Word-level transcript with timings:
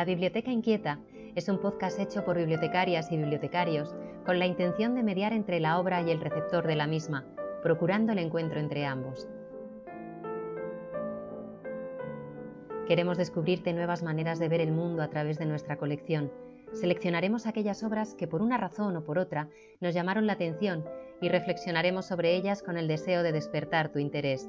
La 0.00 0.06
Biblioteca 0.06 0.50
Inquieta 0.50 0.98
es 1.34 1.50
un 1.50 1.58
podcast 1.58 2.00
hecho 2.00 2.24
por 2.24 2.38
bibliotecarias 2.38 3.12
y 3.12 3.18
bibliotecarios 3.18 3.94
con 4.24 4.38
la 4.38 4.46
intención 4.46 4.94
de 4.94 5.02
mediar 5.02 5.34
entre 5.34 5.60
la 5.60 5.78
obra 5.78 6.00
y 6.00 6.10
el 6.10 6.22
receptor 6.22 6.66
de 6.66 6.74
la 6.74 6.86
misma, 6.86 7.26
procurando 7.62 8.12
el 8.12 8.18
encuentro 8.18 8.58
entre 8.60 8.86
ambos. 8.86 9.28
Queremos 12.88 13.18
descubrirte 13.18 13.74
nuevas 13.74 14.02
maneras 14.02 14.38
de 14.38 14.48
ver 14.48 14.62
el 14.62 14.72
mundo 14.72 15.02
a 15.02 15.10
través 15.10 15.38
de 15.38 15.44
nuestra 15.44 15.76
colección. 15.76 16.32
Seleccionaremos 16.72 17.46
aquellas 17.46 17.82
obras 17.82 18.14
que 18.14 18.26
por 18.26 18.40
una 18.40 18.56
razón 18.56 18.96
o 18.96 19.04
por 19.04 19.18
otra 19.18 19.50
nos 19.82 19.92
llamaron 19.92 20.26
la 20.26 20.32
atención 20.32 20.82
y 21.20 21.28
reflexionaremos 21.28 22.06
sobre 22.06 22.36
ellas 22.36 22.62
con 22.62 22.78
el 22.78 22.88
deseo 22.88 23.22
de 23.22 23.32
despertar 23.32 23.92
tu 23.92 23.98
interés. 23.98 24.48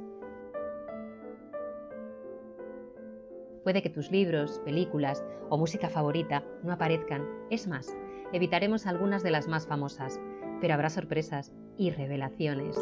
Puede 3.64 3.84
que 3.84 3.90
tus 3.90 4.10
libros, 4.12 4.60
películas 4.66 5.24
o 5.50 5.58
música 5.58 5.90
favorita 5.90 6.44
no 6.64 6.74
aparezcan. 6.74 7.28
Es 7.50 7.68
más, 7.68 7.96
evitaremos 8.34 8.88
algunas 8.88 9.22
de 9.22 9.32
las 9.32 9.48
más 9.48 9.68
famosas, 9.68 10.20
pero 10.62 10.74
habrá 10.74 10.90
sorpresas 10.90 11.54
y 11.78 11.92
revelaciones. 11.92 12.78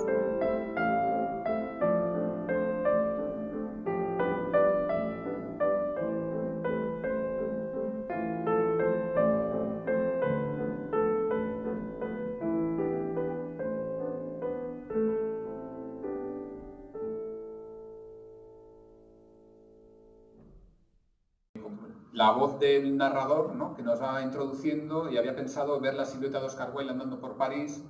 La 22.20 22.32
voz 22.32 22.60
del 22.60 22.98
narrador 22.98 23.56
¿no? 23.56 23.74
que 23.78 23.82
nos 23.82 24.02
va 24.02 24.22
introduciendo 24.22 25.10
y 25.10 25.18
había 25.18 25.34
pensado 25.34 25.80
ver 25.80 25.94
la 25.94 26.06
silueta 26.06 26.42
de 26.42 26.48
Oscar 26.48 26.70
Wilde 26.76 26.92
andando 26.92 27.22
por 27.22 27.38
París, 27.38 27.82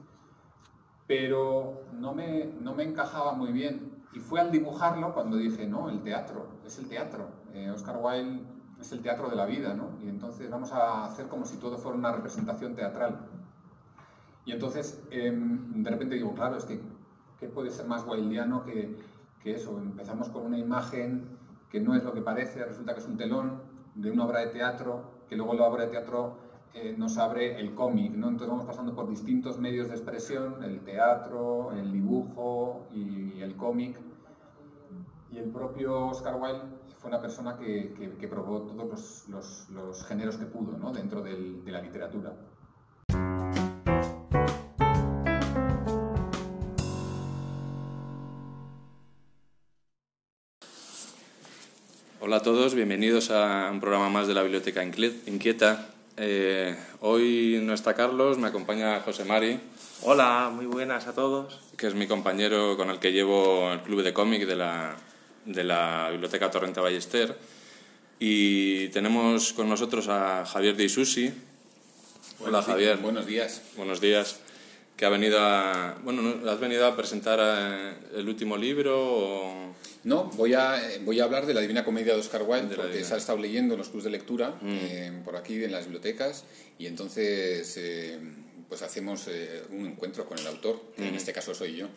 pero 1.08 1.81
no 1.94 2.13
me, 2.13 2.45
no 2.61 2.75
me 2.75 2.83
encajaba 2.83 3.31
muy 3.33 3.52
bien. 3.52 4.05
Y 4.13 4.19
fue 4.19 4.39
al 4.39 4.52
dibujarlo 4.52 5.16
cuando 5.16 5.36
dije, 5.36 5.66
no, 5.66 5.89
el 5.89 6.03
teatro, 6.03 6.45
es 6.63 6.77
el 6.77 6.88
teatro. 6.88 7.27
Eh, 7.55 7.71
Oscar 7.71 7.97
Wilde 7.99 8.44
es 8.80 8.91
el 8.91 9.02
teatro 9.02 9.31
de 9.31 9.36
la 9.36 9.47
vida, 9.47 9.73
¿no? 9.73 9.97
Y 10.03 10.09
entonces 10.09 10.47
vamos 10.52 10.73
a 10.73 11.05
hacer 11.05 11.27
como 11.27 11.45
si 11.45 11.58
todo 11.58 11.80
fuera 11.80 11.97
una 11.97 12.11
representación 12.11 12.75
teatral. 12.75 13.25
Y 14.45 14.52
entonces, 14.52 15.02
em, 15.09 15.81
de 15.81 15.89
repente 15.89 16.14
digo, 16.14 16.36
claro, 16.36 16.55
es 16.55 16.66
que, 16.66 16.80
¿qué 17.39 17.47
puede 17.47 17.71
ser 17.71 17.88
más 17.88 18.05
wildiano 18.05 18.64
que, 18.64 18.95
que 19.41 19.55
eso? 19.55 19.75
Empezamos 19.80 20.30
con 20.30 20.45
una 20.45 20.59
imagen 20.59 21.36
que 21.71 21.80
no 21.80 21.95
es 21.95 22.03
lo 22.03 22.14
que 22.14 22.21
parece, 22.21 22.64
resulta 22.64 22.93
que 22.93 22.99
es 22.99 23.08
un 23.08 23.17
telón, 23.17 23.69
de 24.02 24.11
una 24.11 24.25
obra 24.25 24.39
de 24.39 24.47
teatro, 24.47 25.02
que 25.28 25.36
luego 25.36 25.53
la 25.53 25.67
obra 25.67 25.86
de 25.86 25.92
teatro 25.92 26.38
eh, 26.73 26.95
nos 26.97 27.17
abre 27.17 27.59
el 27.59 27.73
cómic, 27.75 28.14
¿no? 28.14 28.28
Entonces 28.28 28.50
vamos 28.50 28.66
pasando 28.66 28.95
por 28.95 29.09
distintos 29.09 29.58
medios 29.58 29.89
de 29.89 29.95
expresión, 29.95 30.64
el 30.64 30.81
teatro, 30.81 31.72
el 31.73 31.92
dibujo 31.92 32.88
y 32.94 33.42
el 33.42 33.55
cómic. 33.55 34.00
Y 35.31 35.38
el 35.38 35.50
propio 35.52 36.08
Oscar 36.08 36.36
Wilde 36.42 36.61
fue 36.97 37.09
una 37.09 37.22
persona 37.22 37.58
que, 37.58 37.94
que, 38.20 38.27
probó 38.27 38.61
todos 38.64 38.88
los, 38.88 39.30
los, 39.30 39.70
los, 39.70 40.05
géneros 40.05 40.38
que 40.38 40.45
pudo 40.45 40.77
¿no? 40.77 40.92
dentro 40.92 41.22
de 41.22 41.61
la 41.66 41.81
literatura. 41.81 42.33
Hola 52.30 52.38
a 52.38 52.44
todos, 52.44 52.76
bienvenidos 52.76 53.32
a 53.32 53.72
un 53.72 53.80
programa 53.80 54.08
más 54.10 54.28
de 54.28 54.36
la 54.36 54.44
Biblioteca 54.44 54.84
Inquieta. 54.84 55.90
Eh, 56.16 56.78
hoy 57.02 57.60
no 57.64 57.73
está 57.73 57.95
Carlos, 57.95 58.38
me 58.38 58.50
acompaña 58.50 59.00
José 59.00 59.26
Mari. 59.26 59.60
Hola, 60.04 60.52
muy 60.54 60.67
buenas 60.67 61.08
a 61.08 61.16
todos. 61.16 61.60
Que 61.76 61.88
es 61.88 61.95
mi 61.95 62.06
compañero 62.06 62.78
con 62.78 62.92
el 62.92 63.00
que 63.00 63.14
llevo 63.14 63.73
el 63.73 63.80
club 63.80 64.04
de 64.04 64.14
cómic 64.14 64.45
de 64.45 64.56
la, 64.56 64.95
de 65.45 65.64
la 65.64 66.10
Biblioteca 66.12 66.52
Torrente 66.52 66.80
Ballester. 66.80 67.36
Y 68.20 68.90
tenemos 68.90 69.52
con 69.54 69.67
nosotros 69.67 70.08
a 70.08 70.46
Javier 70.46 70.76
de 70.76 70.84
Isusi. 70.84 71.34
Hola 72.42 72.61
Javier. 72.61 72.98
Buenos 72.98 73.26
días. 73.26 73.64
Buenos 73.76 74.02
días. 74.02 74.40
Que 74.99 75.05
ha 75.05 75.10
venido 75.10 75.39
a, 75.39 75.98
bueno, 76.04 76.42
¿has 76.52 76.60
venido 76.60 76.86
a 76.86 76.93
presentar 76.93 77.39
eh, 77.42 77.93
el 78.17 78.27
último 78.27 78.58
libro 78.58 78.98
o...? 78.99 79.70
No, 80.04 80.26
voy 80.36 80.55
a, 80.55 80.77
voy 81.05 81.21
a 81.21 81.23
hablar 81.23 81.45
de 81.45 81.54
la 81.54 81.61
Divina 81.61 81.86
Comedia 81.86 82.14
de 82.15 82.20
Oscar 82.20 82.43
Wilde, 82.43 82.76
porque 82.76 83.05
se 83.05 83.14
ha 83.14 83.17
estado 83.17 83.37
leyendo 83.37 83.76
en 83.76 83.77
los 83.77 83.87
clubes 83.87 84.04
de 84.04 84.10
lectura, 84.10 84.49
mm. 84.60 84.77
eh, 84.82 85.21
por 85.23 85.37
aquí 85.37 85.64
en 85.64 85.71
las 85.71 85.86
bibliotecas, 85.86 86.43
y 86.77 86.86
entonces 86.87 87.77
eh, 87.77 88.20
pues 88.67 88.82
hacemos 88.82 89.30
eh, 89.30 89.64
un 89.71 89.86
encuentro 89.86 90.26
con 90.26 90.37
el 90.37 90.48
autor, 90.48 90.82
que 90.98 91.08
en 91.08 91.14
mm. 91.14 91.17
este 91.17 91.31
caso 91.31 91.54
soy 91.54 91.77
yo. 91.77 91.87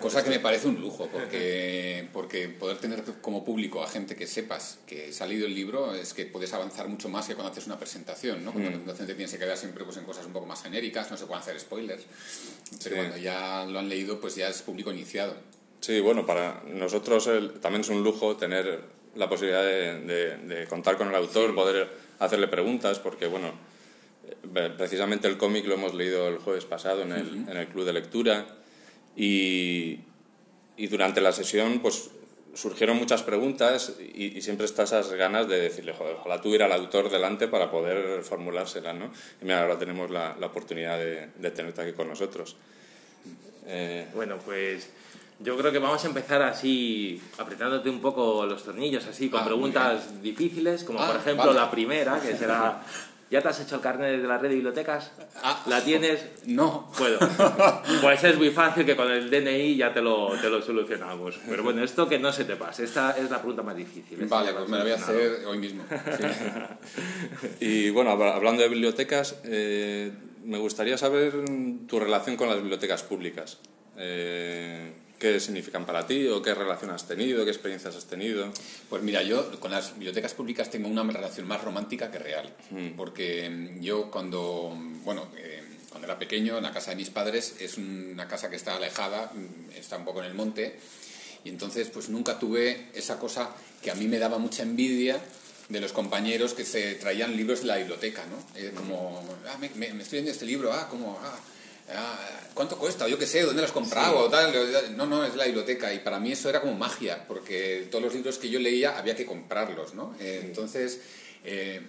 Cosa 0.00 0.22
que 0.22 0.30
me 0.30 0.40
parece 0.40 0.68
un 0.68 0.80
lujo, 0.80 1.08
porque, 1.12 2.08
porque 2.12 2.48
poder 2.48 2.78
tener 2.78 3.02
como 3.20 3.44
público 3.44 3.82
a 3.82 3.88
gente 3.88 4.14
que 4.14 4.26
sepas 4.26 4.78
que 4.86 5.10
ha 5.18 5.26
leído 5.26 5.46
el 5.46 5.54
libro 5.54 5.94
es 5.94 6.14
que 6.14 6.26
puedes 6.26 6.52
avanzar 6.52 6.88
mucho 6.88 7.08
más 7.08 7.26
que 7.26 7.34
cuando 7.34 7.52
haces 7.52 7.66
una 7.66 7.78
presentación, 7.78 8.44
¿no? 8.44 8.52
Cuando 8.52 8.70
mm. 8.70 8.86
la 8.86 8.94
gente 8.94 9.14
tienes 9.14 9.32
que 9.32 9.38
quedar 9.38 9.56
siempre 9.56 9.84
pues, 9.84 9.96
en 9.96 10.04
cosas 10.04 10.26
un 10.26 10.32
poco 10.32 10.46
más 10.46 10.62
genéricas, 10.62 11.10
no 11.10 11.16
se 11.16 11.26
pueden 11.26 11.42
hacer 11.42 11.58
spoilers, 11.58 12.04
pero 12.82 12.96
cuando 12.96 13.16
ya 13.16 13.64
lo 13.66 13.78
han 13.78 13.88
leído, 13.88 14.20
pues 14.20 14.36
ya 14.36 14.48
es 14.48 14.62
público 14.62 14.92
iniciado. 14.92 15.34
Sí, 15.80 16.00
bueno, 16.00 16.24
para 16.26 16.62
nosotros 16.66 17.28
también 17.60 17.80
es 17.82 17.88
un 17.88 18.02
lujo 18.02 18.36
tener 18.36 18.80
la 19.14 19.28
posibilidad 19.28 19.62
de, 19.62 20.66
contar 20.68 20.96
con 20.96 21.08
el 21.08 21.14
autor, 21.14 21.54
poder 21.54 21.88
hacerle 22.18 22.48
preguntas, 22.48 22.98
porque, 22.98 23.26
bueno, 23.26 23.52
eh, 24.54 24.70
precisamente 24.76 25.28
el 25.28 25.38
cómic 25.38 25.66
lo 25.66 25.74
hemos 25.74 25.94
leído 25.94 26.28
el 26.28 26.38
jueves 26.38 26.64
pasado 26.64 27.02
en 27.02 27.12
el, 27.12 27.48
en 27.48 27.56
el 27.56 27.66
club 27.68 27.84
de 27.84 27.92
lectura 27.92 28.46
y, 29.16 30.00
y, 30.76 30.86
durante 30.88 31.20
la 31.20 31.32
sesión, 31.32 31.80
pues 31.80 32.10
surgieron 32.54 32.96
muchas 32.96 33.22
preguntas 33.22 33.94
y, 34.00 34.40
siempre 34.40 34.66
está 34.66 34.84
esas 34.84 35.12
ganas 35.12 35.48
de 35.48 35.60
decirle, 35.60 35.92
joder, 35.92 36.16
ojalá 36.16 36.40
tuviera 36.40 36.66
el 36.66 36.72
autor 36.72 37.10
delante 37.10 37.48
para 37.48 37.70
poder 37.70 38.22
formulárselas, 38.22 38.94
¿no? 38.94 39.06
Y 39.40 39.44
mira, 39.44 39.62
ahora 39.62 39.78
tenemos 39.78 40.10
la, 40.10 40.36
la 40.38 40.46
oportunidad 40.46 40.98
de, 40.98 41.28
de, 41.36 41.50
tenerte 41.50 41.82
aquí 41.82 41.92
con 41.92 42.08
nosotros. 42.08 42.56
Eh... 43.66 44.06
Bueno, 44.14 44.38
pues 44.44 44.88
yo 45.38 45.56
creo 45.56 45.70
que 45.70 45.78
vamos 45.78 46.02
a 46.04 46.08
empezar 46.08 46.42
así, 46.42 47.20
apretándote 47.38 47.90
un 47.90 48.00
poco 48.00 48.46
los 48.46 48.64
tornillos, 48.64 49.06
así, 49.06 49.28
con 49.28 49.42
ah, 49.42 49.44
preguntas 49.44 50.22
difíciles, 50.22 50.82
como 50.84 50.98
por 50.98 51.16
ah, 51.16 51.18
ejemplo 51.20 51.52
la 51.52 51.70
primera, 51.70 52.20
que 52.20 52.36
será... 52.36 52.82
¿Ya 53.28 53.42
te 53.42 53.48
has 53.48 53.60
hecho 53.60 53.76
el 53.76 53.80
carnet 53.80 54.20
de 54.20 54.28
la 54.28 54.38
red 54.38 54.50
de 54.50 54.54
bibliotecas? 54.54 55.10
Ah, 55.42 55.60
¿La 55.66 55.82
tienes? 55.82 56.24
No. 56.46 56.90
Puedo. 56.96 57.18
Pues 58.00 58.22
es 58.22 58.36
muy 58.36 58.50
fácil 58.50 58.86
que 58.86 58.94
con 58.94 59.10
el 59.10 59.30
DNI 59.30 59.76
ya 59.76 59.92
te 59.92 60.00
lo, 60.00 60.30
te 60.40 60.48
lo 60.48 60.62
solucionamos. 60.62 61.38
Pero 61.48 61.62
bueno, 61.62 61.82
esto 61.82 62.08
que 62.08 62.18
no 62.18 62.32
se 62.32 62.44
te 62.44 62.54
pase. 62.56 62.84
Esta 62.84 63.16
es 63.16 63.30
la 63.30 63.38
pregunta 63.38 63.62
más 63.62 63.76
difícil. 63.76 64.24
Vale, 64.26 64.52
pues 64.52 64.68
me 64.68 64.76
la 64.76 64.82
voy 64.84 64.92
a 64.92 64.96
hacer 64.96 65.44
hoy 65.46 65.58
mismo. 65.58 65.84
y 67.60 67.90
bueno, 67.90 68.10
hablando 68.10 68.62
de 68.62 68.68
bibliotecas, 68.68 69.40
eh, 69.44 70.12
me 70.44 70.58
gustaría 70.58 70.96
saber 70.96 71.32
tu 71.88 71.98
relación 71.98 72.36
con 72.36 72.48
las 72.48 72.58
bibliotecas 72.58 73.02
públicas. 73.02 73.58
Eh, 73.96 74.92
¿Qué 75.18 75.40
significan 75.40 75.86
para 75.86 76.06
ti 76.06 76.28
o 76.28 76.42
qué 76.42 76.54
relación 76.54 76.90
has 76.90 77.08
tenido, 77.08 77.44
qué 77.44 77.50
experiencias 77.50 77.96
has 77.96 78.04
tenido? 78.04 78.52
Pues 78.90 79.02
mira, 79.02 79.22
yo 79.22 79.58
con 79.60 79.70
las 79.70 79.94
bibliotecas 79.94 80.34
públicas 80.34 80.70
tengo 80.70 80.88
una 80.88 81.02
relación 81.04 81.46
más 81.46 81.64
romántica 81.64 82.10
que 82.10 82.18
real, 82.18 82.54
mm. 82.70 82.96
porque 82.96 83.48
mm, 83.48 83.80
yo 83.80 84.10
cuando, 84.10 84.76
bueno, 85.04 85.28
eh, 85.38 85.62
cuando 85.88 86.06
era 86.06 86.18
pequeño, 86.18 86.58
en 86.58 86.64
la 86.64 86.72
casa 86.72 86.90
de 86.90 86.96
mis 86.96 87.08
padres, 87.08 87.56
es 87.60 87.78
una 87.78 88.28
casa 88.28 88.50
que 88.50 88.56
está 88.56 88.76
alejada, 88.76 89.32
mm, 89.34 89.72
está 89.78 89.96
un 89.96 90.04
poco 90.04 90.20
en 90.20 90.26
el 90.26 90.34
monte, 90.34 90.78
y 91.44 91.48
entonces 91.48 91.88
pues 91.88 92.10
nunca 92.10 92.38
tuve 92.38 92.88
esa 92.92 93.18
cosa 93.18 93.50
que 93.80 93.90
a 93.90 93.94
mí 93.94 94.08
me 94.08 94.18
daba 94.18 94.36
mucha 94.36 94.64
envidia 94.64 95.18
de 95.70 95.80
los 95.80 95.92
compañeros 95.92 96.52
que 96.52 96.64
se 96.66 96.94
traían 96.96 97.36
libros 97.36 97.60
de 97.60 97.66
la 97.66 97.76
biblioteca, 97.76 98.22
¿no? 98.26 98.60
Eh, 98.60 98.72
como, 98.74 99.24
ah, 99.48 99.56
me, 99.58 99.70
me, 99.70 99.86
estoy 100.02 100.18
leyendo 100.18 100.30
este 100.30 100.44
libro, 100.44 100.72
ah, 100.72 100.88
como, 100.90 101.18
Ah, 101.22 101.38
¿cuánto 102.54 102.78
cuesta? 102.78 103.08
Yo 103.08 103.18
qué 103.18 103.26
sé, 103.26 103.42
¿dónde 103.42 103.62
lo 103.62 103.66
has 103.66 103.72
comprado? 103.72 104.30
No, 104.96 105.06
no, 105.06 105.24
es 105.24 105.34
la 105.36 105.44
biblioteca. 105.44 105.92
Y 105.92 106.00
para 106.00 106.18
mí 106.18 106.32
eso 106.32 106.48
era 106.48 106.60
como 106.60 106.74
magia, 106.74 107.26
porque 107.26 107.88
todos 107.90 108.04
los 108.04 108.14
libros 108.14 108.38
que 108.38 108.48
yo 108.48 108.58
leía 108.58 108.98
había 108.98 109.14
que 109.14 109.26
comprarlos, 109.26 109.94
¿no? 109.94 110.14
Eh, 110.20 110.40
entonces, 110.44 111.00
eh, 111.44 111.80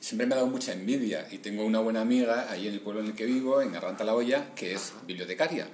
siempre 0.00 0.26
me 0.26 0.34
ha 0.34 0.36
dado 0.38 0.48
mucha 0.48 0.72
envidia. 0.72 1.26
Y 1.30 1.38
tengo 1.38 1.64
una 1.64 1.80
buena 1.80 2.00
amiga 2.00 2.50
ahí 2.50 2.66
en 2.66 2.74
el 2.74 2.80
pueblo 2.80 3.00
en 3.00 3.08
el 3.08 3.14
que 3.14 3.24
vivo, 3.24 3.62
en 3.62 3.74
Arranta 3.74 4.04
la 4.04 4.14
Olla, 4.14 4.54
que 4.54 4.72
es 4.72 4.92
bibliotecaria. 5.06 5.68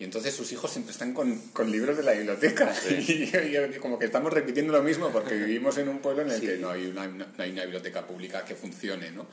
Y 0.00 0.04
entonces 0.04 0.32
sus 0.32 0.52
hijos 0.52 0.70
siempre 0.70 0.92
están 0.92 1.12
con, 1.12 1.36
con 1.48 1.70
libros 1.70 1.96
de 1.96 2.04
la 2.04 2.12
biblioteca. 2.12 2.72
Y, 2.90 3.78
como 3.78 3.98
que 3.98 4.06
estamos 4.06 4.32
repitiendo 4.32 4.72
lo 4.72 4.82
mismo, 4.82 5.10
porque 5.10 5.34
vivimos 5.34 5.76
en 5.78 5.88
un 5.88 5.98
pueblo 5.98 6.22
en 6.22 6.30
el 6.30 6.40
que 6.40 6.56
no 6.56 6.70
hay, 6.70 6.86
una, 6.86 7.06
no 7.06 7.26
hay 7.36 7.50
una 7.50 7.62
biblioteca 7.62 8.06
pública 8.06 8.44
que 8.44 8.54
funcione, 8.54 9.10
¿no? 9.10 9.26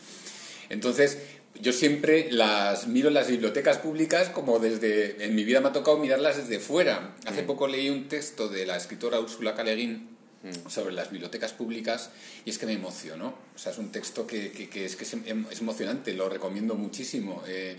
Entonces, 0.69 1.19
yo 1.61 1.71
siempre 1.73 2.31
las 2.31 2.87
miro 2.87 3.09
las 3.09 3.27
bibliotecas 3.27 3.77
públicas 3.77 4.29
como 4.29 4.59
desde, 4.59 5.23
en 5.25 5.35
mi 5.35 5.43
vida 5.43 5.61
me 5.61 5.69
ha 5.69 5.73
tocado 5.73 5.97
mirarlas 5.97 6.37
desde 6.37 6.59
fuera. 6.59 7.15
Hace 7.25 7.43
poco 7.43 7.67
leí 7.67 7.89
un 7.89 8.07
texto 8.07 8.49
de 8.49 8.65
la 8.65 8.77
escritora 8.77 9.19
Úrsula 9.19 9.55
Caleguín 9.55 10.09
mm. 10.43 10.69
sobre 10.69 10.93
las 10.93 11.11
bibliotecas 11.11 11.53
públicas 11.53 12.09
y 12.43 12.49
es 12.49 12.57
que 12.57 12.65
me 12.65 12.73
emocionó. 12.73 13.35
O 13.55 13.57
sea, 13.57 13.71
es 13.71 13.77
un 13.77 13.91
texto 13.91 14.27
que, 14.27 14.51
que, 14.51 14.85
es, 14.85 14.95
que 14.95 15.05
em, 15.29 15.45
es, 15.49 15.61
emocionante, 15.61 16.13
lo 16.13 16.29
recomiendo 16.29 16.75
muchísimo. 16.75 17.41
Eh, 17.47 17.77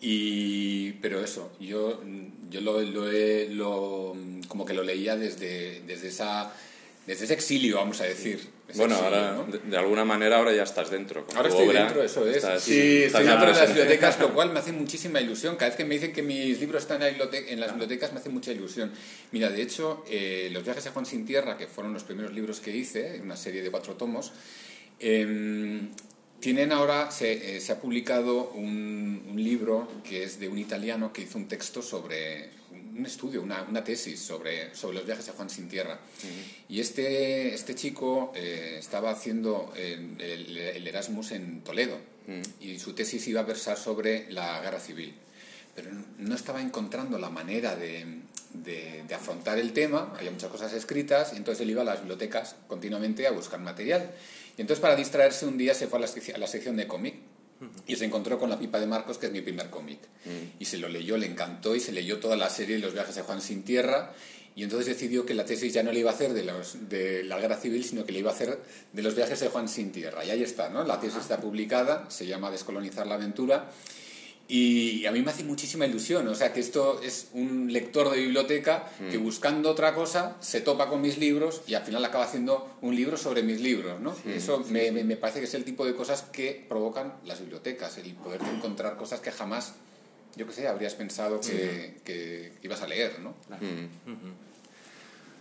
y, 0.00 0.92
pero 0.92 1.24
eso, 1.24 1.52
yo, 1.58 2.02
yo 2.50 2.60
lo, 2.60 2.80
lo, 2.82 3.06
lo, 3.50 4.16
como 4.46 4.66
que 4.66 4.74
lo 4.74 4.82
leía 4.82 5.16
desde, 5.16 5.80
desde 5.86 6.08
esa 6.08 6.52
desde 7.06 7.24
ese 7.24 7.34
exilio, 7.34 7.76
vamos 7.76 8.00
a 8.00 8.04
decir. 8.04 8.40
Bueno, 8.74 8.96
ahora, 8.96 9.44
de, 9.44 9.76
alguna 9.76 10.04
manera, 10.04 10.38
ahora 10.38 10.52
ya 10.52 10.64
estás 10.64 10.90
dentro. 10.90 11.24
ahora 11.36 11.48
estoy 11.48 11.68
dentro, 11.68 12.02
eso 12.02 12.26
es. 12.26 12.44
sí, 12.60 13.04
estoy 13.04 13.24
dentro 13.24 13.46
de 13.46 13.52
las 13.52 13.68
bibliotecas, 13.68 14.18
lo 14.18 14.34
cual 14.34 14.52
me 14.52 14.58
hace 14.58 14.72
muchísima 14.84 15.20
ilusión. 15.20 15.54
Cada 15.54 15.68
vez 15.68 15.76
que 15.76 15.84
me 15.84 15.94
dicen 15.94 16.12
que 16.12 16.22
mis 16.22 16.58
libros 16.58 16.82
están 16.82 17.00
en, 17.02 17.60
las 17.60 17.70
bibliotecas, 17.70 18.12
me 18.12 18.18
hace 18.18 18.28
mucha 18.28 18.50
ilusión. 18.50 18.90
Mira, 19.30 19.50
de 19.50 19.62
hecho, 19.62 20.04
eh, 20.10 20.48
Los 20.52 20.64
viajes 20.64 20.84
a 20.88 20.90
Juan 20.90 21.06
Sin 21.06 21.24
Tierra, 21.24 21.56
que 21.56 21.68
fueron 21.68 21.92
los 21.92 22.02
primeros 22.02 22.32
libros 22.32 22.58
que 22.58 22.76
hice, 22.76 23.20
una 23.22 23.36
serie 23.36 23.62
de 23.62 23.70
cuatro 23.70 23.94
tomos, 23.94 24.32
eh, 24.98 25.88
tienen 26.40 26.72
ahora, 26.72 27.12
se, 27.12 27.56
eh, 27.56 27.60
se 27.60 27.72
ha 27.72 27.80
publicado 27.80 28.50
un, 28.50 29.22
un, 29.30 29.42
libro 29.42 29.88
que 30.02 30.24
es 30.24 30.38
de 30.40 30.48
un 30.48 30.58
italiano 30.58 31.12
que 31.12 31.22
hizo 31.22 31.38
un 31.38 31.48
texto 31.48 31.82
sobre 31.82 32.50
un 32.98 33.06
estudio, 33.06 33.42
una, 33.42 33.62
una 33.62 33.84
tesis 33.84 34.20
sobre, 34.20 34.74
sobre 34.74 34.96
los 34.96 35.06
viajes 35.06 35.28
a 35.28 35.32
Juan 35.32 35.50
Sin 35.50 35.68
Tierra. 35.68 35.98
Y 36.68 36.80
este, 36.80 37.54
este 37.54 37.74
chico 37.74 38.32
eh, 38.34 38.76
estaba 38.78 39.10
haciendo 39.10 39.72
el, 39.76 40.20
el, 40.20 40.86
Erasmus 40.86 41.32
en 41.32 41.62
Toledo 41.62 41.98
y 42.60 42.78
su 42.78 42.92
tesis 42.92 43.26
iba 43.28 43.40
a 43.40 43.44
versar 43.44 43.76
sobre 43.76 44.30
la 44.32 44.60
guerra 44.60 44.80
civil. 44.80 45.14
Pero 45.74 45.90
no 46.18 46.34
estaba 46.34 46.62
encontrando 46.62 47.18
la 47.18 47.28
manera 47.28 47.76
de, 47.76 48.06
de, 48.54 49.04
de 49.06 49.14
afrontar 49.14 49.58
el 49.58 49.72
tema, 49.72 50.14
había 50.16 50.30
muchas 50.30 50.50
cosas 50.50 50.72
escritas, 50.72 51.34
y 51.34 51.36
entonces 51.36 51.62
él 51.62 51.70
iba 51.70 51.82
a 51.82 51.84
las 51.84 52.00
bibliotecas 52.00 52.56
continuamente 52.66 53.26
a 53.26 53.30
buscar 53.30 53.60
material. 53.60 54.10
Y 54.56 54.62
entonces 54.62 54.80
para 54.80 54.96
distraerse 54.96 55.46
un 55.46 55.58
día 55.58 55.74
se 55.74 55.86
fue 55.86 55.98
a 55.98 56.02
la, 56.02 56.08
a 56.34 56.38
la 56.38 56.46
sección 56.46 56.76
de 56.76 56.86
cómic 56.86 57.16
y 57.86 57.96
se 57.96 58.04
encontró 58.04 58.38
con 58.38 58.50
La 58.50 58.58
pipa 58.58 58.78
de 58.78 58.86
Marcos, 58.86 59.18
que 59.18 59.26
es 59.26 59.32
mi 59.32 59.40
primer 59.40 59.70
cómic. 59.70 60.00
Y 60.58 60.64
se 60.64 60.78
lo 60.78 60.88
leyó, 60.88 61.16
le 61.16 61.26
encantó 61.26 61.74
y 61.74 61.80
se 61.80 61.92
leyó 61.92 62.18
toda 62.18 62.36
la 62.36 62.50
serie 62.50 62.76
de 62.76 62.82
Los 62.82 62.92
viajes 62.92 63.14
de 63.14 63.22
Juan 63.22 63.40
sin 63.40 63.62
tierra. 63.62 64.12
Y 64.54 64.62
entonces 64.62 64.86
decidió 64.86 65.26
que 65.26 65.34
la 65.34 65.44
tesis 65.44 65.74
ya 65.74 65.82
no 65.82 65.92
le 65.92 66.00
iba 66.00 66.10
a 66.10 66.14
hacer 66.14 66.32
de, 66.32 66.42
los, 66.42 66.88
de 66.88 67.22
la 67.24 67.38
guerra 67.38 67.58
civil, 67.58 67.84
sino 67.84 68.06
que 68.06 68.12
le 68.12 68.20
iba 68.20 68.30
a 68.30 68.34
hacer 68.34 68.58
de 68.90 69.02
los 69.02 69.14
viajes 69.14 69.38
de 69.38 69.48
Juan 69.48 69.68
sin 69.68 69.92
tierra. 69.92 70.24
Y 70.24 70.30
ahí 70.30 70.42
está, 70.42 70.70
¿no? 70.70 70.82
La 70.82 70.98
tesis 70.98 71.18
está 71.18 71.38
publicada, 71.38 72.10
se 72.10 72.26
llama 72.26 72.50
Descolonizar 72.50 73.06
la 73.06 73.16
aventura. 73.16 73.70
Y 74.48 75.04
a 75.06 75.10
mí 75.10 75.22
me 75.22 75.32
hace 75.32 75.42
muchísima 75.42 75.86
ilusión, 75.86 76.28
o 76.28 76.34
sea, 76.34 76.52
que 76.52 76.60
esto 76.60 77.00
es 77.02 77.30
un 77.32 77.72
lector 77.72 78.10
de 78.10 78.20
biblioteca 78.20 78.88
que 79.10 79.18
mm. 79.18 79.22
buscando 79.24 79.70
otra 79.70 79.92
cosa 79.92 80.36
se 80.40 80.60
topa 80.60 80.88
con 80.88 81.00
mis 81.00 81.18
libros 81.18 81.62
y 81.66 81.74
al 81.74 81.82
final 81.82 82.04
acaba 82.04 82.24
haciendo 82.24 82.76
un 82.80 82.94
libro 82.94 83.16
sobre 83.16 83.42
mis 83.42 83.60
libros, 83.60 84.00
¿no? 84.00 84.14
Eso 84.24 84.64
me, 84.70 84.92
me, 84.92 85.16
parece 85.16 85.40
que 85.40 85.46
es 85.46 85.54
el 85.54 85.64
tipo 85.64 85.84
de 85.84 85.96
cosas 85.96 86.22
que 86.22 86.64
provocan 86.68 87.14
las 87.24 87.40
bibliotecas, 87.40 87.98
el 87.98 88.14
poder 88.14 88.40
encontrar 88.42 88.96
cosas 88.96 89.18
que 89.18 89.32
jamás, 89.32 89.74
yo 90.36 90.46
qué 90.46 90.52
sé, 90.52 90.68
habrías 90.68 90.94
pensado 90.94 91.40
que, 91.40 91.96
que 92.04 92.52
ibas 92.62 92.82
a 92.82 92.86
leer, 92.86 93.18
¿no? 93.18 93.30
Mm. 93.30 94.46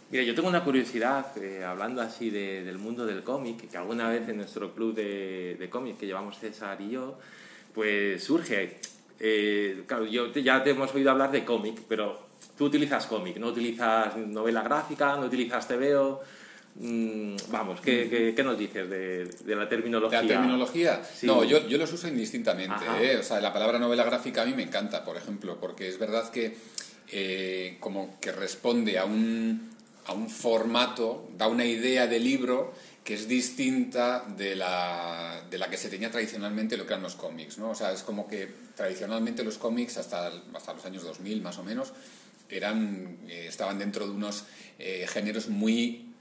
Mira, 0.10 0.24
yo 0.24 0.34
tengo 0.34 0.48
una 0.48 0.64
curiosidad, 0.64 1.38
eh, 1.44 1.64
hablando 1.64 2.02
así 2.02 2.32
de, 2.32 2.64
del 2.64 2.80
mundo 2.80 3.06
del 3.06 3.24
cómic, 3.24 3.70
que 3.70 3.78
alguna 3.78 4.10
vez 4.10 4.28
en 4.30 4.38
nuestro 4.38 4.74
club 4.74 4.96
de, 4.96 5.58
de 5.60 5.70
cómic 5.70 5.98
que 6.00 6.08
llevamos 6.08 6.40
César 6.40 6.82
y 6.82 6.90
yo, 6.90 7.20
pues 7.74 8.24
surge 8.24 8.80
eh, 9.20 9.84
claro, 9.88 10.06
yo 10.06 10.32
ya 10.32 10.64
te 10.64 10.72
hemos 10.72 10.94
oído 10.94 11.12
hablar 11.12 11.32
de 11.32 11.46
cómic, 11.46 11.82
pero 11.88 12.28
tú 12.58 12.66
utilizas 12.66 13.06
cómic, 13.06 13.38
no 13.38 13.48
utilizas 13.48 14.16
novela 14.18 14.62
gráfica, 14.62 15.16
no 15.16 15.26
utilizas 15.26 15.68
TVO. 15.68 16.22
Mm, 16.78 17.36
vamos, 17.50 17.80
¿qué, 17.80 18.34
qué, 18.36 18.44
nos 18.44 18.58
dices 18.58 18.90
de, 18.90 19.24
de, 19.26 19.56
la 19.56 19.70
terminología? 19.70 20.22
¿La 20.22 20.28
terminología? 20.28 21.02
No, 21.22 21.46
yo, 21.46 21.66
yo 21.68 21.78
los 21.78 21.92
uso 21.94 22.10
indistintamente. 22.10 22.84
¿eh? 23.00 23.18
O 23.18 23.24
sea, 23.24 23.40
la 23.40 23.54
palabra 23.54 23.80
novela 23.80 24.04
gráfica 24.04 24.42
a 24.42 24.46
mí 24.46 24.54
me 24.54 24.64
encanta, 24.64 25.06
por 25.06 25.16
ejemplo, 25.16 25.58
porque 25.60 25.88
es 25.88 25.98
verdad 25.98 26.30
que 26.32 26.58
eh, 27.12 27.78
como 27.80 28.20
que 28.20 28.34
responde 28.34 29.00
a 29.00 29.06
un, 29.06 29.72
a 30.06 30.14
un 30.14 30.30
formato, 30.30 31.30
da 31.38 31.48
una 31.48 31.66
idea 31.66 32.08
de 32.08 32.20
libro 32.20 32.74
que 33.06 33.14
es 33.14 33.28
distinta 33.28 34.26
de 34.36 34.56
la, 34.56 35.46
de 35.48 35.60
la 35.60 35.70
que 35.70 35.78
se 35.78 35.90
tenía 35.90 36.10
tradicionalmente 36.10 36.76
lo 36.76 36.88
que 36.88 36.94
eran 36.94 37.04
los 37.04 37.16
cómics, 37.16 37.60
¿no? 37.60 37.70
O 37.70 37.76
sea, 37.76 37.92
es 37.92 38.02
como 38.02 38.28
que 38.28 38.50
tradicionalmente 38.76 39.44
los 39.44 39.60
cómics, 39.60 39.98
hasta, 39.98 40.32
hasta 40.56 40.74
los 40.74 40.84
años 40.86 41.04
2000 41.04 41.40
más 41.44 41.60
o 41.60 41.64
menos, 41.64 41.94
eran, 42.50 43.20
eh, 43.28 43.46
estaban 43.48 43.78
dentro 43.78 44.08
de 44.08 44.12
unos 44.12 44.46
eh, 44.80 45.06
géneros 45.08 45.50
muy 45.50 46.12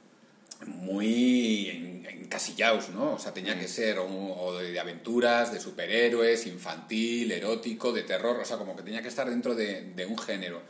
muy 0.66 2.04
encasillados, 2.08 2.90
¿no? 2.90 3.14
O 3.14 3.18
sea, 3.18 3.32
tenía 3.32 3.58
que 3.58 3.66
mm. 3.66 3.68
ser 3.68 3.98
o, 3.98 4.58
de 4.58 4.78
aventuras, 4.78 5.52
de 5.52 5.60
superhéroes, 5.60 6.46
infantil, 6.46 7.32
erótico, 7.32 7.92
de 7.92 8.02
terror, 8.02 8.38
o 8.40 8.44
sea, 8.44 8.58
como 8.58 8.76
que 8.76 8.82
tenía 8.82 9.02
que 9.02 9.08
estar 9.08 9.28
dentro 9.28 9.54
de, 9.54 9.92
de 9.94 10.06
un 10.06 10.18
género. 10.18 10.62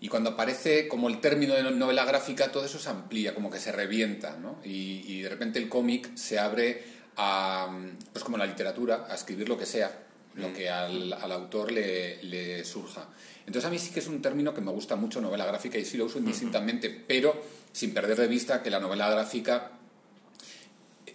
Y 0.00 0.08
cuando 0.08 0.30
aparece 0.30 0.88
como 0.88 1.08
el 1.08 1.20
término 1.20 1.54
de 1.54 1.62
novela 1.70 2.04
gráfica, 2.04 2.52
todo 2.52 2.64
eso 2.64 2.78
se 2.78 2.90
amplía, 2.90 3.34
como 3.34 3.50
que 3.50 3.58
se 3.58 3.72
revienta, 3.72 4.36
¿no? 4.36 4.58
Y, 4.62 5.04
y 5.06 5.22
de 5.22 5.28
repente 5.28 5.58
el 5.58 5.68
cómic 5.68 6.14
se 6.16 6.38
abre 6.38 6.84
a, 7.16 7.68
pues 8.12 8.24
como 8.24 8.36
la 8.36 8.46
literatura, 8.46 9.06
a 9.08 9.14
escribir 9.14 9.48
lo 9.48 9.58
que 9.58 9.66
sea, 9.66 9.90
lo 10.34 10.52
que 10.52 10.68
al, 10.68 11.14
al 11.14 11.32
autor 11.32 11.72
le, 11.72 12.22
le, 12.22 12.64
surja. 12.64 13.08
Entonces 13.46 13.64
a 13.64 13.70
mí 13.70 13.78
sí 13.78 13.90
que 13.90 14.00
es 14.00 14.06
un 14.06 14.20
término 14.20 14.52
que 14.52 14.60
me 14.60 14.70
gusta 14.70 14.96
mucho, 14.96 15.20
novela 15.20 15.46
gráfica, 15.46 15.78
y 15.78 15.84
sí 15.84 15.96
lo 15.96 16.04
uso 16.04 16.18
indistintamente, 16.18 16.90
pero 16.90 17.42
sin 17.72 17.94
perder 17.94 18.18
de 18.18 18.26
vista 18.26 18.62
que 18.62 18.70
la 18.70 18.80
novela 18.80 19.08
gráfica 19.08 19.72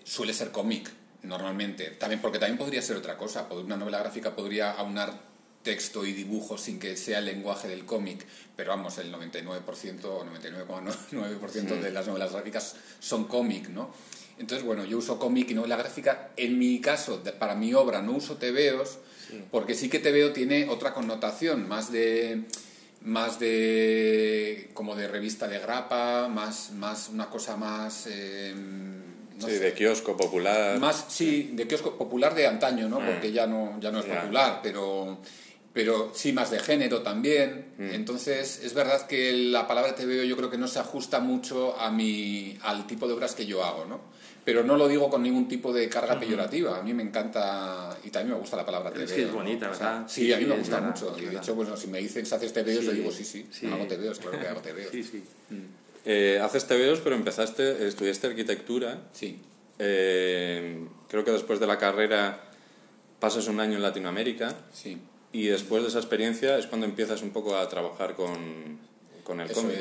suele 0.03 0.33
ser 0.33 0.51
cómic, 0.51 0.89
normalmente. 1.23 1.91
También, 1.91 2.19
porque 2.21 2.39
también 2.39 2.57
podría 2.57 2.81
ser 2.81 2.97
otra 2.97 3.15
cosa. 3.15 3.47
Una 3.51 3.77
novela 3.77 3.99
gráfica 3.99 4.35
podría 4.35 4.71
aunar 4.71 5.30
texto 5.63 6.05
y 6.05 6.13
dibujo 6.13 6.57
sin 6.57 6.79
que 6.79 6.97
sea 6.97 7.19
el 7.19 7.25
lenguaje 7.25 7.67
del 7.67 7.85
cómic, 7.85 8.25
pero 8.55 8.71
vamos, 8.71 8.97
el 8.97 9.13
99% 9.13 10.05
o 10.05 10.25
99,9% 10.25 11.79
de 11.79 11.91
las 11.91 12.07
novelas 12.07 12.31
gráficas 12.31 12.75
son 12.99 13.25
cómic, 13.25 13.69
¿no? 13.69 13.91
Entonces, 14.39 14.65
bueno, 14.65 14.85
yo 14.85 14.97
uso 14.97 15.19
cómic 15.19 15.51
y 15.51 15.53
novela 15.53 15.77
gráfica. 15.77 16.31
En 16.35 16.57
mi 16.57 16.81
caso, 16.81 17.21
para 17.37 17.53
mi 17.53 17.73
obra, 17.75 18.01
no 18.01 18.13
uso 18.13 18.37
tebeos, 18.37 18.97
porque 19.51 19.75
sí 19.75 19.87
que 19.87 19.99
tebeo 19.99 20.33
tiene 20.33 20.67
otra 20.67 20.93
connotación, 20.93 21.67
más 21.67 21.91
de 21.91 22.43
más 23.03 23.39
de 23.39 24.69
como 24.73 24.95
de 24.95 25.07
revista 25.07 25.47
de 25.47 25.59
grapa, 25.59 26.27
más, 26.27 26.71
más 26.71 27.09
una 27.09 27.29
cosa 27.29 27.55
más 27.55 28.07
eh, 28.07 28.53
sí, 29.39 29.51
de 29.51 29.73
kiosco 29.73 30.15
popular. 30.15 30.79
Más, 30.79 31.05
sí, 31.09 31.51
de 31.53 31.67
kiosco 31.67 31.97
popular 31.97 32.35
de 32.35 32.47
antaño, 32.47 32.87
¿no? 32.89 32.99
Ah. 33.01 33.05
Porque 33.05 33.31
ya 33.31 33.47
no, 33.47 33.79
ya 33.79 33.91
no 33.91 33.99
es 33.99 34.05
popular, 34.05 34.59
pero 34.61 35.19
pero 35.73 36.11
sí 36.13 36.33
más 36.33 36.51
de 36.51 36.59
género 36.59 37.01
también. 37.01 37.73
Mm. 37.77 37.93
Entonces, 37.93 38.61
es 38.63 38.73
verdad 38.73 39.07
que 39.07 39.31
la 39.33 39.67
palabra 39.67 39.95
TVO 39.95 40.23
yo 40.23 40.35
creo 40.35 40.49
que 40.49 40.57
no 40.57 40.67
se 40.67 40.79
ajusta 40.79 41.19
mucho 41.19 41.79
a 41.79 41.91
mi, 41.91 42.57
al 42.63 42.85
tipo 42.87 43.07
de 43.07 43.13
obras 43.13 43.35
que 43.35 43.45
yo 43.45 43.63
hago, 43.63 43.85
¿no? 43.85 44.01
Pero 44.43 44.63
no 44.63 44.75
lo 44.75 44.87
digo 44.87 45.09
con 45.09 45.21
ningún 45.21 45.47
tipo 45.47 45.71
de 45.71 45.87
carga 45.87 46.19
peyorativa. 46.19 46.79
A 46.79 46.81
mí 46.81 46.93
me 46.95 47.03
encanta 47.03 47.95
y 48.03 48.09
también 48.09 48.33
me 48.33 48.39
gusta 48.39 48.57
la 48.57 48.65
palabra 48.65 48.91
TVO. 48.91 49.03
Es 49.03 49.11
que 49.11 49.23
es 49.23 49.31
bonita, 49.31 49.69
¿verdad? 49.69 50.03
sí, 50.07 50.33
a 50.33 50.37
mí 50.37 50.45
me 50.45 50.57
gusta 50.57 50.81
mucho. 50.81 51.15
Y 51.19 51.25
de 51.25 51.37
hecho, 51.37 51.53
bueno, 51.53 51.77
si 51.77 51.87
me 51.87 51.99
dicen 51.99 52.25
si 52.25 52.33
haces 52.33 52.51
TVOs, 52.51 52.85
yo 52.85 52.91
digo 52.91 53.11
sí, 53.11 53.23
sí, 53.23 53.47
hago 53.67 53.85
TVOs, 53.85 54.19
claro 54.19 54.39
que 54.39 54.47
hago 54.47 54.61
TVOs. 54.61 54.91
Sí, 54.91 55.03
sí. 55.03 55.23
Mm. 55.51 55.65
Eh, 56.05 56.39
haces 56.41 56.65
TVOs, 56.65 57.01
pero 57.01 57.15
empezaste, 57.15 57.87
estudiaste 57.87 58.27
arquitectura. 58.27 59.03
Sí. 59.13 59.39
Eh, 59.77 60.87
creo 61.07 61.23
que 61.23 61.31
después 61.31 61.59
de 61.59 61.67
la 61.67 61.77
carrera 61.77 62.41
pasas 63.19 63.47
un 63.47 63.59
año 63.59 63.75
en 63.75 63.83
Latinoamérica. 63.83 64.55
Sí 64.73 64.97
y 65.33 65.47
después 65.47 65.83
de 65.83 65.89
esa 65.89 65.99
experiencia 65.99 66.57
es 66.57 66.67
cuando 66.67 66.85
empiezas 66.85 67.21
un 67.21 67.31
poco 67.31 67.55
a 67.55 67.67
trabajar 67.69 68.15
con, 68.15 68.79
con 69.23 69.39
el 69.39 69.51
cómic, 69.51 69.77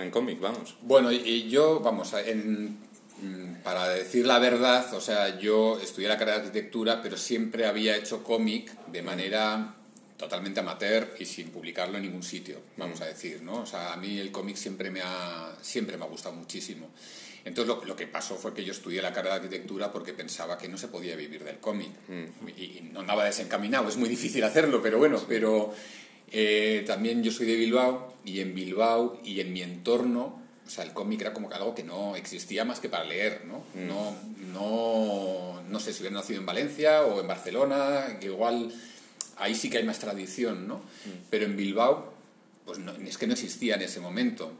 en, 0.00 0.10
cómic, 0.10 0.40
vamos. 0.40 0.76
Bueno, 0.82 1.10
y, 1.10 1.48
yo, 1.48 1.80
vamos, 1.80 2.12
en, 2.14 2.78
mm, 3.20 3.62
para 3.62 3.88
decir 3.88 4.26
la 4.26 4.38
verdad, 4.38 4.92
o 4.94 5.00
sea, 5.00 5.38
yo 5.38 5.78
estudié 5.80 6.08
la 6.08 6.16
carrera 6.16 6.38
de 6.38 6.46
arquitectura, 6.46 7.02
pero 7.02 7.16
siempre 7.16 7.66
había 7.66 7.96
hecho 7.96 8.22
cómic 8.22 8.72
de 8.86 9.02
manera 9.02 9.74
totalmente 10.16 10.60
amateur 10.60 11.16
y 11.18 11.24
sin 11.24 11.50
publicarlo 11.50 11.96
en 11.96 12.04
ningún 12.04 12.22
sitio, 12.22 12.60
vamos 12.76 13.00
a 13.00 13.06
decir, 13.06 13.42
¿no? 13.42 13.62
O 13.62 13.66
sea, 13.66 13.92
a 13.92 13.96
mí 13.96 14.20
el 14.20 14.30
cómic 14.30 14.56
siempre 14.56 14.88
me 14.88 15.00
ha, 15.02 15.52
siempre 15.60 15.96
me 15.96 16.04
ha 16.04 16.08
gustado 16.08 16.36
muchísimo. 16.36 16.90
Entonces 17.44 17.74
lo, 17.86 17.96
que 17.96 18.06
pasó 18.06 18.36
fue 18.36 18.54
que 18.54 18.64
yo 18.64 18.72
estudié 18.72 19.02
la 19.02 19.12
carrera 19.12 19.38
de 19.38 19.46
arquitectura 19.46 19.90
porque 19.90 20.12
pensaba 20.12 20.56
que 20.56 20.68
no 20.68 20.78
se 20.78 20.88
podía 20.88 21.16
vivir 21.16 21.42
del 21.42 21.58
cómic. 21.58 21.90
Mm. 22.08 22.48
Y, 22.56 22.88
no 22.92 23.00
andaba 23.00 23.24
desencaminado, 23.24 23.88
es 23.88 23.96
muy 23.96 24.08
difícil 24.08 24.44
hacerlo, 24.44 24.80
pero 24.82 24.98
bueno, 24.98 25.20
pero 25.26 25.74
eh, 26.30 26.84
también 26.86 27.22
yo 27.22 27.32
soy 27.32 27.46
de 27.46 27.56
Bilbao 27.56 28.14
y 28.24 28.40
en 28.40 28.54
Bilbao 28.54 29.20
y 29.24 29.40
en 29.40 29.52
mi 29.52 29.62
entorno, 29.62 30.40
o 30.64 30.70
sea, 30.70 30.84
el 30.84 30.92
cómic 30.92 31.22
era 31.22 31.32
como 31.32 31.48
que 31.48 31.56
algo 31.56 31.74
que 31.74 31.82
no 31.82 32.14
existía 32.14 32.64
más 32.64 32.78
que 32.78 32.88
para 32.88 33.04
leer, 33.04 33.44
¿no? 33.46 33.64
Mm. 33.74 33.88
No, 33.88 34.16
no, 34.52 35.62
no 35.68 35.80
sé 35.80 35.92
si 35.92 36.00
hubiera 36.00 36.16
nacido 36.16 36.38
en 36.38 36.46
Valencia 36.46 37.02
o 37.02 37.20
en 37.20 37.26
Barcelona, 37.26 38.18
que 38.20 38.26
igual 38.26 38.72
ahí 39.36 39.54
sí 39.56 39.68
que 39.68 39.78
hay 39.78 39.84
más 39.84 39.98
tradición, 39.98 40.68
¿no? 40.68 40.76
Mm. 40.76 41.26
Pero 41.28 41.46
en 41.46 41.56
Bilbao, 41.56 42.12
pues 42.64 42.78
no, 42.78 42.92
es 42.92 43.18
que 43.18 43.26
no 43.26 43.32
existía 43.32 43.74
en 43.74 43.82
ese 43.82 43.98
momento. 43.98 44.52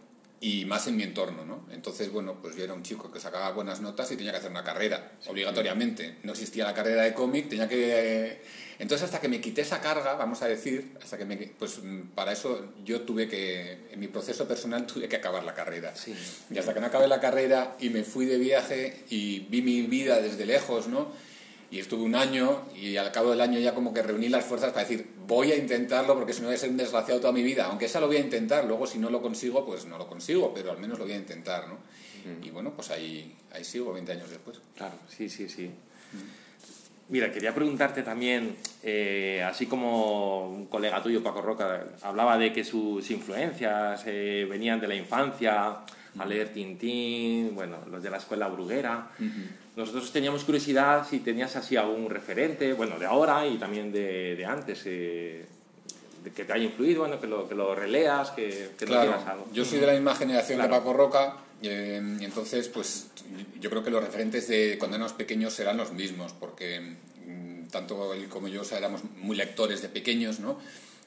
Y 0.42 0.64
más 0.64 0.88
en 0.88 0.96
mi 0.96 1.04
entorno, 1.04 1.44
¿no? 1.44 1.64
Entonces, 1.70 2.10
bueno, 2.10 2.38
pues 2.42 2.56
yo 2.56 2.64
era 2.64 2.74
un 2.74 2.82
chico 2.82 3.12
que 3.12 3.20
sacaba 3.20 3.52
buenas 3.52 3.80
notas 3.80 4.10
y 4.10 4.16
tenía 4.16 4.32
que 4.32 4.38
hacer 4.38 4.50
una 4.50 4.64
carrera, 4.64 5.12
obligatoriamente. 5.28 6.16
No 6.24 6.32
existía 6.32 6.64
la 6.64 6.74
carrera 6.74 7.02
de 7.02 7.14
cómic, 7.14 7.48
tenía 7.48 7.68
que... 7.68 8.42
Entonces, 8.80 9.04
hasta 9.04 9.20
que 9.20 9.28
me 9.28 9.40
quité 9.40 9.60
esa 9.60 9.80
carga, 9.80 10.14
vamos 10.14 10.42
a 10.42 10.48
decir, 10.48 10.96
hasta 11.00 11.16
que 11.16 11.24
me... 11.24 11.36
Pues 11.36 11.78
para 12.16 12.32
eso 12.32 12.72
yo 12.84 13.02
tuve 13.02 13.28
que, 13.28 13.86
en 13.92 14.00
mi 14.00 14.08
proceso 14.08 14.48
personal, 14.48 14.84
tuve 14.84 15.08
que 15.08 15.14
acabar 15.14 15.44
la 15.44 15.54
carrera. 15.54 15.94
Y 16.50 16.58
hasta 16.58 16.74
que 16.74 16.80
no 16.80 16.86
acabé 16.86 17.06
la 17.06 17.20
carrera 17.20 17.76
y 17.78 17.90
me 17.90 18.02
fui 18.02 18.26
de 18.26 18.38
viaje 18.38 19.04
y 19.10 19.46
vi 19.48 19.62
mi 19.62 19.82
vida 19.82 20.20
desde 20.20 20.44
lejos, 20.44 20.88
¿no? 20.88 21.12
Y 21.72 21.78
estuve 21.78 22.02
un 22.02 22.14
año 22.14 22.66
y 22.76 22.98
al 22.98 23.10
cabo 23.12 23.30
del 23.30 23.40
año 23.40 23.58
ya 23.58 23.74
como 23.74 23.94
que 23.94 24.02
reuní 24.02 24.28
las 24.28 24.44
fuerzas 24.44 24.72
para 24.72 24.86
decir, 24.86 25.08
voy 25.26 25.52
a 25.52 25.56
intentarlo 25.56 26.14
porque 26.14 26.34
si 26.34 26.42
no 26.42 26.48
voy 26.48 26.56
a 26.56 26.58
ser 26.58 26.68
un 26.68 26.76
desgraciado 26.76 27.18
toda 27.18 27.32
mi 27.32 27.42
vida. 27.42 27.64
Aunque 27.64 27.86
esa 27.86 27.98
lo 27.98 28.08
voy 28.08 28.16
a 28.16 28.20
intentar, 28.20 28.66
luego 28.66 28.86
si 28.86 28.98
no 28.98 29.08
lo 29.08 29.22
consigo, 29.22 29.64
pues 29.64 29.86
no 29.86 29.96
lo 29.96 30.06
consigo, 30.06 30.52
pero 30.52 30.70
al 30.70 30.78
menos 30.78 30.98
lo 30.98 31.06
voy 31.06 31.14
a 31.14 31.16
intentar, 31.16 31.66
¿no? 31.68 31.78
Y 32.42 32.50
bueno, 32.50 32.72
pues 32.76 32.90
ahí, 32.90 33.34
ahí 33.52 33.64
sigo 33.64 33.90
20 33.94 34.12
años 34.12 34.28
después. 34.28 34.60
Claro, 34.76 34.96
sí, 35.08 35.30
sí, 35.30 35.48
sí. 35.48 35.70
Mira, 37.08 37.32
quería 37.32 37.54
preguntarte 37.54 38.02
también, 38.02 38.54
eh, 38.82 39.42
así 39.42 39.64
como 39.64 40.50
un 40.50 40.66
colega 40.66 41.02
tuyo, 41.02 41.22
Paco 41.22 41.40
Roca, 41.40 41.86
hablaba 42.02 42.36
de 42.36 42.52
que 42.52 42.64
sus 42.64 43.10
influencias 43.10 44.02
eh, 44.04 44.46
venían 44.48 44.78
de 44.78 44.88
la 44.88 44.94
infancia, 44.94 45.78
a 46.18 46.26
leer 46.26 46.52
Tintín, 46.52 47.54
bueno, 47.54 47.78
los 47.90 48.02
de 48.02 48.10
la 48.10 48.18
escuela 48.18 48.48
bruguera. 48.48 49.10
Nosotros 49.76 50.12
teníamos 50.12 50.44
curiosidad 50.44 51.06
si 51.08 51.20
tenías 51.20 51.56
así 51.56 51.76
algún 51.76 52.10
referente, 52.10 52.72
bueno, 52.74 52.98
de 52.98 53.06
ahora 53.06 53.46
y 53.46 53.56
también 53.56 53.90
de, 53.90 54.36
de 54.36 54.44
antes, 54.44 54.82
eh, 54.84 55.46
de 56.22 56.30
que 56.30 56.44
te 56.44 56.52
haya 56.52 56.64
influido, 56.64 57.00
bueno, 57.00 57.18
que 57.20 57.26
lo, 57.26 57.48
que 57.48 57.54
lo 57.54 57.74
releas, 57.74 58.30
que, 58.32 58.70
que 58.78 58.84
claro, 58.84 59.14
algo. 59.26 59.48
Yo 59.52 59.64
soy 59.64 59.78
de 59.80 59.86
la 59.86 59.94
misma 59.94 60.14
generación 60.14 60.60
de 60.60 60.68
Paco 60.68 60.92
Roca, 60.92 61.36
eh, 61.62 62.16
y 62.20 62.24
entonces, 62.24 62.68
pues 62.68 63.08
yo 63.60 63.70
creo 63.70 63.82
que 63.82 63.90
los 63.90 64.04
referentes 64.04 64.48
de 64.48 64.76
cuando 64.78 64.96
éramos 64.96 65.14
pequeños 65.14 65.54
serán 65.54 65.78
los 65.78 65.92
mismos, 65.92 66.34
porque 66.38 66.96
mm, 67.26 67.68
tanto 67.68 68.12
él 68.12 68.28
como 68.28 68.48
yo 68.48 68.62
éramos 68.76 69.02
muy 69.20 69.36
lectores 69.36 69.80
de 69.80 69.88
pequeños, 69.88 70.40
¿no? 70.40 70.58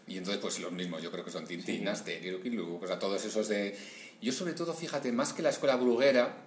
Y 0.07 0.17
entonces, 0.17 0.41
pues 0.41 0.59
los 0.59 0.71
mismos, 0.71 1.01
yo 1.01 1.11
creo 1.11 1.25
que 1.25 1.31
son 1.31 1.45
Tintín, 1.45 1.81
sí. 1.81 1.87
Asterix, 1.87 2.59
o 2.59 2.87
sea, 2.87 2.99
todos 2.99 3.23
esos 3.25 3.47
de... 3.47 3.75
Yo 4.21 4.31
sobre 4.31 4.53
todo, 4.53 4.73
fíjate, 4.73 5.11
más 5.11 5.33
que 5.33 5.41
la 5.41 5.49
escuela 5.49 5.75
bruguera, 5.75 6.45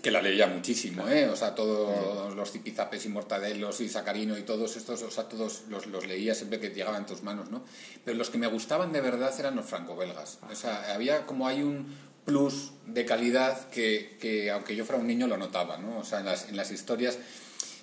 que 0.00 0.10
la 0.10 0.22
leía 0.22 0.46
muchísimo, 0.46 1.06
¿eh? 1.08 1.28
O 1.28 1.36
sea, 1.36 1.54
todos 1.54 2.34
los 2.34 2.50
zipizapes 2.50 3.04
y 3.04 3.08
mortadelos 3.08 3.80
y 3.80 3.88
sacarino 3.88 4.38
y 4.38 4.42
todos 4.42 4.76
estos, 4.76 5.02
o 5.02 5.10
sea, 5.10 5.24
todos 5.24 5.64
los, 5.68 5.86
los, 5.86 6.06
leía 6.06 6.34
siempre 6.34 6.58
que 6.58 6.70
llegaban 6.70 7.02
en 7.02 7.06
tus 7.06 7.22
manos, 7.22 7.50
¿no? 7.50 7.62
Pero 8.04 8.16
los 8.16 8.30
que 8.30 8.38
me 8.38 8.46
gustaban 8.46 8.92
de 8.92 9.00
verdad 9.00 9.34
eran 9.38 9.56
los 9.56 9.66
franco-belgas. 9.66 10.38
O 10.50 10.54
sea, 10.54 10.94
había 10.94 11.26
como 11.26 11.46
hay 11.46 11.62
un 11.62 11.94
plus 12.24 12.72
de 12.86 13.04
calidad 13.04 13.68
que, 13.68 14.16
que, 14.20 14.50
aunque 14.50 14.76
yo 14.76 14.84
fuera 14.84 15.00
un 15.00 15.08
niño, 15.08 15.26
lo 15.26 15.36
notaba, 15.36 15.76
¿no? 15.76 15.98
O 15.98 16.04
sea, 16.04 16.20
en 16.20 16.26
las, 16.26 16.48
en 16.48 16.56
las 16.56 16.70
historias 16.70 17.18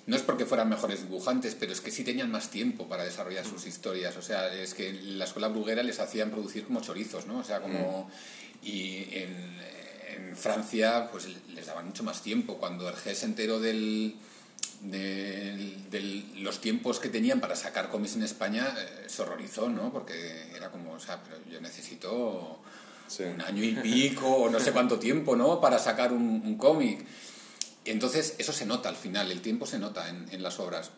no 0.06 0.16
es 0.16 0.22
porque 0.22 0.46
fueran 0.46 0.68
mejores 0.68 1.02
dibujantes, 1.02 1.56
pero 1.58 1.72
es 1.72 1.80
que 1.80 1.90
sí 1.90 2.04
tenían 2.04 2.30
más 2.30 2.50
tiempo 2.50 2.88
para 2.88 3.04
desarrollar 3.04 3.44
sus 3.44 3.66
historias. 3.66 4.16
O 4.16 4.22
sea, 4.22 4.52
es 4.52 4.74
que 4.74 4.88
en 4.88 5.18
la 5.18 5.24
escuela 5.24 5.48
bruguera 5.48 5.82
les 5.82 6.00
hacían 6.00 6.30
producir 6.30 6.64
como 6.64 6.80
chorizos, 6.80 7.26
¿no? 7.26 7.38
O 7.38 7.44
sea, 7.44 7.60
como... 7.60 8.10
Y 8.62 9.04
en, 9.12 9.36
en 10.14 10.36
Francia, 10.36 11.08
pues 11.10 11.28
les 11.54 11.66
daban 11.66 11.86
mucho 11.86 12.02
más 12.02 12.22
tiempo. 12.22 12.56
Cuando 12.56 12.88
Hergé 12.88 13.14
se 13.14 13.26
enteró 13.26 13.60
del, 13.60 14.16
de, 14.82 15.76
de, 15.90 16.24
los 16.36 16.60
tiempos 16.60 16.98
que 16.98 17.08
tenían 17.08 17.40
para 17.40 17.56
sacar 17.56 17.88
cómics 17.90 18.16
en 18.16 18.22
España, 18.22 18.74
eh, 18.76 19.04
se 19.08 19.22
horrorizó, 19.22 19.68
¿no? 19.68 19.92
Porque 19.92 20.46
era 20.54 20.70
como, 20.70 20.92
o 20.92 21.00
sea, 21.00 21.22
pero 21.22 21.38
yo 21.50 21.60
necesito 21.60 22.58
sí. 23.06 23.24
un 23.24 23.40
año 23.40 23.62
y 23.62 23.74
pico, 23.82 24.26
o 24.26 24.50
no 24.50 24.60
sé 24.60 24.72
cuánto 24.72 24.98
tiempo, 24.98 25.36
¿no? 25.36 25.60
Para 25.60 25.78
sacar 25.78 26.12
un, 26.12 26.42
un 26.44 26.56
cómic. 26.56 27.04
Entonces, 27.84 28.34
eso 28.38 28.52
se 28.52 28.66
nota 28.66 28.88
al 28.88 28.96
final, 28.96 29.30
el 29.30 29.40
tiempo 29.40 29.66
se 29.66 29.78
nota 29.78 30.08
en, 30.08 30.42
las 30.42 30.60
obras. 30.60 30.90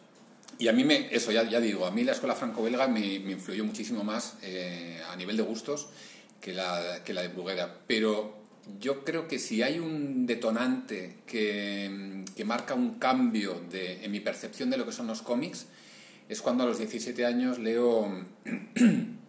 Y 0.59 0.69
a 0.69 0.73
mí, 0.73 0.87
eso 1.11 1.33
ya, 1.33 1.45
digo, 1.61 1.87
a 1.87 1.91
mí 1.91 2.05
la 2.05 2.13
escuela 2.13 2.35
franco-belga 2.35 2.89
me, 2.89 3.21
me, 3.21 3.33
influyó 3.33 3.65
muchísimo 3.65 4.05
más 4.05 4.35
eh, 4.43 5.01
a 5.11 5.17
nivel 5.17 5.37
de 5.37 5.43
gustos 5.43 5.89
que 6.41 6.53
la, 6.53 7.03
que 7.05 7.15
la 7.15 7.23
de 7.23 7.29
Bruguera. 7.29 7.79
Pero 7.87 8.37
yo 8.81 9.05
creo 9.05 9.29
que 9.29 9.39
si 9.39 9.63
hay 9.63 9.79
un 9.79 10.27
detonante 10.27 11.19
que, 11.27 12.25
que 12.35 12.45
marca 12.45 12.75
un 12.75 12.95
cambio 12.99 13.63
de, 13.71 14.05
en 14.05 14.11
mi 14.11 14.21
percepción 14.21 14.71
de 14.71 14.77
lo 14.77 14.85
que 14.85 14.93
son 14.93 15.07
los 15.07 15.23
cómics, 15.23 15.67
es 16.29 16.43
cuando 16.43 16.65
a 16.65 16.67
los 16.67 16.79
17 16.79 17.25
años 17.25 17.59
leo... 17.59 18.27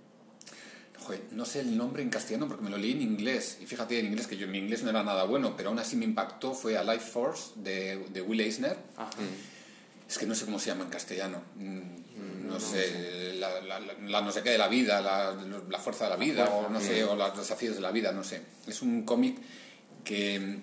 Joder, 1.03 1.21
no 1.31 1.45
sé 1.45 1.59
el 1.59 1.77
nombre 1.77 2.01
en 2.01 2.09
castellano 2.09 2.47
porque 2.47 2.63
me 2.63 2.69
lo 2.69 2.77
leí 2.77 2.91
en 2.93 3.01
inglés. 3.01 3.57
Y 3.61 3.65
fíjate 3.65 3.99
en 3.99 4.05
inglés 4.05 4.27
que 4.27 4.37
yo 4.37 4.47
mi 4.47 4.57
inglés 4.57 4.83
no 4.83 4.89
era 4.89 5.03
nada 5.03 5.25
bueno, 5.25 5.55
pero 5.57 5.69
aún 5.69 5.79
así 5.79 5.95
me 5.95 6.05
impactó. 6.05 6.53
Fue 6.53 6.77
A 6.77 6.83
Life 6.83 7.11
Force 7.11 7.51
de, 7.55 7.97
de 8.13 8.21
Will 8.21 8.39
Eisner. 8.39 8.77
Ajá. 8.95 9.11
Es 10.07 10.17
que 10.17 10.25
no 10.25 10.35
sé 10.35 10.45
cómo 10.45 10.59
se 10.59 10.67
llama 10.67 10.83
en 10.83 10.89
castellano. 10.89 11.41
No, 11.55 12.53
no 12.53 12.59
sé, 12.59 13.33
la, 13.35 13.61
la, 13.61 13.79
la, 13.79 14.21
no 14.21 14.31
sé 14.31 14.43
qué 14.43 14.51
de 14.51 14.57
la 14.57 14.67
vida, 14.67 15.01
la, 15.01 15.33
la 15.69 15.79
fuerza 15.79 16.03
de 16.03 16.09
la 16.11 16.17
vida, 16.17 16.49
o 16.49 16.69
no 16.69 16.79
sé, 16.79 17.03
o 17.03 17.15
los 17.15 17.35
desafíos 17.35 17.75
de 17.75 17.81
la 17.81 17.91
vida, 17.91 18.11
no 18.11 18.23
sé. 18.23 18.41
Es 18.67 18.81
un 18.81 19.03
cómic 19.03 19.37
que, 20.03 20.59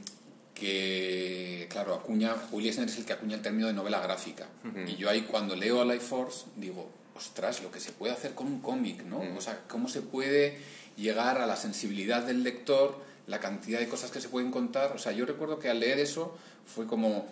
que, 0.55 1.67
claro, 1.69 1.95
acuña, 1.95 2.37
Will 2.53 2.67
Eisner 2.67 2.89
es 2.89 2.99
el 2.99 3.05
que 3.05 3.15
acuña 3.15 3.35
el 3.35 3.43
término 3.43 3.67
de 3.67 3.73
novela 3.73 4.01
gráfica. 4.01 4.47
Uh 4.65 4.69
-huh. 4.69 4.93
Y 4.93 4.97
yo 4.97 5.11
ahí 5.11 5.23
cuando 5.23 5.57
leo 5.57 5.81
A 5.81 5.85
Life 5.85 6.07
Force 6.07 6.45
digo, 6.55 6.93
ostras, 7.21 7.63
lo 7.63 7.71
que 7.71 7.81
se 7.81 7.93
puede 7.93 8.13
hacer 8.13 8.35
con 8.35 8.47
un 8.47 8.61
cómic, 8.61 9.05
¿no? 9.05 9.23
-huh. 9.23 9.37
O 9.37 9.41
sea, 9.41 9.61
cómo 9.69 9.89
se 9.89 10.01
puede 10.01 10.59
llegar 10.97 11.39
a 11.39 11.47
la 11.47 11.57
sensibilidad 11.57 12.23
del 12.23 12.43
lector, 12.43 12.99
la 13.27 13.39
cantidad 13.39 13.79
de 13.79 13.89
cosas 13.89 14.11
que 14.11 14.21
se 14.21 14.29
pueden 14.29 14.51
contar. 14.51 14.93
O 14.93 14.99
sea, 14.99 15.13
yo 15.13 15.27
recuerdo 15.27 15.59
que 15.59 15.69
al 15.69 15.81
leer 15.81 15.99
eso 15.99 16.37
fue 16.65 16.87
como 16.87 17.27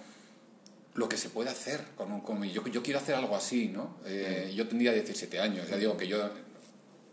lo 0.95 1.09
que 1.09 1.17
se 1.17 1.31
puede 1.31 1.51
hacer 1.51 1.81
con 1.97 2.13
un 2.13 2.21
cómic. 2.21 2.53
Yo, 2.53 2.67
yo 2.67 2.83
quiero 2.83 2.99
hacer 3.01 3.15
algo 3.15 3.35
así, 3.35 3.69
¿no? 3.69 3.97
Eh, 4.05 4.53
yo 4.55 4.69
tendría 4.69 4.93
17 4.93 5.41
años, 5.41 5.69
ya 5.69 5.77
digo 5.77 5.97
que 5.97 6.07
yo 6.07 6.19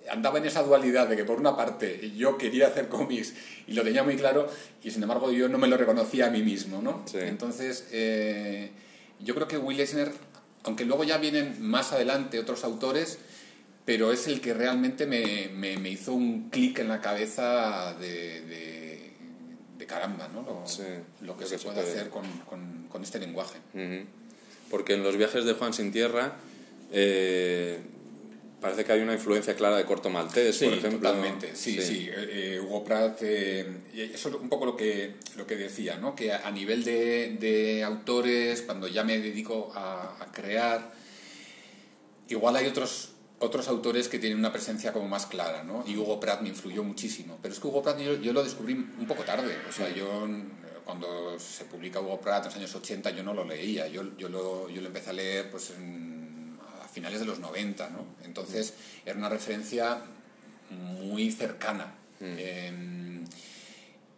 andaba 0.09 0.37
en 0.37 0.45
esa 0.45 0.61
dualidad 0.63 1.07
de 1.07 1.15
que 1.15 1.23
por 1.23 1.39
una 1.39 1.55
parte 1.55 2.11
yo 2.15 2.37
quería 2.37 2.67
hacer 2.67 2.89
cómics 2.89 3.33
y 3.67 3.73
lo 3.73 3.83
tenía 3.83 4.03
muy 4.03 4.15
claro 4.15 4.47
y 4.83 4.91
sin 4.91 5.01
embargo 5.01 5.31
yo 5.31 5.49
no 5.49 5.57
me 5.57 5.67
lo 5.67 5.77
reconocía 5.77 6.27
a 6.27 6.29
mí 6.29 6.43
mismo, 6.43 6.81
¿no? 6.81 7.03
Sí. 7.07 7.17
Entonces, 7.21 7.87
eh, 7.91 8.69
yo 9.19 9.33
creo 9.33 9.47
que 9.47 9.57
Will 9.57 9.79
Eisner, 9.79 10.11
aunque 10.65 10.83
luego 10.85 11.03
ya 11.05 11.17
vienen 11.17 11.61
más 11.61 11.93
adelante 11.93 12.39
otros 12.39 12.63
autores, 12.63 13.17
pero 13.85 14.11
es 14.11 14.27
el 14.27 14.41
que 14.41 14.53
realmente 14.53 15.05
me, 15.05 15.49
me, 15.53 15.77
me 15.77 15.89
hizo 15.89 16.13
un 16.13 16.49
clic 16.49 16.79
en 16.79 16.89
la 16.89 16.99
cabeza 16.99 17.93
de, 17.99 18.41
de 18.41 18.95
de 19.77 19.85
caramba, 19.85 20.29
¿no? 20.33 20.41
Lo, 20.41 20.63
sí, 20.65 20.83
lo 21.21 21.37
que, 21.37 21.45
se, 21.45 21.57
que 21.57 21.65
puede 21.65 21.83
se, 21.83 21.91
hacer 21.91 22.09
con, 22.09 22.25
con, 22.49 22.87
con 22.89 23.03
este 23.03 23.19
lenguaje. 23.19 23.59
Uh 23.73 23.77
-huh. 23.77 24.05
Porque 24.69 24.93
en 24.93 25.03
los 25.03 25.17
viajes 25.17 25.45
de 25.45 25.53
Juan 25.53 25.73
Sin 25.73 25.91
Tierra 25.91 26.37
eh, 26.91 27.79
parece 28.65 28.83
que 28.83 28.93
hay 28.93 29.01
una 29.01 29.13
influencia 29.13 29.55
clara 29.55 29.77
de 29.77 29.85
Corto 29.85 30.09
Maltés, 30.09 30.57
sí, 30.57 30.65
por 30.65 30.73
ejemplo. 30.73 31.09
Totalmente, 31.09 31.55
sí, 31.55 31.73
sí. 31.73 31.81
sí. 31.81 32.09
Eh, 32.11 32.59
Hugo 32.59 32.83
Pratt, 32.83 33.19
eh, 33.21 33.63
eso 33.93 34.29
es 34.29 34.35
un 34.35 34.49
poco 34.49 34.65
lo 34.65 34.75
que, 34.75 35.17
lo 35.35 35.45
que 35.45 35.55
decía, 35.55 35.97
¿no? 35.97 36.15
Que 36.15 36.33
a, 36.33 36.49
nivel 36.49 36.83
de, 36.83 37.37
de, 37.39 37.83
autores, 37.83 38.63
cuando 38.63 38.87
ya 38.87 39.03
me 39.03 39.19
dedico 39.19 39.71
a, 39.75 40.17
a 40.19 40.31
crear, 40.31 40.93
igual 42.27 42.55
hay 42.55 42.65
otros 42.65 43.11
otros 43.37 43.67
autores 43.67 44.07
que 44.07 44.17
tienen 44.17 44.39
una 44.39 44.51
presencia 44.51 44.93
como 44.93 45.07
más 45.07 45.27
clara, 45.27 45.63
¿no? 45.63 45.83
Y 45.85 45.97
Hugo 45.97 46.19
Pratt 46.19 46.41
me 46.41 46.49
influyó 46.49 46.83
muchísimo. 46.83 47.37
Pero 47.43 47.53
es 47.53 47.59
que 47.59 47.67
Hugo 47.67 47.83
Pratt 47.83 47.99
yo, 47.99 48.15
yo 48.15 48.33
lo 48.33 48.43
descubrí 48.43 48.73
un 48.73 49.05
poco 49.07 49.23
tarde. 49.23 49.55
O 49.69 49.71
sea, 49.71 49.93
yo 49.93 50.27
cuando 50.85 51.37
se 51.37 51.65
publica 51.65 51.99
Hugo 51.99 52.19
Pratt 52.19 52.43
en 52.43 52.45
los 52.45 52.55
años 52.55 52.75
80 52.75 53.09
yo 53.11 53.23
no 53.23 53.33
lo 53.33 53.43
leía. 53.43 53.87
Yo, 53.87 54.17
yo, 54.17 54.29
lo, 54.29 54.69
yo 54.69 54.81
lo 54.81 54.87
empecé 54.87 55.09
a 55.09 55.13
leer 55.13 55.51
pues 55.51 55.71
en, 55.71 56.14
finales 56.95 57.19
de 57.19 57.25
los 57.25 57.39
90, 57.39 57.89
¿no? 57.89 58.05
Entonces 58.23 58.73
era 59.05 59.17
una 59.17 59.29
referencia 59.29 59.99
muy 60.71 61.31
cercana. 61.31 61.93
Mm. 62.19 62.35
Eh, 62.37 63.23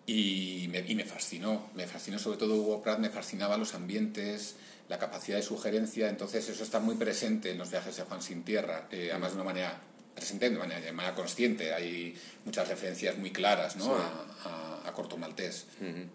y, 0.05 0.67
me, 0.69 0.79
y 0.87 0.95
me 0.95 1.03
fascinó. 1.03 1.69
Me 1.75 1.87
fascinó 1.87 2.19
sobre 2.19 2.37
todo 2.37 2.55
Hugo 2.55 2.81
Pratt, 2.81 2.99
me 2.99 3.09
fascinaba 3.09 3.57
los 3.57 3.73
ambientes 3.73 4.55
la 4.89 4.97
capacidad 4.97 5.35
de 5.37 5.43
sugerencia, 5.43 6.07
entonces 6.07 6.47
eso 6.47 6.63
está 6.63 6.79
muy 6.79 6.95
presente 6.95 7.51
en 7.51 7.57
los 7.57 7.69
viajes 7.69 7.97
de 7.97 8.03
Juan 8.03 8.21
Sin 8.21 8.43
Tierra, 8.43 8.87
eh, 8.89 9.09
además 9.11 9.31
de 9.31 9.35
una 9.35 9.43
manera 9.43 9.81
presente, 10.15 10.49
de 10.49 10.57
manera, 10.57 10.79
de 10.79 10.93
manera, 10.93 11.13
consciente, 11.13 11.73
hay 11.73 12.15
muchas 12.45 12.69
referencias 12.69 13.17
muy 13.17 13.31
claras 13.31 13.75
¿no? 13.75 13.83
Sí. 13.83 13.91
a, 13.91 14.49
a, 14.85 14.89
a, 14.89 14.93
Corto 14.93 15.17
Maltés. 15.17 15.65
-huh. 15.81 16.07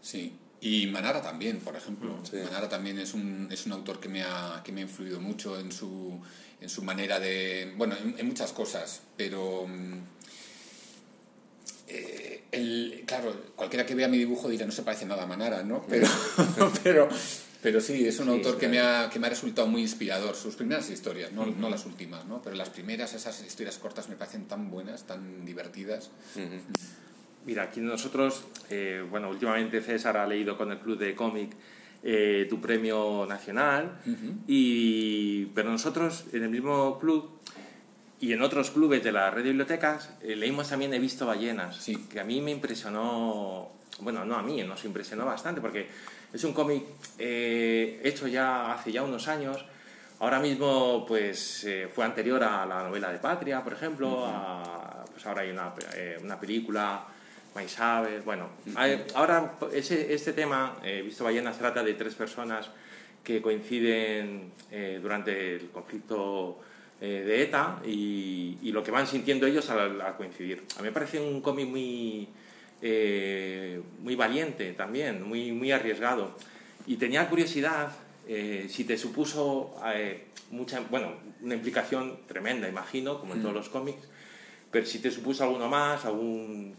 Sí, 0.00 0.32
y 0.60 0.86
Manara 0.88 1.22
también, 1.22 1.60
por 1.60 1.76
ejemplo. 1.76 2.18
Sí. 2.28 2.36
Manara 2.36 2.68
también 2.68 2.98
es 2.98 3.14
un, 3.14 3.48
es 3.50 3.66
un 3.66 3.72
autor 3.72 4.00
que 4.00 4.08
me, 4.08 4.22
ha, 4.22 4.62
que 4.64 4.72
me 4.72 4.80
ha 4.80 4.84
influido 4.84 5.20
mucho 5.20 5.58
en 5.58 5.70
su, 5.70 6.20
en 6.60 6.68
su 6.68 6.82
manera 6.82 7.20
de... 7.20 7.72
Bueno, 7.76 7.96
en, 7.96 8.14
en 8.18 8.26
muchas 8.26 8.52
cosas, 8.52 9.02
pero... 9.16 9.66
Eh, 11.86 12.44
el, 12.52 13.04
claro, 13.06 13.34
cualquiera 13.56 13.86
que 13.86 13.94
vea 13.94 14.08
mi 14.08 14.18
dibujo 14.18 14.48
dirá 14.48 14.66
no 14.66 14.72
se 14.72 14.82
parece 14.82 15.06
nada 15.06 15.22
a 15.22 15.26
Manara, 15.26 15.62
¿no? 15.62 15.84
Pero, 15.88 16.06
pero, 16.82 17.08
pero 17.62 17.80
sí, 17.80 18.06
es 18.06 18.18
un 18.18 18.26
sí, 18.26 18.32
autor 18.32 18.58
que, 18.58 18.68
me 18.68 18.80
ha, 18.80 19.08
que 19.10 19.18
me 19.18 19.26
ha 19.26 19.30
resultado 19.30 19.68
muy 19.68 19.82
inspirador. 19.82 20.34
Sus 20.34 20.56
primeras 20.56 20.90
historias, 20.90 21.32
no, 21.32 21.42
uh 21.42 21.46
-huh. 21.46 21.56
no 21.56 21.70
las 21.70 21.86
últimas, 21.86 22.26
¿no? 22.26 22.42
Pero 22.42 22.56
las 22.56 22.70
primeras, 22.70 23.14
esas 23.14 23.40
historias 23.42 23.78
cortas 23.78 24.08
me 24.08 24.16
parecen 24.16 24.46
tan 24.46 24.70
buenas, 24.70 25.04
tan 25.04 25.44
divertidas. 25.44 26.10
Uh 26.34 26.40
-huh. 26.40 26.60
Mira, 27.44 27.64
aquí 27.64 27.80
nosotros, 27.80 28.44
eh, 28.70 29.04
bueno, 29.10 29.28
últimamente 29.30 29.80
César 29.80 30.16
ha 30.16 30.26
leído 30.26 30.56
con 30.56 30.70
el 30.70 30.78
Club 30.78 30.98
de 30.98 31.14
Cómic 31.14 31.52
eh, 32.02 32.46
tu 32.48 32.60
premio 32.60 33.26
nacional, 33.26 34.00
y, 34.46 35.46
pero 35.46 35.70
nosotros 35.70 36.26
en 36.32 36.44
el 36.44 36.50
mismo 36.50 36.98
club 36.98 37.40
y 38.20 38.32
en 38.32 38.42
otros 38.42 38.70
clubes 38.70 39.02
de 39.02 39.12
la 39.12 39.30
red 39.30 39.42
de 39.42 39.50
bibliotecas 39.50 40.10
leímos 40.22 40.68
también 40.68 40.94
He 40.94 40.98
visto 40.98 41.26
ballenas, 41.26 41.88
que 42.10 42.20
a 42.20 42.24
mí 42.24 42.40
me 42.40 42.52
impresionó, 42.52 43.68
bueno, 44.00 44.24
no 44.24 44.36
a 44.36 44.42
mí, 44.42 44.62
nos 44.62 44.84
impresionó 44.84 45.26
bastante, 45.26 45.60
porque 45.60 45.88
es 46.32 46.44
un 46.44 46.52
cómic 46.52 46.84
hecho 47.18 48.28
ya 48.28 48.72
hace 48.72 48.92
ya 48.92 49.02
unos 49.02 49.26
años, 49.26 49.64
Ahora 50.20 50.40
mismo, 50.40 51.04
pues 51.06 51.62
eh, 51.64 51.88
fue 51.94 52.04
anterior 52.04 52.42
a 52.42 52.66
la 52.66 52.82
novela 52.82 53.12
de 53.12 53.18
Patria, 53.18 53.62
por 53.62 53.72
ejemplo. 53.72 54.26
pues 55.12 55.24
ahora 55.26 55.42
hay 55.42 55.50
una, 55.50 55.72
eh, 55.94 56.18
una 56.20 56.40
película, 56.40 57.04
Maisaves. 57.58 58.24
Bueno, 58.24 58.48
ahora 59.14 59.58
ese, 59.72 60.12
este 60.14 60.32
tema, 60.32 60.76
eh, 60.84 61.02
Visto 61.04 61.24
Ballenas, 61.24 61.58
trata 61.58 61.82
de 61.82 61.94
tres 61.94 62.14
personas 62.14 62.70
que 63.24 63.42
coinciden 63.42 64.52
durante 65.02 65.56
el 65.56 65.68
conflicto 65.70 66.60
de 66.98 67.42
ETA 67.42 67.80
y, 67.84 68.56
y, 68.62 68.72
lo 68.72 68.82
que 68.82 68.90
van 68.90 69.06
sintiendo 69.06 69.46
ellos 69.46 69.68
al, 69.68 70.16
coincidir. 70.16 70.64
A 70.76 70.80
mí 70.80 70.88
me 70.88 70.92
parece 70.92 71.20
un 71.20 71.42
cómic 71.42 71.66
muy, 71.68 72.28
muy 74.00 74.14
valiente 74.14 74.72
también, 74.72 75.22
muy, 75.22 75.52
muy 75.52 75.72
arriesgado. 75.72 76.34
Y 76.86 76.96
tenía 76.96 77.28
curiosidad 77.28 77.90
eh, 78.30 78.66
si 78.68 78.84
te 78.84 78.98
supuso 78.98 79.74
eh, 79.86 80.26
mucha, 80.50 80.80
bueno, 80.90 81.14
una 81.40 81.54
implicación 81.54 82.18
tremenda, 82.26 82.68
imagino, 82.68 83.18
como 83.18 83.32
en 83.32 83.40
todos 83.40 83.54
mm. 83.54 83.56
los 83.56 83.68
cómics, 83.70 84.06
pero 84.70 84.84
si 84.84 84.98
te 84.98 85.10
supuso 85.10 85.44
alguno 85.44 85.66
más, 85.66 86.04
algún, 86.04 86.76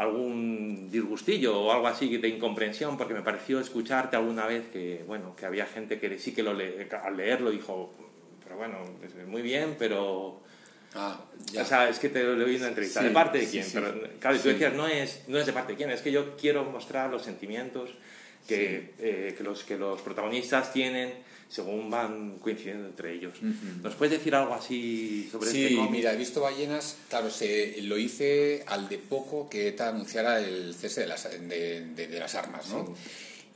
algún 0.00 0.90
disgustillo 0.90 1.60
o 1.60 1.72
algo 1.72 1.86
así 1.86 2.16
de 2.16 2.28
incomprensión, 2.28 2.96
porque 2.96 3.14
me 3.14 3.22
pareció 3.22 3.60
escucharte 3.60 4.16
alguna 4.16 4.46
vez 4.46 4.68
que, 4.72 5.04
bueno, 5.06 5.36
que 5.36 5.46
había 5.46 5.66
gente 5.66 5.98
que 5.98 6.18
sí 6.18 6.32
que 6.32 6.42
lo 6.42 6.52
al 6.52 7.16
leerlo 7.16 7.50
dijo, 7.50 7.92
pero 8.42 8.56
bueno, 8.56 8.78
muy 9.26 9.42
bien, 9.42 9.76
pero... 9.78 10.40
Ah, 10.94 11.20
O 11.60 11.64
sea, 11.64 11.88
es 11.88 11.98
que 12.00 12.08
te 12.08 12.24
lo 12.24 12.44
oí 12.44 12.56
en 12.56 12.62
una 12.62 12.68
entrevista. 12.68 13.02
¿De 13.02 13.10
parte 13.10 13.38
de 13.38 13.48
quién? 13.48 13.64
pero, 13.72 13.94
claro, 14.18 14.38
tú 14.40 14.48
decías, 14.48 14.74
no 14.74 14.88
es, 14.88 15.22
no 15.28 15.38
es 15.38 15.46
de 15.46 15.52
parte 15.52 15.72
de 15.72 15.76
quién, 15.76 15.90
es 15.90 16.02
que 16.02 16.10
yo 16.10 16.36
quiero 16.36 16.64
mostrar 16.64 17.10
los 17.10 17.22
sentimientos 17.22 17.90
que, 18.48 18.94
eh, 18.98 19.34
que, 19.36 19.44
los, 19.44 19.62
que 19.62 19.76
los 19.76 20.00
protagonistas 20.00 20.72
tienen 20.72 21.12
según 21.50 21.90
van 21.90 22.38
coincidiendo 22.38 22.86
entre 22.86 23.12
ellos. 23.12 23.34
¿Nos 23.82 23.94
puedes 23.96 24.16
decir 24.18 24.34
algo 24.36 24.54
así 24.54 25.28
sobre 25.30 25.50
sí, 25.50 25.64
este 25.64 25.76
cómic? 25.76 25.90
mira, 25.90 26.12
he 26.12 26.16
visto 26.16 26.40
ballenas, 26.40 26.96
claro, 27.08 27.28
se, 27.28 27.82
lo 27.82 27.98
hice 27.98 28.64
al 28.68 28.88
de 28.88 28.98
poco 28.98 29.50
que 29.50 29.68
ETA 29.68 29.88
anunciara 29.88 30.38
el 30.38 30.74
cese 30.74 31.02
de 31.02 31.06
las, 31.08 31.24
de, 31.24 31.86
de, 31.96 32.18
las 32.20 32.36
armas, 32.36 32.68
¿no? 32.68 32.94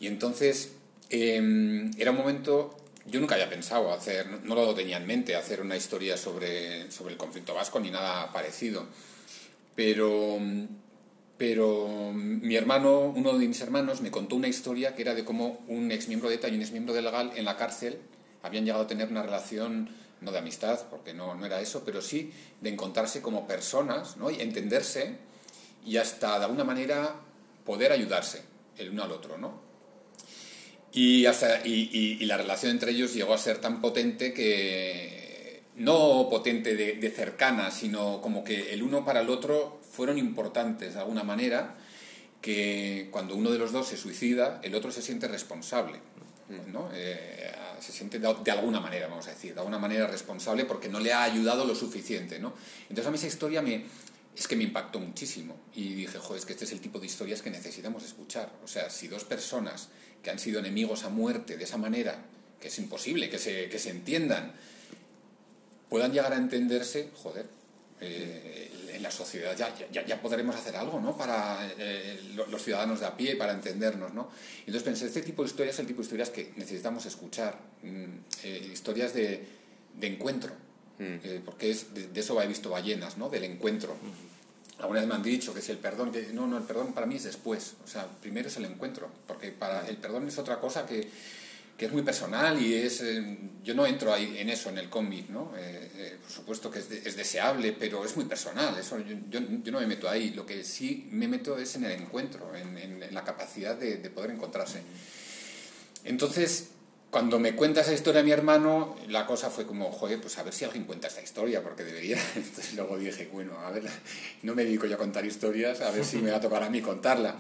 Y 0.01 0.09
entonces 0.09 0.73
em, 1.09 1.93
era 1.97 2.11
un 2.11 2.17
momento, 2.17 2.77
yo 3.07 3.21
nunca 3.21 3.37
había 3.37 3.49
pensado 3.49 3.93
hacer, 3.93 4.27
no 4.43 4.57
lo 4.57 4.75
tenía 4.75 4.97
en 4.97 5.07
mente, 5.07 5.37
hacer 5.37 5.61
una 5.61 5.77
historia 5.77 6.17
sobre, 6.17 6.91
sobre 6.91 7.13
el 7.13 7.19
conflicto 7.19 7.55
vasco 7.55 7.79
ni 7.79 7.93
nada 7.93 8.33
parecido, 8.33 8.87
pero 9.77 10.41
pero 11.37 12.12
mi 12.12 12.55
hermano, 12.55 13.12
uno 13.14 13.37
de 13.37 13.49
mis 13.49 13.61
hermanos, 13.61 14.00
me 14.00 14.11
contó 14.11 14.37
una 14.37 14.49
historia 14.49 14.95
que 14.95 15.03
era 15.03 15.14
de 15.14 15.25
cómo 15.25 15.64
un 15.67 15.91
ex 15.91 16.07
miembro 16.09 16.29
de 16.29 16.37
ETA 16.37 16.49
y 16.49 16.55
un 16.55 16.62
ex 16.62 16.71
miembro 16.71 16.95
de 16.95 17.03
Legal 17.03 17.33
en 17.35 17.45
la 17.45 17.57
cárcel 17.57 17.99
habían 18.43 18.64
llegado 18.64 18.85
a 18.85 18.87
tener 18.87 19.09
una 19.09 19.23
relación, 19.23 19.88
no 20.21 20.31
de 20.31 20.38
amistad, 20.38 20.81
porque 20.91 21.12
no, 21.12 21.35
no 21.35 21.45
era 21.45 21.61
eso, 21.61 21.82
pero 21.85 22.00
sí 22.00 22.32
de 22.61 22.71
encontrarse 22.71 23.21
como 23.21 23.49
personas 23.49 24.17
¿no? 24.17 24.30
y 24.30 24.41
entenderse 24.41 25.17
y 25.85 25.97
hasta 25.97 26.39
de 26.39 26.45
alguna 26.45 26.65
manera 26.65 27.17
poder 27.65 27.91
ayudarse 27.91 28.43
el 28.78 28.91
uno 28.91 29.02
al 29.02 29.13
otro. 29.13 29.37
¿no? 29.37 29.61
Y, 30.93 31.26
hasta, 31.26 31.67
y, 31.67 32.19
y, 32.21 32.25
la 32.26 32.37
relación 32.37 32.71
entre 32.71 32.93
ellos 32.93 33.13
llegó 33.13 33.35
a 33.35 33.39
ser 33.39 33.58
tan 33.61 33.80
potente 33.80 34.32
que, 34.32 35.65
no 35.76 36.28
potente 36.30 36.76
de, 36.76 36.93
de 36.95 37.11
cercana, 37.11 37.71
sino 37.71 38.21
como 38.21 38.45
que 38.45 38.73
el 38.73 38.82
uno 38.82 39.04
para 39.04 39.21
el 39.21 39.30
otro 39.30 39.80
fueron 39.95 40.19
importantes 40.19 40.95
de 40.95 41.00
alguna 41.00 41.23
manera 41.23 41.75
que 42.41 43.09
cuando 43.11 43.37
uno 43.37 43.50
de 43.50 43.59
los 43.59 43.73
dos 43.73 43.89
se 43.89 43.97
suicida, 43.97 44.61
el 44.63 44.75
otro 44.75 44.91
se 44.91 45.00
siente 45.00 45.28
responsable. 45.28 45.99
¿no? 46.71 46.91
Eh, 46.93 47.50
se 47.80 47.93
siente 47.93 48.19
de, 48.19 48.50
alguna 48.50 48.80
manera, 48.80 49.09
vamos 49.09 49.26
a 49.26 49.30
decir, 49.30 49.54
de 49.54 49.61
alguna 49.61 49.78
manera 49.78 50.07
responsable 50.07 50.65
porque 50.65 50.89
no 50.89 51.00
le 51.00 51.13
ha 51.13 51.23
ayudado 51.23 51.65
lo 51.65 51.75
suficiente. 51.75 52.39
¿no? 52.39 52.54
Entonces 52.83 53.07
a 53.07 53.11
mí 53.11 53.17
esa 53.17 53.28
historia 53.28 53.63
me, 53.63 53.85
es 54.37 54.49
que 54.49 54.57
me 54.57 54.65
impactó 54.65 55.00
muchísimo 55.00 55.57
y 55.75 55.95
dije, 55.95 56.19
joder, 56.19 56.41
es 56.41 56.47
que 56.47 56.52
este 56.52 56.65
es 56.65 56.73
el 56.73 56.80
tipo 56.80 56.99
de 56.99 57.07
historias 57.07 57.41
que 57.41 57.50
necesitamos 57.50 58.04
escuchar. 58.04 58.52
O 58.65 58.69
sea, 58.69 58.91
si 58.91 59.09
dos 59.09 59.25
personas 59.25 59.89
que 60.23 60.30
han 60.30 60.39
sido 60.39 60.59
enemigos 60.59 61.04
a 61.04 61.09
muerte 61.09 61.57
de 61.57 61.65
esa 61.65 61.78
manera, 61.78 62.19
que 62.61 62.69
es 62.69 62.78
imposible 62.78 63.30
que 63.30 63.39
se, 63.39 63.69
que 63.69 63.78
se 63.78 63.91
entiendan, 63.91 64.52
puedan 65.89 66.13
llegar 66.13 66.33
a 66.33 66.37
entenderse, 66.37 67.11
joder, 67.15 67.47
eh, 68.00 68.71
en 68.95 69.02
la 69.02 69.11
sociedad 69.11 69.57
ya, 69.57 69.75
ya, 69.91 70.07
ya, 70.07 70.23
podremos 70.23 70.54
hacer 70.54 70.76
algo 70.76 71.00
¿no? 71.00 71.17
para 71.17 71.69
eh, 71.78 72.21
los 72.49 72.63
ciudadanos 72.63 73.00
de 73.00 73.07
a 73.07 73.17
pie, 73.17 73.37
para 73.37 73.52
entendernos. 73.52 74.15
¿no? 74.15 74.30
Entonces 74.61 74.83
pensé, 74.83 75.07
este 75.07 75.23
tipo 75.23 75.43
de 75.43 75.49
historias 75.49 75.75
es 75.75 75.80
el 75.80 75.87
tipo 75.87 75.99
de 75.99 76.04
historias 76.04 76.30
que 76.30 76.52
necesitamos 76.57 77.04
escuchar, 77.07 77.59
mm, 77.83 78.04
eh, 78.45 78.71
historias 78.73 79.13
de, 79.15 79.45
de 79.95 80.07
encuentro, 80.07 80.52
mm. 80.99 81.45
porque 81.45 81.71
es, 81.71 81.93
de, 81.93 82.09
eso 82.19 82.41
he 82.41 82.47
visto 82.47 82.71
ballenas, 82.71 83.19
¿no? 83.19 83.28
del 83.28 83.45
encuentro. 83.45 83.97
Algunas 84.78 85.02
vez 85.02 85.09
me 85.09 85.15
han 85.15 85.23
dicho 85.23 85.54
que 85.54 85.61
si 85.61 85.73
el 85.73 85.78
perdón, 85.78 86.11
que 86.11 86.28
no, 86.33 86.47
no, 86.47 86.59
el 86.59 86.65
perdón 86.65 86.93
para 86.93 87.07
mí 87.07 87.17
es 87.17 87.25
después, 87.25 87.75
o 87.85 87.89
sea, 87.89 88.07
primero 88.21 88.49
es 88.49 88.57
el 88.57 88.65
encuentro, 88.65 89.09
porque 89.26 89.52
para 89.52 89.87
el 89.89 89.97
perdón 89.97 90.26
es 90.28 90.39
otra 90.39 90.59
cosa 90.59 90.85
que 90.85 91.09
que 91.76 91.87
es 91.87 91.93
muy 91.93 92.02
personal 92.02 92.60
y 92.60 92.75
es 92.75 93.00
eh, 93.00 93.39
yo 93.63 93.75
no 93.75 93.87
entro 93.87 94.13
ahí 94.13 94.39
en 94.39 94.49
eso 94.49 94.69
en 94.69 94.78
el 94.78 94.89
cómic 94.89 95.28
no 95.28 95.52
eh, 95.56 95.91
eh, 95.97 96.19
por 96.23 96.30
supuesto 96.30 96.71
que 96.71 96.78
es, 96.78 96.91
es, 96.91 97.17
deseable 97.17 97.73
pero 97.73 98.04
es 98.04 98.15
muy 98.15 98.26
personal 98.26 98.78
eso 98.78 98.99
yo, 99.00 99.17
yo, 99.28 99.73
no 99.73 99.80
me 99.80 99.87
meto 99.87 100.08
ahí. 100.08 100.30
Lo 100.30 100.47
que 100.47 100.63
sí 100.65 101.08
me 101.10 101.26
meto 101.26 101.58
es 101.58 101.75
en 101.76 101.84
el 101.84 101.93
encuentro 101.93 102.54
en, 102.54 102.78
en, 102.78 103.15
la 103.15 103.25
capacidad 103.25 103.76
de, 103.76 103.99
de, 103.99 104.10
poder 104.10 104.30
encontrarse. 104.30 104.82
Entonces 106.04 106.69
cuando 107.10 107.39
me 107.39 107.54
cuenta 107.54 107.80
esa 107.80 107.93
historia 107.93 108.23
mi 108.23 108.32
hermano 108.32 108.97
la 109.08 109.26
cosa 109.26 109.50
fue 109.50 109.67
como 109.67 109.91
joder 109.93 110.21
pues 110.21 110.39
a 110.39 110.43
ver 110.43 110.52
si 110.52 110.65
alguien 110.65 110.84
cuenta 110.84 111.08
esta 111.08 111.23
historia 111.23 111.63
porque 111.63 111.84
debería. 111.84 112.19
Entonces 112.37 112.75
luego 112.75 112.99
dije 112.99 113.28
bueno 113.32 113.58
a 113.58 113.71
ver 113.71 113.84
no 114.43 114.54
me 114.54 114.65
dedico 114.65 114.87
yo 114.87 114.95
a 114.95 114.99
contar 114.99 115.25
historias 115.25 115.80
a 115.80 115.91
ver 115.91 116.04
si 116.04 116.19
me 116.19 116.30
va 116.30 116.37
a 116.37 116.41
tocar 116.41 116.63
a 116.63 116.71
mí 116.71 116.80
contarla 116.80 117.37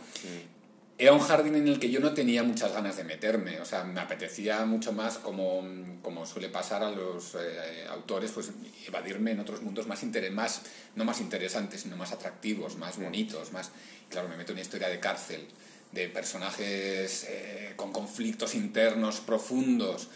era 0.96 1.12
un 1.12 1.20
jardín 1.20 1.56
en 1.56 1.66
el 1.66 1.80
que 1.80 1.90
yo 1.90 1.98
no 1.98 2.14
tenía 2.14 2.44
muchas 2.44 2.72
ganas 2.72 2.96
de 2.96 3.04
meterme, 3.04 3.60
o 3.60 3.64
sea, 3.64 3.82
me 3.82 4.00
apetecía 4.00 4.64
mucho 4.64 4.92
más, 4.92 5.18
como, 5.18 5.62
como 6.02 6.24
suele 6.24 6.48
pasar 6.48 6.84
a 6.84 6.90
los 6.90 7.34
eh, 7.34 7.84
autores, 7.90 8.30
pues 8.30 8.52
evadirme 8.86 9.32
en 9.32 9.40
otros 9.40 9.60
mundos 9.62 9.88
más, 9.88 10.04
más, 10.32 10.62
no 10.94 11.04
más 11.04 11.20
interesantes, 11.20 11.80
sino 11.80 11.96
más 11.96 12.12
atractivos, 12.12 12.76
más 12.76 12.98
bonitos, 12.98 13.52
más... 13.52 13.72
Claro, 14.08 14.28
me 14.28 14.36
meto 14.36 14.52
en 14.52 14.56
una 14.56 14.62
historia 14.62 14.88
de 14.88 15.00
cárcel, 15.00 15.48
de 15.90 16.08
personajes 16.08 17.26
eh, 17.28 17.72
con 17.74 17.90
conflictos 17.90 18.54
internos 18.54 19.20
profundos, 19.20 20.08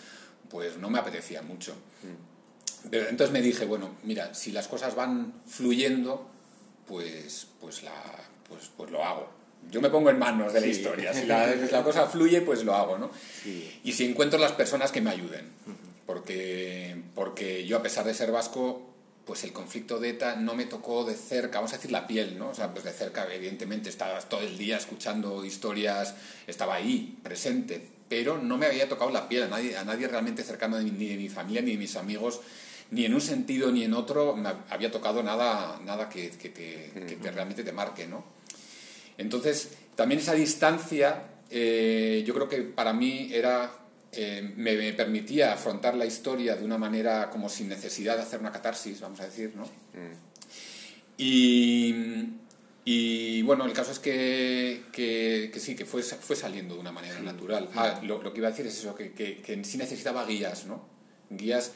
pues 0.48 0.76
no 0.76 0.90
me 0.90 1.00
apetecía 1.00 1.42
mucho. 1.42 1.72
Mm. 1.72 2.88
Pero 2.90 3.08
entonces 3.08 3.32
me 3.32 3.42
dije, 3.42 3.64
bueno, 3.64 3.96
mira, 4.04 4.32
si 4.32 4.52
las 4.52 4.68
cosas 4.68 4.94
van 4.94 5.32
fluyendo, 5.48 6.30
pues, 6.86 7.48
pues, 7.60 7.82
la, 7.82 7.92
pues, 8.48 8.70
pues 8.76 8.92
lo 8.92 9.04
hago 9.04 9.38
yo 9.71 9.81
me 9.81 9.90
pongo 9.90 10.11
en 10.11 10.18
manos 10.18 10.53
de 10.53 10.61
la 10.61 10.66
historia. 10.66 11.12
Si 11.18 11.27
la, 11.27 11.83
cosa 11.83 12.07
fluye, 12.07 12.40
pues 12.40 12.64
lo 12.64 12.75
hago, 12.75 12.99
¿no? 12.99 13.11
Y 13.85 13.92
si 13.92 14.05
encuentro 14.05 14.38
las 14.38 14.53
personas 14.53 14.92
que 14.92 15.01
me 15.01 15.11
ayuden. 15.11 15.47
Porque, 16.07 16.97
porque 17.14 17.66
yo, 17.66 17.77
a 17.77 17.83
pesar 17.83 18.07
de 18.07 18.14
ser 18.14 18.33
vasco, 18.33 18.88
pues 19.27 19.44
el 19.44 19.53
conflicto 19.53 20.01
de 20.01 20.11
ETA 20.11 20.37
no 20.37 20.55
me 20.55 20.64
tocó 20.64 21.05
de 21.05 21.14
cerca, 21.14 21.59
vamos 21.59 21.75
a 21.75 21.77
decir 21.77 21.92
la 21.92 22.07
piel, 22.07 22.38
¿no? 22.38 22.49
O 22.49 22.55
sea, 22.55 22.73
pues 22.73 22.85
de 22.85 22.92
cerca, 22.92 23.27
evidentemente, 23.31 23.90
estaba 23.90 24.18
todo 24.21 24.40
el 24.40 24.57
día 24.57 24.79
escuchando 24.79 25.44
historias, 25.44 26.14
estaba 26.47 26.77
ahí, 26.77 27.18
presente, 27.23 27.87
pero 28.09 28.38
no 28.38 28.57
me 28.57 28.64
había 28.64 28.88
tocado 28.88 29.11
la 29.11 29.29
piel, 29.29 29.42
a 29.42 29.49
nadie, 29.49 29.77
a 29.77 29.85
nadie 29.85 30.09
realmente 30.09 30.42
cercano 30.42 30.81
ni 30.81 31.09
de 31.09 31.16
mi 31.18 31.29
familia 31.29 31.61
ni 31.61 31.73
de 31.73 31.77
mis 31.77 31.97
amigos, 31.97 32.40
ni 32.90 33.05
en 33.05 33.12
un 33.12 33.21
sentido 33.21 33.71
ni 33.71 33.85
en 33.85 33.92
otro 33.92 34.35
me 34.35 34.51
había 34.71 34.90
tocado 34.90 35.23
nada, 35.23 35.79
nada 35.85 36.09
que, 36.09 36.31
que, 36.31 36.51
que 36.53 37.31
realmente 37.31 37.64
te 37.64 37.73
marque, 37.73 38.07
¿no? 38.07 38.38
Entonces, 39.18 39.70
también 39.96 40.20
esa 40.20 40.33
distancia, 40.33 41.24
eh, 41.50 42.22
yo 42.26 42.33
creo 42.33 42.48
que 42.48 42.62
para 42.62 42.92
mí 42.92 43.31
era, 43.33 43.72
eh, 44.12 44.54
me, 44.57 44.92
permitía 44.92 45.52
afrontar 45.52 45.96
la 45.96 46.07
historia 46.07 46.57
de 46.57 46.64
una 46.64 46.78
manera 46.78 47.28
como 47.28 47.48
sin 47.48 47.68
necesidad 47.68 48.16
de 48.16 48.22
hacer 48.22 48.40
una 48.40 48.52
catarsis, 48.52 49.00
vamos 49.00 49.20
a 49.20 49.26
decir, 49.26 49.52
¿no? 49.54 49.64
Mm. 49.64 50.28
Y, 51.20 53.42
bueno, 53.42 53.66
el 53.66 53.72
caso 53.72 53.90
es 53.90 53.98
que, 53.98 54.85
que, 54.92 55.52
sí, 55.59 55.74
que 55.74 55.85
fue, 55.85 56.02
fue 56.02 56.37
saliendo 56.37 56.74
de 56.74 56.81
una 56.81 56.92
manera 56.92 57.18
natural. 57.20 57.68
Ah, 57.74 58.00
lo, 58.02 58.22
lo, 58.22 58.33
que 58.33 58.38
iba 58.38 58.48
a 58.48 58.52
decir 58.52 58.66
es 58.66 58.78
eso, 58.78 58.94
que, 58.94 59.12
que, 59.12 59.64
sí 59.64 59.78
necesitaba 59.78 60.24
guías, 60.24 60.66
¿no? 60.66 60.87
Guías, 61.28 61.72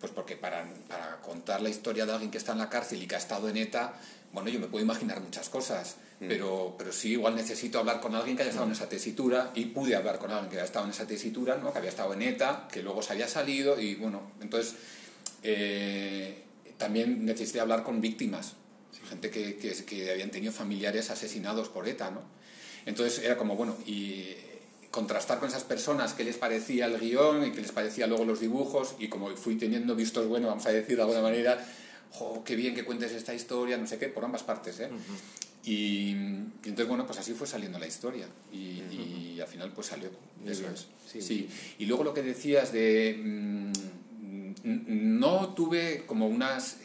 pues 0.00 0.12
porque 0.12 0.34
para, 0.34 0.66
para 0.88 1.20
contar 1.20 1.60
la 1.60 1.68
historia 1.68 2.06
de 2.06 2.12
alguien 2.12 2.30
que 2.30 2.38
está 2.38 2.52
en 2.52 2.58
la 2.58 2.70
cárcel 2.70 3.02
y 3.02 3.06
que 3.06 3.14
ha 3.14 3.18
estado 3.18 3.48
en 3.48 3.58
ETA, 3.58 3.94
bueno, 4.32 4.50
yo 4.50 4.60
me 4.60 4.66
puedo 4.66 4.84
imaginar 4.84 5.20
muchas 5.20 5.48
cosas, 5.48 5.96
mm. 6.20 6.28
pero, 6.28 6.74
pero 6.76 6.92
sí 6.92 7.12
igual 7.12 7.34
necesito 7.34 7.78
hablar 7.78 8.00
con 8.00 8.14
alguien 8.14 8.36
que 8.36 8.42
haya 8.42 8.50
estado 8.50 8.66
en 8.66 8.72
esa 8.72 8.88
tesitura 8.88 9.50
y 9.54 9.66
pude 9.66 9.96
hablar 9.96 10.18
con 10.18 10.30
alguien 10.30 10.50
que 10.50 10.56
haya 10.56 10.64
estado 10.64 10.84
en 10.84 10.92
esa 10.92 11.06
tesitura, 11.06 11.56
¿no? 11.56 11.72
que 11.72 11.78
había 11.78 11.90
estado 11.90 12.12
en 12.14 12.22
ETA, 12.22 12.68
que 12.70 12.82
luego 12.82 13.02
se 13.02 13.12
había 13.12 13.28
salido 13.28 13.80
y 13.80 13.94
bueno, 13.94 14.32
entonces 14.40 14.74
eh, 15.42 16.44
también 16.76 17.24
necesité 17.24 17.60
hablar 17.60 17.82
con 17.82 18.00
víctimas, 18.00 18.54
gente 19.08 19.30
que, 19.30 19.56
que, 19.56 19.72
que, 19.84 20.10
habían 20.10 20.30
tenido 20.30 20.52
familiares 20.52 21.10
asesinados 21.10 21.68
por 21.68 21.86
ETA, 21.88 22.10
¿no? 22.10 22.22
Entonces 22.86 23.24
era 23.24 23.36
como, 23.36 23.56
bueno, 23.56 23.76
y 23.86 24.34
contrastar 24.96 25.38
con 25.38 25.48
esas 25.48 25.64
personas 25.64 26.14
qué 26.14 26.24
les 26.24 26.38
parecía 26.38 26.86
el 26.86 26.98
guion 26.98 27.44
y 27.44 27.52
qué 27.52 27.60
les 27.60 27.70
parecía 27.72 28.06
luego 28.06 28.24
los 28.24 28.40
dibujos 28.40 28.94
y 28.98 29.08
como 29.08 29.28
fui 29.36 29.56
teniendo 29.56 29.94
vistos 29.94 30.26
bueno, 30.26 30.48
vamos 30.48 30.64
a 30.64 30.70
decir 30.70 30.96
de 30.96 31.02
alguna 31.02 31.20
manera, 31.20 31.62
jo, 32.10 32.42
qué 32.44 32.56
bien 32.56 32.74
que 32.74 32.84
cuentes 32.84 33.12
esta 33.12 33.34
historia, 33.34 33.76
no 33.76 33.86
sé 33.86 33.98
qué, 33.98 34.08
por 34.08 34.24
ambas 34.24 34.42
partes, 34.42 34.80
¿eh? 34.80 34.90
y, 35.64 36.10
entonces, 36.10 36.88
bueno, 36.88 37.06
pues 37.06 37.18
así 37.18 37.34
fue 37.34 37.46
saliendo 37.46 37.78
la 37.78 37.86
historia 37.86 38.26
y, 38.52 39.38
al 39.40 39.48
final 39.48 39.72
pues 39.72 39.88
salió. 39.88 40.10
Eso 40.44 40.64
es. 40.70 40.86
Sí. 41.22 41.48
Y 41.78 41.86
luego 41.86 42.04
lo 42.04 42.14
que 42.14 42.22
decías 42.22 42.72
de... 42.72 43.16
Mm, 43.22 43.72
no 44.64 45.54
tuve 45.54 46.04
como 46.06 46.26
unas 46.26 46.78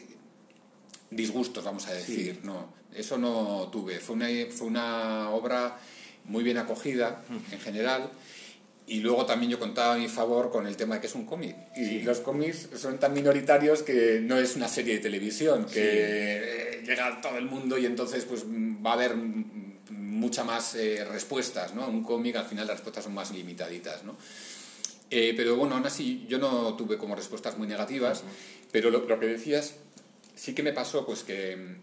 disgustos, 1.10 1.64
vamos 1.64 1.86
a 1.88 1.94
decir, 1.94 2.40
no, 2.44 2.72
eso 2.94 3.18
no 3.18 3.68
tuve. 3.72 3.98
Fue 3.98 4.14
una, 4.14 4.28
fue 4.50 4.66
una 4.66 5.30
obra 5.30 5.78
muy 6.24 6.44
bien 6.44 6.58
acogida 6.58 7.24
en 7.50 7.60
general 7.60 8.10
y 8.86 9.00
luego 9.00 9.26
también 9.26 9.50
yo 9.52 9.58
contaba 9.58 9.94
a 9.94 9.98
mi 9.98 10.08
favor 10.08 10.50
con 10.50 10.66
el 10.66 10.76
tema 10.76 10.96
de 10.96 11.00
que 11.00 11.06
es 11.06 11.14
un 11.14 11.24
cómic. 11.24 11.56
Y 11.76 12.00
los 12.00 12.20
cómics 12.20 12.68
son 12.76 12.98
tan 12.98 13.12
minoritarios 13.12 13.82
que 13.82 14.20
no 14.20 14.38
es 14.38 14.56
una 14.56 14.68
serie 14.68 14.94
de 14.94 15.00
televisión, 15.00 15.66
que 15.66 16.82
llega 16.84 17.06
a 17.06 17.20
todo 17.20 17.38
el 17.38 17.46
mundo 17.46 17.78
y 17.78 17.86
entonces 17.86 18.24
pues 18.24 18.44
va 18.44 18.90
a 18.90 18.94
haber 18.94 19.14
muchas 19.16 20.44
más 20.44 20.74
eh, 20.74 21.04
respuestas, 21.04 21.74
¿no? 21.74 21.86
Un 21.88 22.02
cómic 22.02 22.36
al 22.36 22.44
final 22.44 22.66
las 22.66 22.76
respuestas 22.76 23.04
son 23.04 23.14
más 23.14 23.30
limitaditas, 23.30 24.04
¿no? 24.04 24.16
Eh, 25.10 25.34
pero 25.36 25.56
bueno, 25.56 25.74
aún 25.74 25.86
así 25.86 26.26
yo 26.28 26.38
no 26.38 26.74
tuve 26.74 26.96
como 26.98 27.14
respuestas 27.14 27.58
muy 27.58 27.66
negativas, 27.66 28.24
pero 28.70 28.90
lo, 28.90 29.06
lo, 29.06 29.20
que 29.20 29.26
decías 29.26 29.74
sí 30.34 30.54
que 30.54 30.62
me 30.62 30.72
pasó 30.72 31.04
pues 31.04 31.22
que 31.22 31.76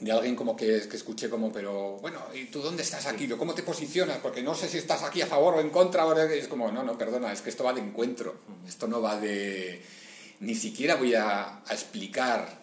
de 0.00 0.12
alguien 0.12 0.36
como 0.36 0.56
que, 0.56 0.88
que 0.88 0.96
escuché 0.96 1.28
como, 1.28 1.52
pero 1.52 1.98
bueno, 2.00 2.20
¿y 2.32 2.44
tú 2.46 2.60
dónde 2.60 2.82
estás 2.82 3.06
aquí? 3.06 3.26
¿Cómo 3.28 3.54
te 3.54 3.62
posicionas? 3.62 4.18
Porque 4.18 4.42
no 4.42 4.54
sé 4.54 4.68
si 4.68 4.78
estás 4.78 5.02
aquí 5.02 5.22
a 5.22 5.26
favor 5.26 5.54
o 5.54 5.60
en 5.60 5.70
contra. 5.70 6.04
es 6.32 6.46
como, 6.46 6.70
no, 6.70 6.84
no, 6.84 6.96
perdona, 6.96 7.32
es 7.32 7.40
que 7.40 7.50
esto 7.50 7.64
va 7.64 7.72
de 7.72 7.80
encuentro. 7.80 8.36
Esto 8.66 8.86
no 8.86 9.02
va 9.02 9.18
de... 9.18 9.82
Ni 10.40 10.54
siquiera 10.54 10.94
voy 10.94 11.14
a, 11.14 11.62
a 11.66 11.72
explicar 11.72 12.58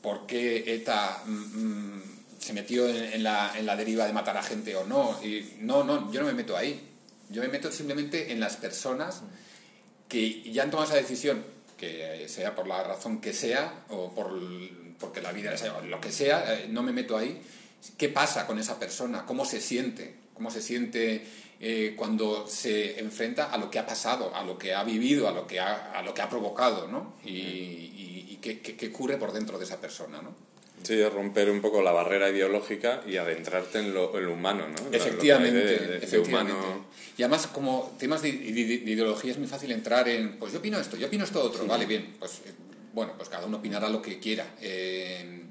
por 0.00 0.26
qué 0.26 0.74
ETA 0.74 1.24
mm, 1.26 1.30
mm, 1.30 2.02
se 2.38 2.52
metió 2.54 2.88
en, 2.88 3.22
la, 3.22 3.52
en 3.58 3.66
la 3.66 3.76
deriva 3.76 4.06
de 4.06 4.14
matar 4.14 4.38
a 4.38 4.42
gente 4.42 4.74
o 4.74 4.86
no. 4.86 5.22
Y 5.22 5.56
no, 5.60 5.84
no, 5.84 6.10
yo 6.10 6.20
no 6.20 6.26
me 6.26 6.32
meto 6.32 6.56
ahí. 6.56 6.88
Yo 7.28 7.42
me 7.42 7.48
meto 7.48 7.70
simplemente 7.70 8.32
en 8.32 8.40
las 8.40 8.56
personas 8.56 9.20
que 10.08 10.50
ya 10.50 10.62
han 10.62 10.70
tomado 10.70 10.88
esa 10.88 10.96
decisión, 10.98 11.44
que 11.76 12.26
sea 12.28 12.54
por 12.54 12.66
la 12.66 12.82
razón 12.82 13.20
que 13.20 13.34
sea 13.34 13.84
o 13.90 14.14
por 14.14 14.32
porque 14.98 15.20
la 15.20 15.32
vida 15.32 15.52
es 15.52 15.64
lo 15.88 16.00
que 16.00 16.12
sea, 16.12 16.54
eh, 16.54 16.66
no 16.68 16.82
me 16.82 16.92
meto 16.92 17.16
ahí. 17.16 17.40
¿Qué 17.96 18.08
pasa 18.08 18.46
con 18.46 18.58
esa 18.58 18.78
persona? 18.78 19.24
¿Cómo 19.24 19.44
se 19.44 19.60
siente? 19.60 20.14
¿Cómo 20.34 20.50
se 20.50 20.60
siente 20.60 21.24
eh, 21.60 21.94
cuando 21.96 22.46
se 22.46 23.00
enfrenta 23.00 23.50
a 23.50 23.58
lo 23.58 23.70
que 23.70 23.78
ha 23.78 23.86
pasado, 23.86 24.34
a 24.34 24.44
lo 24.44 24.56
que 24.56 24.74
ha 24.74 24.84
vivido, 24.84 25.28
a 25.28 25.32
lo 25.32 25.46
que 25.46 25.58
ha, 25.58 25.92
a 25.92 26.02
lo 26.02 26.14
que 26.14 26.22
ha 26.22 26.28
provocado, 26.28 26.86
¿no? 26.86 27.14
Y, 27.24 28.38
qué, 28.40 28.60
qué, 28.60 28.86
ocurre 28.86 29.16
por 29.16 29.32
dentro 29.32 29.58
de 29.58 29.64
esa 29.64 29.80
persona, 29.80 30.22
¿no? 30.22 30.32
Sí, 30.84 31.02
romper 31.04 31.50
un 31.50 31.60
poco 31.60 31.82
la 31.82 31.90
barrera 31.90 32.30
ideológica 32.30 33.02
y 33.04 33.16
adentrarte 33.16 33.80
en 33.80 33.92
lo, 33.92 34.12
humano, 34.32 34.68
¿no? 34.68 34.92
Efectivamente, 34.92 36.00
Y 37.16 37.22
además, 37.22 37.48
como 37.48 37.96
temas 37.98 38.22
de, 38.22 38.28
ideología 38.28 39.32
es 39.32 39.38
muy 39.38 39.48
fácil 39.48 39.72
entrar 39.72 40.08
en, 40.08 40.38
pues 40.38 40.52
yo 40.52 40.60
opino 40.60 40.78
esto, 40.78 40.96
yo 40.96 41.08
opino 41.08 41.24
esto 41.24 41.42
otro, 41.42 41.66
vale, 41.66 41.86
bien, 41.86 42.14
pues 42.20 42.40
bueno, 42.92 43.14
pues 43.16 43.28
cada 43.28 43.46
uno 43.46 43.58
opinará 43.58 43.88
lo 43.88 44.02
que 44.02 44.18
quiera, 44.18 44.46
eh, 44.60 45.44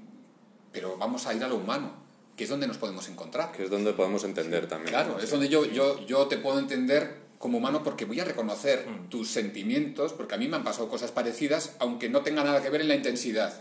pero 0.71 0.97
vamos 0.97 1.26
a 1.28 1.34
ir 1.34 1.43
a 1.43 1.47
lo 1.47 1.56
humano, 1.56 1.93
que 2.36 2.43
es 2.43 2.50
donde 2.50 2.67
nos 2.67 2.78
podemos 2.78 3.08
encontrar. 3.10 3.52
Que 3.52 3.65
es 3.65 3.69
donde 3.69 3.93
podemos 3.93 4.23
entender 4.23 4.67
también. 4.67 4.89
Claro, 4.89 5.19
es 5.19 5.30
donde 5.30 5.50
yo, 5.50 5.65
yo, 5.65 6.06
yo 6.06 6.28
te 6.28 6.38
puedo 6.38 6.60
entender 6.60 7.28
como 7.38 7.60
humano 7.60 7.84
porque 7.84 8.06
voy 8.06 8.19
a 8.19 8.26
reconocer 8.26 8.88
mm. 8.88 9.10
tus 9.10 9.30
sentimientos, 9.30 10.13
porque 10.13 10.36
a 10.36 10.38
mí 10.38 10.47
me 10.47 10.56
han 10.56 10.63
pasado 10.63 10.89
cosas 10.89 11.12
parecidas, 11.12 11.76
aunque 11.80 12.10
no 12.10 12.21
tenga 12.21 12.43
nada 12.43 12.62
que 12.62 12.69
ver 12.69 12.82
en 12.82 12.88
la 12.88 12.95
intensidad. 12.95 13.54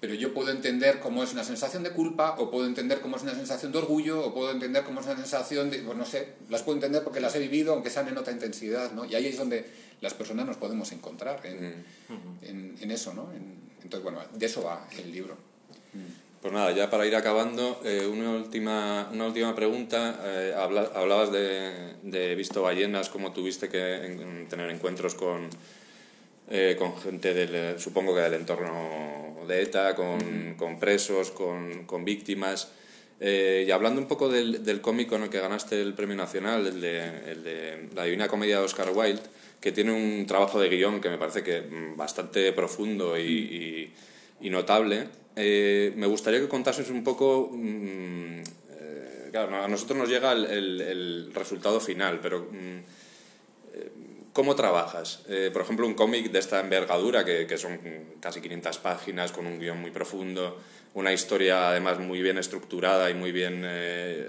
Pero 0.00 0.14
yo 0.14 0.32
puedo 0.32 0.50
entender 0.50 1.00
cómo 1.00 1.24
es 1.24 1.32
una 1.32 1.42
sensación 1.42 1.82
de 1.82 1.90
culpa, 1.90 2.36
o 2.38 2.50
puedo 2.50 2.66
entender 2.66 3.00
cómo 3.00 3.16
es 3.16 3.22
una 3.22 3.34
sensación 3.34 3.72
de 3.72 3.78
orgullo, 3.78 4.24
o 4.24 4.32
puedo 4.32 4.52
entender 4.52 4.84
cómo 4.84 5.00
es 5.00 5.06
una 5.06 5.16
sensación 5.16 5.70
de, 5.70 5.78
pues 5.78 5.98
no 5.98 6.04
sé, 6.04 6.34
las 6.50 6.62
puedo 6.62 6.76
entender 6.76 7.02
porque 7.02 7.20
las 7.20 7.34
he 7.34 7.40
vivido, 7.40 7.72
aunque 7.72 7.90
sean 7.90 8.08
en 8.08 8.16
otra 8.16 8.32
intensidad, 8.32 8.92
¿no? 8.92 9.04
Y 9.04 9.14
ahí 9.16 9.26
es 9.26 9.36
donde 9.36 9.64
las 10.00 10.14
personas 10.14 10.46
nos 10.46 10.56
podemos 10.56 10.92
encontrar 10.92 11.40
en, 11.44 11.84
en, 12.42 12.90
eso, 12.90 13.12
¿no? 13.14 13.28
entonces, 13.32 14.02
bueno, 14.02 14.20
de 14.32 14.46
eso 14.46 14.62
va 14.62 14.86
el 14.96 15.10
libro. 15.10 15.36
Pues 16.40 16.54
nada, 16.54 16.70
ya 16.70 16.88
para 16.88 17.04
ir 17.04 17.16
acabando, 17.16 17.80
eh, 17.84 18.06
una, 18.06 18.30
última, 18.30 19.08
una 19.12 19.26
última 19.26 19.56
pregunta. 19.56 20.20
Eh, 20.24 20.54
hablabas 20.56 21.32
de, 21.32 21.94
de, 22.02 22.34
visto 22.36 22.62
ballenas, 22.62 23.08
cómo 23.08 23.32
tuviste 23.32 23.68
que 23.68 24.46
tener 24.48 24.70
encuentros 24.70 25.16
con, 25.16 25.50
eh, 26.48 26.76
con 26.78 26.96
gente, 26.98 27.34
del, 27.34 27.80
supongo 27.80 28.14
que 28.14 28.20
del 28.20 28.34
entorno 28.34 29.27
de 29.48 29.62
ETA, 29.62 29.94
con, 29.94 30.54
con 30.56 30.78
presos, 30.78 31.30
con, 31.30 31.84
con 31.86 32.04
víctimas. 32.04 32.70
y 33.20 33.70
hablando 33.70 34.00
un 34.00 34.06
poco 34.06 34.28
del, 34.28 34.62
del 34.64 34.80
cómic 34.80 35.08
con 35.08 35.24
el 35.24 35.30
que 35.30 35.40
ganaste 35.40 35.80
el 35.80 35.94
premio 35.94 36.16
nacional, 36.16 36.66
el 36.66 36.80
de, 36.80 37.32
el 37.32 37.42
de 37.42 37.88
La 37.94 38.04
Divina 38.04 38.28
Comedia 38.28 38.58
de 38.58 38.64
Oscar 38.64 38.90
Wilde, 38.94 39.22
que 39.60 39.72
tiene 39.72 39.92
un 39.92 40.26
trabajo 40.26 40.60
de 40.60 40.68
guion 40.68 41.00
que 41.00 41.10
me 41.10 41.18
parece 41.18 41.42
que 41.42 41.62
mm, 41.62 41.96
bastante 41.96 42.52
profundo 42.52 43.18
y, 43.18 43.92
y, 44.40 44.50
notable. 44.50 45.08
Eh, 45.36 45.92
me 45.96 46.06
gustaría 46.06 46.40
que 46.40 46.48
contases 46.48 46.90
un 46.90 47.02
poco... 47.02 47.50
Mm, 47.52 48.40
eh, 48.70 49.28
claro, 49.30 49.62
a 49.62 49.68
nosotros 49.68 49.98
nos 49.98 50.08
llega 50.08 50.32
el, 50.32 50.80
el, 50.80 51.34
resultado 51.34 51.80
final, 51.80 52.20
pero... 52.20 52.48
Mm, 52.50 52.54
eh, 52.54 52.82
¿Cómo 54.38 54.54
trabajas? 54.54 55.24
por 55.52 55.62
ejemplo, 55.62 55.84
un 55.84 55.94
cómic 55.94 56.30
de 56.30 56.38
esta 56.38 56.60
envergadura, 56.60 57.24
que, 57.24 57.58
son 57.58 57.80
casi 58.20 58.40
500 58.40 58.78
páginas, 58.78 59.32
con 59.32 59.48
un 59.48 59.58
guion 59.58 59.80
muy 59.80 59.90
profundo, 59.90 60.60
una 60.94 61.12
historia 61.12 61.70
además 61.70 61.98
muy 61.98 62.22
bien 62.22 62.38
estructurada 62.38 63.10
y 63.10 63.14
muy 63.14 63.32
bien 63.32 63.64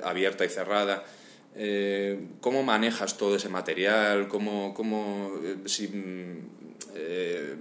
abierta 0.03 0.43
y 0.45 0.49
cerrada. 0.49 1.03
Eh, 1.55 2.19
¿Cómo 2.41 2.63
manejas 2.63 3.17
todo 3.17 3.35
ese 3.35 3.49
material? 3.49 4.27
¿Cómo, 4.27 4.73
cómo 4.73 5.31
eh, 5.43 5.89
mm, 5.91 6.37
eh, 6.95 7.55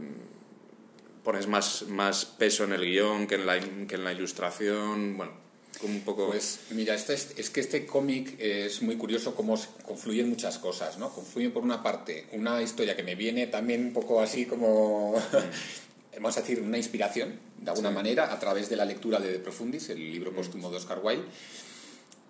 pones 1.25 1.47
más, 1.49 1.85
más 1.89 2.25
peso 2.25 2.65
en 2.65 2.73
el 2.73 2.83
guion 2.83 3.27
que 3.27 3.35
en 3.35 3.47
la, 3.47 3.59
que 3.61 3.95
en 3.95 4.05
la 4.05 4.13
ilustración? 4.13 5.17
Bueno, 5.17 5.33
como 5.81 5.95
un 5.95 6.03
poco... 6.03 6.29
Pues 6.29 6.61
mira, 6.71 6.95
este 6.95 7.15
es, 7.15 7.51
que 7.51 7.61
este 7.61 7.87
cómic 7.87 8.39
es 8.39 8.83
muy 8.83 8.97
curioso 8.97 9.35
cómo 9.35 9.59
confluyen 9.85 10.29
muchas 10.29 10.59
cosas, 10.59 10.99
¿no? 10.99 11.11
Confluyen 11.11 11.53
por 11.53 11.63
una 11.63 11.83
parte 11.83 12.27
una 12.33 12.63
historia 12.63 12.97
que 12.97 13.03
me 13.03 13.15
viene 13.15 13.47
también 13.47 13.87
un 13.87 13.93
poco 13.93 14.21
así 14.21 14.47
como... 14.47 15.15
vamos 16.21 16.37
a 16.37 16.41
decir, 16.41 16.61
una 16.61 16.77
inspiración, 16.77 17.39
de 17.59 17.71
alguna 17.71 17.91
manera, 17.91 18.33
a 18.33 18.39
través 18.39 18.69
de 18.69 18.77
la 18.77 18.85
lectura 18.85 19.21
de 19.21 19.33
De 19.33 19.39
Profundis, 19.39 19.89
el 19.91 20.13
libro 20.13 20.33
póstumo 20.33 20.71
de 20.71 20.77
Oscar 20.77 21.01
Wilde, 21.03 21.25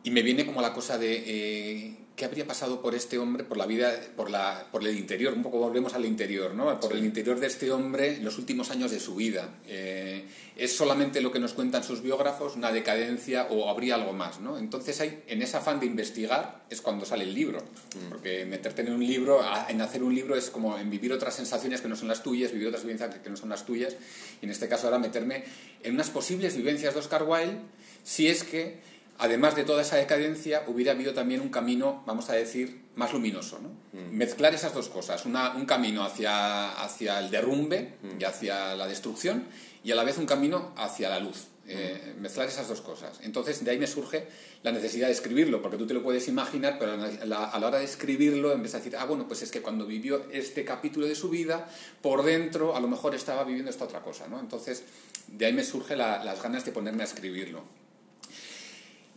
y 0.05 0.11
me 0.11 0.23
viene 0.23 0.47
como 0.47 0.61
la 0.61 0.73
cosa 0.73 0.99
de 0.99 1.23
eh, 1.27 1.97
qué 2.19 2.25
habría 2.25 2.47
pasado 2.47 2.83
por 2.83 2.97
este 2.97 3.17
hombre, 3.17 3.45
por 3.45 3.57
la 3.57 3.65
vida, 3.65 3.95
por, 4.17 4.29
la, 4.29 4.67
por 4.73 4.87
el 4.87 4.99
interior, 4.99 5.33
un 5.35 5.45
poco 5.45 5.59
volvemos 5.59 5.95
al 5.95 6.05
interior, 6.05 6.53
¿no? 6.53 6.79
Por 6.81 6.93
el 6.93 7.05
interior 7.05 7.39
de 7.39 7.47
este 7.47 7.71
hombre 7.71 8.17
en 8.17 8.25
los 8.25 8.39
últimos 8.39 8.73
años 8.73 8.91
de 8.91 8.99
su 8.99 9.15
vida. 9.15 9.49
Eh, 9.69 10.27
¿Es 10.57 10.77
solamente 10.77 11.21
lo 11.21 11.31
que 11.31 11.39
nos 11.39 11.55
cuentan 11.55 11.85
sus 11.85 12.03
biógrafos, 12.03 12.57
una 12.57 12.73
decadencia 12.73 13.47
o 13.51 13.71
habría 13.71 13.95
algo 13.95 14.13
más, 14.13 14.41
¿no? 14.41 14.59
Entonces 14.59 15.01
hay, 15.01 15.23
en 15.29 15.43
ese 15.43 15.57
afán 15.57 15.79
de 15.79 15.87
investigar 15.87 16.65
es 16.69 16.81
cuando 16.81 17.07
sale 17.07 17.23
el 17.23 17.33
libro, 17.33 17.61
mm. 17.61 18.09
porque 18.09 18.45
meterte 18.45 18.83
en 18.83 18.93
un 18.93 19.07
libro, 19.07 19.41
en 19.69 19.81
hacer 19.81 20.03
un 20.03 20.13
libro 20.13 20.35
es 20.35 20.51
como 20.51 20.77
en 20.77 20.91
vivir 20.91 21.13
otras 21.13 21.37
sensaciones 21.37 21.81
que 21.81 21.89
no 21.89 21.95
son 21.95 22.09
las 22.09 22.25
tuyas, 22.25 22.51
vivir 22.51 22.67
otras 22.67 22.83
vivencias 22.83 23.15
que 23.15 23.31
no 23.31 23.37
son 23.37 23.49
las 23.49 23.65
tuyas, 23.65 23.95
y 24.43 24.45
en 24.45 24.51
este 24.51 24.69
caso 24.69 24.89
ahora 24.89 24.99
meterme 24.99 25.45
en 25.85 25.95
unas 25.95 26.11
posibles 26.11 26.57
vivencias 26.57 26.95
de 26.95 27.01
Oscar 27.01 27.23
Wilde, 27.23 27.61
si 28.03 28.27
es 28.27 28.43
que 28.43 28.98
además 29.19 29.57
de 29.57 29.65
toda 29.65 29.83
esa 29.83 29.97
decadencia, 29.97 30.63
hubiera 30.67 30.93
habido 30.93 31.13
también 31.13 31.41
un 31.41 31.51
camino, 31.51 32.03
vamos 32.07 32.31
a 32.31 32.35
decir, 32.35 32.83
más 32.95 33.13
luminoso. 33.13 33.59
¿no? 33.61 33.69
Mm. 33.99 34.17
Mezclar 34.17 34.55
esas 34.55 34.73
dos 34.73 34.89
cosas, 34.89 35.25
un 35.27 35.67
camino 35.67 36.05
hacia, 36.05 36.71
hacia 36.83 37.19
el 37.19 37.31
derrumbe 37.31 37.95
y 38.03 38.25
mm. 38.25 38.27
hacia 38.27 38.75
la 38.75 38.87
destrucción, 38.87 39.45
y 39.85 39.91
a 39.91 39.95
la 39.95 40.05
vez 40.05 40.19
un 40.19 40.27
camino 40.27 40.73
hacia 40.77 41.09
la 41.09 41.21
luz. 41.21 41.49
eh, 41.71 42.15
mezclar 42.19 42.49
esas 42.49 42.67
dos 42.67 42.81
cosas. 42.81 43.21
Entonces, 43.23 43.63
de 43.63 43.71
ahí 43.71 43.79
me 43.79 43.87
surge 43.87 44.27
la 44.63 44.73
necesidad 44.73 45.09
de 45.09 45.13
escribirlo, 45.13 45.61
porque 45.61 45.77
tú 45.77 45.87
te 45.87 45.93
lo 45.93 46.03
puedes 46.03 46.27
imaginar, 46.27 46.79
pero 46.79 46.93
a 46.93 47.27
la, 47.27 47.67
hora 47.67 47.79
de 47.79 47.85
escribirlo 47.85 48.53
empiezas 48.53 48.81
a 48.81 48.85
decir, 48.85 48.97
ah, 48.99 49.05
bueno, 49.05 49.29
pues 49.29 49.43
es 49.43 49.51
que 49.51 49.61
cuando 49.61 49.85
vivió 49.85 50.25
este 50.33 50.65
capítulo 50.65 51.07
de 51.07 51.15
su 51.15 51.29
vida, 51.29 51.69
por 52.01 52.25
dentro 52.25 52.75
a 52.75 52.81
lo 52.81 52.89
mejor 52.89 53.15
estaba 53.15 53.45
viviendo 53.45 53.71
esta 53.71 53.85
otra 53.85 54.01
cosa, 54.01 54.27
¿no? 54.29 54.41
Entonces, 54.41 54.83
de 55.27 55.45
ahí 55.45 55.53
me 55.53 55.63
surge 55.63 55.95
las 55.95 56.43
ganas 56.43 56.65
de 56.65 56.73
ponerme 56.73 57.03
a 57.03 57.07
escribirlo. 57.07 57.63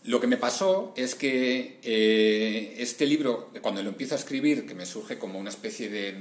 Lo 0.03 0.19
que 0.19 0.27
me 0.27 0.37
pasó 0.37 0.93
es 0.95 1.13
que 1.13 1.79
eh, 1.83 2.75
este 2.79 3.05
libro, 3.05 3.51
cuando 3.61 3.83
lo 3.83 3.89
empiezo 3.89 4.15
a 4.15 4.17
escribir, 4.17 4.65
que 4.65 4.73
me 4.73 4.85
surge 4.85 5.19
como 5.19 5.37
una 5.37 5.51
especie 5.51 5.89
de, 5.89 6.15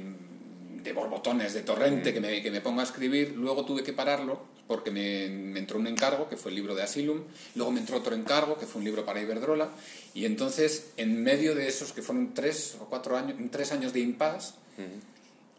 de 0.82 0.92
borbotones, 0.92 1.54
de 1.54 1.62
torrente, 1.62 2.12
que 2.12 2.20
me, 2.20 2.42
que 2.42 2.50
me 2.50 2.60
pongo 2.60 2.80
a 2.80 2.84
escribir, 2.84 3.32
luego 3.36 3.64
tuve 3.64 3.82
que 3.82 3.92
pararlo 3.92 4.50
porque 4.70 4.92
me, 4.92 5.58
entró 5.58 5.80
un 5.80 5.88
encargo, 5.88 6.28
que 6.28 6.36
fue 6.36 6.52
el 6.52 6.54
libro 6.54 6.76
de 6.76 6.84
Asylum, 6.84 7.22
luego 7.56 7.72
me 7.72 7.80
entró 7.80 7.96
otro 7.96 8.14
encargo, 8.14 8.56
que 8.56 8.66
fue 8.66 8.78
un 8.78 8.84
libro 8.84 9.04
para 9.04 9.20
Iberdrola, 9.20 9.68
y 10.14 10.26
entonces, 10.26 10.90
en 10.96 11.24
medio 11.24 11.56
de 11.56 11.66
esos, 11.66 11.92
que 11.92 12.02
fueron 12.02 12.34
tres 12.34 12.76
o 12.80 12.84
cuatro 12.84 13.16
años, 13.16 13.36
tres 13.50 13.72
años 13.72 13.92
de 13.92 13.98
impasse, 13.98 14.54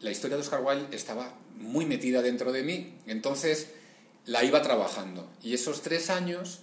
la 0.00 0.10
historia 0.10 0.38
de 0.38 0.42
Oscar 0.42 0.62
Wilde 0.64 0.96
estaba 0.96 1.34
muy 1.58 1.84
metida 1.84 2.22
dentro 2.22 2.52
de 2.52 2.62
mí, 2.62 2.94
entonces 3.06 3.68
la 4.24 4.44
iba 4.44 4.62
trabajando. 4.62 5.28
Y 5.42 5.52
esos 5.52 5.82
tres 5.82 6.08
años 6.08 6.60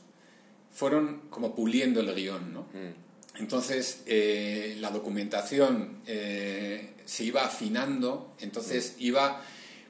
fueron 0.71 1.21
como 1.29 1.55
puliendo 1.55 1.99
el 2.01 2.13
guion, 2.15 2.53
¿no? 2.53 2.61
Mm. 2.73 3.09
Entonces, 3.39 4.03
eh, 4.05 4.75
la 4.79 4.89
documentación 4.91 6.01
eh, 6.05 6.93
se 7.05 7.23
iba 7.23 7.45
afinando, 7.45 8.35
entonces 8.39 8.95
mm. 8.97 9.03
iba 9.03 9.41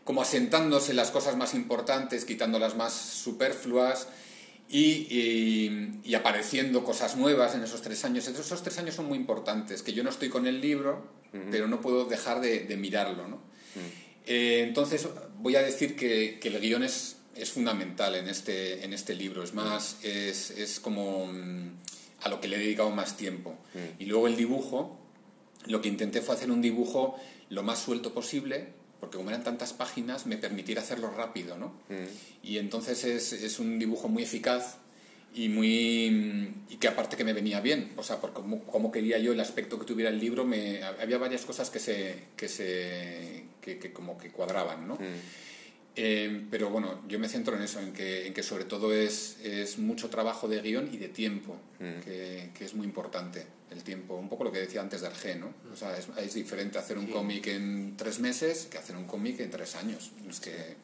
como 0.04 0.22
asentándose 0.22 0.94
las 0.94 1.12
cosas 1.12 1.36
más 1.36 1.54
importantes, 1.54 2.26
quitando 2.26 2.60
las 2.60 2.76
más 2.76 2.94
superfluas 2.94 4.08
y, 4.68 6.00
y, 6.04 6.16
apareciendo 6.16 6.84
cosas 6.84 7.16
nuevas 7.16 7.56
en 7.56 7.64
esos 7.64 7.82
tres 7.82 8.06
años. 8.06 8.28
Esos 8.28 8.64
tres 8.64 8.78
años 8.80 8.96
son 8.96 9.06
muy 9.06 9.18
importantes, 9.18 9.84
que 9.84 9.94
yo 9.94 10.04
no 10.04 10.10
estoy 10.10 10.30
con 10.30 10.48
el 10.48 10.62
libro, 10.62 11.08
pero 11.52 11.68
no 11.68 11.80
puedo 11.82 12.06
dejar 12.06 12.42
de, 12.42 12.76
mirarlo. 12.78 13.28
¿no? 13.28 13.40
Eh, 14.26 14.64
entonces, 14.68 15.08
voy 15.38 15.56
a 15.56 15.62
decir 15.62 15.96
que, 15.96 16.40
que 16.40 16.48
el 16.48 16.60
guion 16.60 16.84
es 16.84 17.19
es 17.36 17.52
fundamental 17.52 18.16
en 18.16 18.28
este, 18.28 18.84
en 18.84 18.94
este 18.94 19.16
libro. 19.16 19.44
Es 19.44 19.54
más, 19.54 19.98
es, 20.04 20.52
es 20.52 20.80
como 20.80 21.28
mm, 21.28 21.70
a 22.24 22.30
lo 22.30 22.42
que 22.42 22.48
le 22.48 22.58
he 22.58 22.60
dedicado 22.60 22.90
más 22.92 23.18
tiempo. 23.18 23.58
Mm. 23.74 24.02
Y 24.02 24.06
luego 24.06 24.28
el 24.28 24.36
dibujo, 24.36 24.98
lo 25.66 25.82
que 25.82 25.88
intenté 25.88 26.22
fue 26.22 26.36
hacer 26.36 26.52
un 26.52 26.62
dibujo 26.62 27.18
lo 27.50 27.64
más 27.64 27.80
suelto 27.80 28.14
posible, 28.14 28.68
porque 29.00 29.18
como 29.18 29.30
eran 29.30 29.44
tantas 29.44 29.74
páginas, 29.74 30.26
me 30.26 30.38
permitiera 30.38 30.82
hacerlo 30.82 31.12
rápido, 31.12 31.58
¿no? 31.58 31.68
Mm. 31.90 32.44
Y 32.44 32.58
entonces 32.58 33.04
es, 33.06 33.34
es, 33.34 33.60
un 33.60 33.80
dibujo 33.80 34.10
muy 34.10 34.24
eficaz 34.24 34.78
y 35.34 35.48
muy 35.48 36.54
y 36.70 36.78
que 36.78 36.88
aparte 36.88 37.16
que 37.16 37.24
me 37.24 37.34
venía 37.34 37.62
bien, 37.62 37.92
o 37.96 38.04
sea, 38.04 38.20
por 38.20 38.34
cómo, 38.34 38.92
quería 38.92 39.20
yo 39.20 39.32
el 39.32 39.40
aspecto 39.40 39.80
que 39.80 39.86
tuviera 39.86 40.10
el 40.10 40.20
libro, 40.20 40.44
me, 40.44 40.84
había 40.84 41.18
varias 41.18 41.46
cosas 41.46 41.70
que 41.70 41.80
se 41.80 42.16
que 42.36 42.50
se 42.50 43.44
que, 43.62 43.78
que 43.78 43.94
como 43.94 44.18
que 44.18 44.32
cuadraban, 44.32 44.88
¿no? 44.88 44.98
Eh, 46.02 46.46
pero 46.50 46.70
bueno, 46.70 47.02
yo 47.10 47.20
me 47.20 47.28
centro 47.28 47.58
en 47.58 47.62
eso, 47.62 47.82
en 47.82 47.92
que, 47.92 48.26
en 48.26 48.34
que 48.34 48.42
sobre 48.42 48.64
todo 48.64 48.94
es, 48.94 49.38
es, 49.44 49.78
mucho 49.80 50.10
trabajo 50.10 50.48
de 50.48 50.62
guion 50.62 50.90
y 50.94 50.98
de 50.98 51.10
tiempo, 51.10 51.58
mm. 51.80 52.00
que, 52.06 52.50
que, 52.58 52.64
es 52.64 52.74
muy 52.74 52.88
importante 52.88 53.46
el 53.70 53.84
tiempo. 53.84 54.16
Un 54.16 54.30
poco 54.30 54.46
lo 54.46 54.52
que 54.54 54.60
decía 54.60 54.80
antes 54.80 55.02
de 55.02 55.08
Arge, 55.08 55.36
¿no? 55.36 55.54
O 55.74 55.76
sea, 55.76 55.98
es, 55.98 56.08
es 56.18 56.34
diferente 56.34 56.78
hacer 56.78 56.98
un 56.98 57.08
cómic 57.08 57.48
en 57.48 57.98
tres 57.98 58.22
meses 58.22 58.70
que 58.72 58.78
hacer 58.78 58.96
un 58.96 59.04
cómic 59.04 59.42
en 59.42 59.52
tres 59.52 59.76
años. 59.76 60.12
Es 60.30 60.40
que 60.40 60.78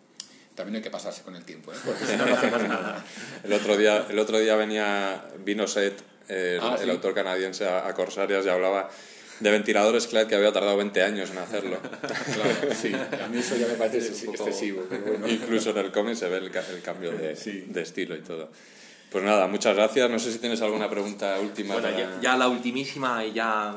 también 0.53 0.75
hay 0.75 0.81
que 0.81 0.91
pasarse 0.91 1.21
con 1.21 1.33
el 1.37 1.45
tiempo, 1.45 1.71
¿eh? 1.71 1.77
porque 1.85 2.05
si 2.05 2.17
no, 2.17 2.25
no 2.25 2.35
hacemos 2.35 2.63
nada. 2.63 3.05
El 3.41 3.53
otro 3.53 3.77
día, 3.77 4.07
el 4.09 4.19
otro 4.19 4.37
día 4.37 4.57
venía, 4.57 5.29
vino 5.45 5.65
Seth, 5.65 6.01
el, 6.27 6.59
ah, 6.61 6.77
el 6.81 6.89
autor 6.89 7.13
canadiense, 7.13 7.65
a, 7.65 7.87
a 7.87 7.93
Corsarias 7.93 8.45
y 8.45 8.49
hablaba 8.49 8.89
de 9.39 9.51
ventiladores, 9.51 10.07
claro, 10.07 10.27
que 10.27 10.35
había 10.35 10.51
tardado 10.51 10.77
20 10.77 11.03
años 11.03 11.29
en 11.31 11.37
hacerlo. 11.37 11.77
claro, 11.81 12.75
sí, 12.75 12.93
a 12.93 13.27
mí 13.27 13.39
eso 13.39 13.55
ya 13.55 13.67
me 13.67 13.73
parece 13.73 14.07
excesivo. 14.07 14.83
Incluso 15.27 15.71
en 15.71 15.77
el 15.77 15.91
cómic 15.91 16.15
se 16.15 16.29
ve 16.29 16.37
el, 16.37 16.51
cambio 16.81 17.11
de, 17.11 17.35
de, 17.35 17.81
estilo 17.81 18.15
y 18.15 18.21
todo. 18.21 18.49
Pues 19.11 19.23
nada, 19.23 19.47
muchas 19.47 19.75
gracias. 19.75 20.09
No 20.09 20.19
sé 20.19 20.31
si 20.31 20.39
tienes 20.39 20.61
alguna 20.61 20.89
pregunta 20.89 21.37
última. 21.39 21.75
Bueno, 21.75 21.89
ya, 22.21 22.37
la 22.37 22.47
ultimísima 22.47 23.23
y 23.25 23.33
ya 23.33 23.75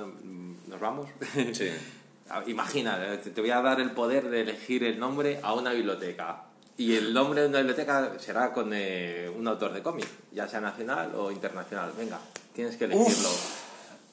nos 0.66 0.80
vamos. 0.80 1.08
Sí. 1.52 1.68
Imagina, 2.46 3.18
te 3.22 3.40
voy 3.40 3.50
a 3.50 3.62
dar 3.62 3.80
el 3.80 3.92
poder 3.92 4.28
de 4.28 4.42
elegir 4.42 4.84
el 4.84 4.98
nombre 4.98 5.40
a 5.42 5.54
una 5.54 5.72
biblioteca. 5.72 6.44
Y 6.76 6.94
el 6.94 7.12
nombre 7.12 7.42
de 7.42 7.48
una 7.48 7.58
biblioteca 7.58 8.12
será 8.18 8.52
con 8.52 8.70
eh, 8.72 9.28
un 9.34 9.48
autor 9.48 9.72
de 9.72 9.82
cómic, 9.82 10.06
ya 10.32 10.46
sea 10.46 10.60
nacional 10.60 11.12
o 11.16 11.32
internacional. 11.32 11.92
Venga, 11.98 12.20
tienes 12.54 12.76
que 12.76 12.84
elegirlo. 12.84 13.30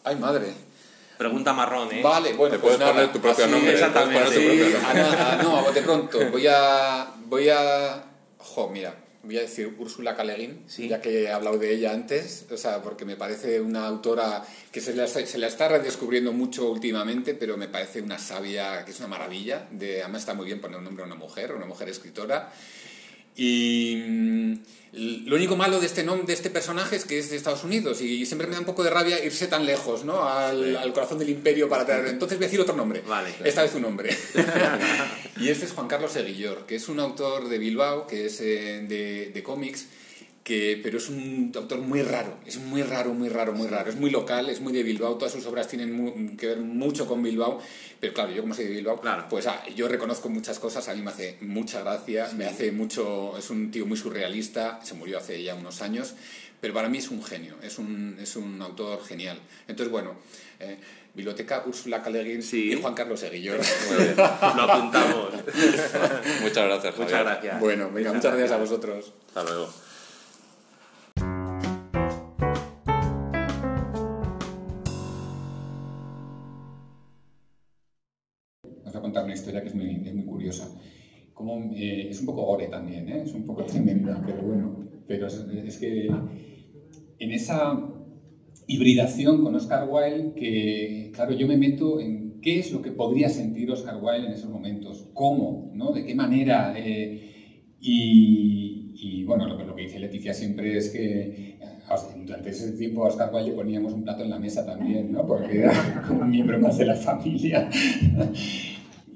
¡Ay, 0.03 0.15
madre! 0.15 0.53
Pregunta 1.17 1.53
marrón, 1.53 1.91
¿eh? 1.91 2.01
Vale, 2.01 2.33
bueno, 2.33 2.55
Te 2.55 2.59
puedes 2.59 2.77
pues 2.77 2.89
poner 2.89 3.11
tu 3.11 3.19
propio 3.19 3.47
nombre. 3.47 3.73
Exactamente. 3.73 4.75
Ah, 4.83 5.39
no, 5.41 5.61
no, 5.61 5.71
de 5.71 5.81
pronto. 5.81 6.19
Voy 6.31 6.47
a. 6.47 7.07
Voy 7.27 7.49
a. 7.49 8.03
Jo, 8.37 8.69
mira, 8.69 8.93
voy 9.25 9.37
a 9.37 9.41
decir 9.41 9.73
Úrsula 9.77 10.15
Caleguín, 10.15 10.65
ya 10.67 11.01
que 11.01 11.23
he 11.23 11.31
hablado 11.31 11.57
de 11.57 11.73
ella 11.73 11.91
antes, 11.91 12.45
o 12.51 12.57
sea, 12.57 12.81
porque 12.81 13.05
me 13.05 13.15
parece 13.15 13.59
una 13.59 13.87
autora 13.87 14.43
que 14.71 14.81
se 14.81 14.93
la, 14.93 15.07
se 15.07 15.37
la 15.37 15.47
está 15.47 15.67
redescubriendo 15.67 16.31
mucho 16.31 16.69
últimamente, 16.69 17.33
pero 17.33 17.57
me 17.57 17.67
parece 17.67 18.01
una 18.01 18.19
sabia, 18.19 18.85
que 18.85 18.91
es 18.91 18.99
una 18.99 19.07
maravilla. 19.07 19.67
De, 19.71 20.03
además 20.03 20.21
está 20.21 20.33
muy 20.33 20.45
bien 20.45 20.61
poner 20.61 20.77
un 20.77 20.83
nombre 20.83 21.03
a 21.03 21.07
una 21.07 21.15
mujer, 21.15 21.53
una 21.53 21.65
mujer 21.65 21.89
escritora. 21.89 22.51
Y 23.35 24.03
mm, 24.07 24.53
lo 25.25 25.35
único 25.35 25.57
malo 25.57 25.79
de 25.79 25.85
este, 25.85 26.03
nombre, 26.03 26.25
de 26.25 26.33
este 26.33 26.49
personaje 26.49 26.95
es 26.95 27.05
que 27.05 27.19
es 27.19 27.29
de 27.29 27.35
Estados 27.35 27.63
Unidos 27.63 28.01
y 28.01 28.25
siempre 28.25 28.47
me 28.47 28.53
da 28.53 28.59
un 28.59 28.65
poco 28.65 28.83
de 28.83 28.89
rabia 28.89 29.23
irse 29.23 29.47
tan 29.47 29.65
lejos, 29.65 30.05
¿no? 30.05 30.23
Al, 30.23 30.91
corazón 30.93 31.19
del 31.19 31.29
imperio 31.29 31.67
para 31.67 31.85
traer... 31.85 32.07
Entonces 32.07 32.37
voy 32.37 32.45
a 32.45 32.47
decir 32.47 32.61
otro 32.61 32.75
nombre. 32.75 33.01
Vale. 33.05 33.33
Esta 33.43 33.63
vez 33.63 33.75
un 33.75 33.81
nombre. 33.81 34.15
y 35.39 35.49
este 35.49 35.65
es 35.65 35.73
Juan 35.73 35.87
Carlos 35.87 36.13
Seguillor, 36.13 36.65
que 36.65 36.75
es 36.75 36.87
un 36.87 36.99
autor 37.01 37.49
de 37.49 37.57
Bilbao, 37.57 38.07
que 38.07 38.27
es 38.27 38.39
eh, 38.39 38.85
de, 38.87 39.31
de 39.33 39.43
cómics 39.43 39.87
que, 40.45 40.79
pero 40.83 40.99
es 40.99 41.09
un 41.09 41.51
autor 41.55 41.79
muy 41.79 42.03
raro, 42.03 42.37
es 42.45 42.59
muy 42.59 42.83
raro, 42.83 43.15
muy 43.15 43.29
raro, 43.29 43.51
muy 43.53 43.67
raro. 43.67 43.89
Es 43.89 43.95
muy 43.95 44.11
local, 44.11 44.47
es 44.47 44.61
muy 44.61 44.73
de 44.73 44.83
Bilbao, 44.83 45.15
todas 45.15 45.33
sus 45.33 45.43
obras 45.47 45.67
tienen 45.67 46.37
que 46.37 46.45
ver 46.45 46.59
mucho 46.59 47.07
con 47.07 47.23
Bilbao, 47.23 47.59
pero 47.99 48.13
claro, 48.13 48.31
yo 48.31 48.43
como 48.43 48.53
soy 48.53 48.65
de 48.65 48.75
Bilbao, 48.75 49.01
claro. 49.01 49.25
pues 49.27 49.47
ah, 49.47 49.63
yo 49.75 49.87
reconozco 49.87 50.29
muchas 50.29 50.59
cosas, 50.59 50.87
a 50.87 50.93
mí 50.93 51.01
me 51.01 51.09
hace 51.09 51.39
mucha 51.41 51.81
gracia, 51.81 52.29
me 52.37 52.45
hace 52.45 52.71
mucho, 52.71 53.35
es 53.39 53.49
un 53.49 53.71
tío 53.71 53.87
muy 53.87 53.97
surrealista, 53.97 54.79
se 54.83 54.93
murió 54.93 55.17
hace 55.17 55.41
ya 55.41 55.55
unos 55.55 55.81
años, 55.81 56.13
pero 56.61 56.75
para 56.75 56.89
mí 56.89 56.99
es 56.99 57.09
un 57.09 57.23
genio, 57.23 57.55
es 57.63 57.79
un, 57.79 58.15
es 58.21 58.35
un 58.35 58.61
autor 58.61 59.03
genial. 59.03 59.39
Entonces, 59.67 59.91
bueno, 59.91 60.13
eh, 60.59 60.77
Biblioteca 61.15 61.63
Úrsula 61.65 62.03
Caleguín 62.03 62.43
y 62.51 62.75
Juan 62.75 62.93
Carlos 62.93 63.19
Seguillor. 63.19 63.59
Lo 64.15 64.61
apuntamos. 64.61 65.33
muchas 66.41 66.65
gracias. 66.67 66.97
Muchas 66.99 67.23
gracias. 67.23 67.59
Bueno, 67.59 67.89
venga, 67.89 68.13
muchas 68.13 68.31
gracias 68.31 68.51
a 68.51 68.57
vosotros. 68.57 69.11
Hasta 69.29 69.43
luego. 69.43 69.84
Como, 81.45 81.71
eh, 81.75 82.07
es 82.09 82.19
un 82.21 82.25
poco 82.25 82.43
gore 82.43 82.67
también, 82.67 83.07
¿eh? 83.07 83.21
es 83.23 83.33
un 83.33 83.45
poco 83.45 83.63
tremenda, 83.65 84.19
pero 84.25 84.41
bueno, 84.41 84.89
pero 85.07 85.27
es, 85.27 85.77
que 85.77 86.07
en 87.19 87.31
esa 87.31 87.87
hibridación 88.65 89.43
con 89.43 89.53
Oscar 89.53 89.87
Wilde, 89.87 90.33
que 90.33 91.11
claro, 91.13 91.33
yo 91.33 91.47
me 91.47 91.57
meto 91.57 91.99
en 91.99 92.41
qué 92.41 92.57
es 92.57 92.71
lo 92.71 92.81
que 92.81 92.91
podría 92.91 93.29
sentir 93.29 93.69
Oscar 93.69 93.99
Wilde 94.01 94.25
en 94.25 94.33
esos 94.33 94.49
momentos, 94.49 95.07
cómo, 95.13 95.71
¿no? 95.75 95.91
de 95.91 96.03
qué 96.03 96.15
manera. 96.15 96.73
Eh, 96.75 97.21
y, 97.79 98.93
y, 98.95 99.23
bueno, 99.25 99.47
lo, 99.47 99.63
lo, 99.63 99.75
que 99.75 99.83
dice 99.83 99.99
Leticia 99.99 100.33
siempre 100.33 100.75
es 100.75 100.89
que 100.89 101.59
durante 102.25 102.49
ese 102.49 102.71
tiempo 102.71 103.05
a 103.05 103.09
Oscar 103.09 103.29
Wilde 103.31 103.51
poníamos 103.51 103.93
un 103.93 104.03
plato 104.03 104.23
en 104.23 104.31
la 104.31 104.39
mesa 104.39 104.65
también, 104.65 105.11
¿no? 105.11 105.27
porque 105.27 105.59
era 105.59 106.03
como 106.07 106.21
un 106.21 106.31
miembro 106.31 106.59
más 106.59 106.79
de 106.79 106.85
la 106.85 106.95
familia. 106.95 107.69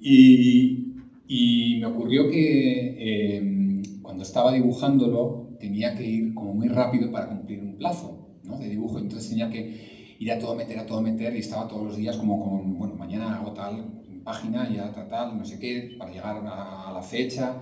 Y, 0.01 0.95
y 1.31 1.77
me 1.79 1.85
ocurrió 1.85 2.27
que 2.31 3.37
em, 3.37 3.83
cuando 4.01 4.23
estaba 4.23 4.51
dibujándolo 4.51 5.55
tenía 5.59 5.95
que 5.95 6.03
ir 6.03 6.33
como 6.33 6.55
muy 6.55 6.69
rápido 6.69 7.11
para 7.11 7.27
cumplir 7.27 7.61
un 7.61 7.77
plazo 7.77 8.27
¿no? 8.45 8.57
de 8.57 8.67
dibujo, 8.67 8.97
entonces 8.97 9.29
tenía 9.29 9.47
que 9.51 10.15
ir 10.17 10.31
a 10.31 10.39
todo 10.39 10.55
meter, 10.55 10.79
a 10.79 10.87
todo 10.87 11.01
meter 11.01 11.35
y 11.35 11.39
estaba 11.39 11.67
todos 11.67 11.83
los 11.85 11.97
días 11.97 12.17
como 12.17 12.43
con, 12.43 12.79
bueno, 12.79 12.95
mañana 12.95 13.35
hago 13.35 13.53
tal 13.53 14.01
página, 14.23 14.67
ya 14.73 14.91
tal, 14.91 15.07
tal, 15.07 15.37
no 15.37 15.45
sé 15.45 15.59
qué, 15.59 15.95
para 15.99 16.11
llegar 16.11 16.37
a, 16.37 16.91
la 16.93 17.01
fecha. 17.03 17.57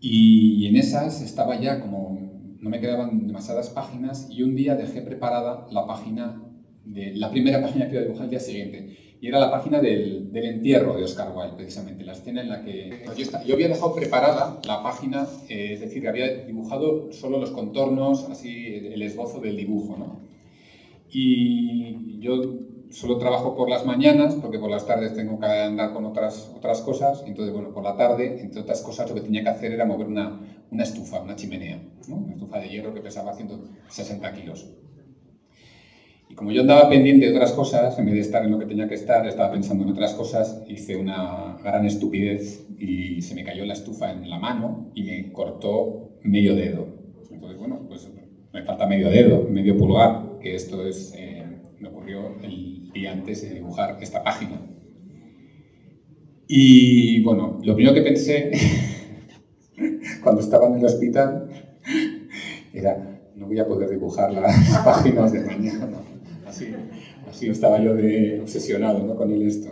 Y 0.00 0.66
en 0.66 0.74
esas 0.76 1.22
estaba 1.22 1.60
ya 1.60 1.80
como, 1.80 2.18
no 2.60 2.70
me 2.70 2.80
quedaban 2.80 3.28
demasiadas 3.28 3.70
páginas 3.70 4.26
y 4.30 4.42
un 4.42 4.56
día 4.56 4.74
dejé 4.74 5.00
preparada 5.00 5.68
la 5.70 5.86
página, 5.86 6.42
de, 6.84 7.14
la 7.14 7.30
primera 7.30 7.62
página 7.66 7.86
que 7.86 7.92
iba 7.92 8.00
a 8.00 8.04
dibujar 8.04 8.24
el 8.24 8.30
día 8.30 8.40
siguiente 8.40 9.13
y 9.20 9.28
era 9.28 9.38
la 9.38 9.50
página 9.50 9.80
del, 9.80 10.30
entierro 10.34 10.94
de 10.96 11.04
Oscar 11.04 11.32
Wilde, 11.34 11.56
precisamente, 11.56 12.04
la 12.04 12.12
escena 12.12 12.42
en 12.42 12.48
la 12.48 12.62
que... 12.62 13.04
Yo, 13.46 13.54
había 13.54 13.68
dejado 13.68 13.94
preparada 13.94 14.60
la 14.66 14.82
página, 14.82 15.26
eh, 15.48 15.72
es 15.74 15.80
decir, 15.80 16.06
había 16.08 16.44
dibujado 16.44 17.12
solo 17.12 17.38
los 17.38 17.50
contornos, 17.50 18.28
así 18.30 18.74
el 18.74 19.00
esbozo 19.02 19.40
del 19.40 19.56
dibujo, 19.56 19.96
¿no? 19.96 20.20
Y 21.10 22.18
yo 22.20 22.58
solo 22.90 23.18
trabajo 23.18 23.56
por 23.56 23.68
las 23.68 23.86
mañanas, 23.86 24.34
porque 24.34 24.58
por 24.58 24.70
las 24.70 24.86
tardes 24.86 25.14
tengo 25.14 25.38
que 25.38 25.46
andar 25.46 25.92
con 25.92 26.04
otras, 26.04 26.52
otras 26.56 26.80
cosas, 26.80 27.24
entonces, 27.26 27.52
bueno, 27.52 27.72
por 27.72 27.82
la 27.82 27.96
tarde, 27.96 28.40
entre 28.40 28.60
otras 28.60 28.82
cosas, 28.82 29.08
lo 29.08 29.14
que 29.14 29.22
tenía 29.22 29.42
que 29.42 29.48
hacer 29.48 29.72
era 29.72 29.84
mover 29.84 30.06
una, 30.06 30.40
una 30.70 30.82
estufa, 30.82 31.20
una 31.20 31.36
chimenea, 31.36 31.80
una 32.08 32.32
estufa 32.32 32.58
de 32.58 32.68
hierro 32.68 32.94
que 32.94 33.00
pesaba 33.00 33.34
160 33.34 34.32
kilos. 34.34 34.68
Como 36.34 36.50
yo 36.50 36.62
andaba 36.62 36.88
pendiente 36.88 37.26
de 37.26 37.32
otras 37.32 37.52
cosas, 37.52 37.96
en 37.98 38.06
vez 38.06 38.14
de 38.14 38.20
estar 38.20 38.44
en 38.44 38.50
lo 38.50 38.58
que 38.58 38.66
tenía 38.66 38.88
que 38.88 38.96
estar, 38.96 39.26
estaba 39.26 39.52
pensando 39.52 39.84
en 39.84 39.90
otras 39.90 40.14
cosas, 40.14 40.64
hice 40.66 40.96
una 40.96 41.56
gran 41.62 41.86
estupidez 41.86 42.66
y 42.76 43.22
se 43.22 43.36
me 43.36 43.44
cayó 43.44 43.64
la 43.64 43.74
estufa 43.74 44.10
en 44.10 44.28
la 44.28 44.38
mano 44.38 44.90
y 44.94 45.04
me 45.04 45.32
cortó 45.32 46.18
medio 46.22 46.56
dedo. 46.56 46.88
Entonces, 47.30 47.58
bueno, 47.58 47.82
pues 47.86 48.08
me 48.52 48.62
falta 48.62 48.86
medio 48.86 49.10
dedo, 49.10 49.48
medio 49.48 49.78
pulgar, 49.78 50.38
que 50.40 50.56
esto 50.56 50.84
es, 50.84 51.14
eh, 51.16 51.44
me 51.78 51.88
ocurrió 51.88 52.36
el 52.42 52.90
día 52.92 53.12
antes 53.12 53.42
de 53.42 53.54
dibujar 53.54 53.98
esta 54.00 54.24
página. 54.24 54.60
Y 56.48 57.22
bueno, 57.22 57.60
lo 57.62 57.74
primero 57.76 57.94
que 57.94 58.02
pensé 58.02 58.50
cuando 60.22 60.40
estaba 60.40 60.66
en 60.66 60.78
el 60.80 60.84
hospital 60.84 61.48
era, 62.72 63.20
no 63.36 63.46
voy 63.46 63.58
a 63.60 63.66
poder 63.66 63.90
dibujar 63.90 64.32
las 64.32 64.78
páginas 64.84 65.32
de 65.32 65.40
mañana 65.44 66.04
así, 67.28 67.48
estaba 67.48 67.82
yo 67.82 67.94
de 67.94 68.40
obsesionado 68.40 69.16
con 69.16 69.32
el 69.32 69.42
esto. 69.42 69.70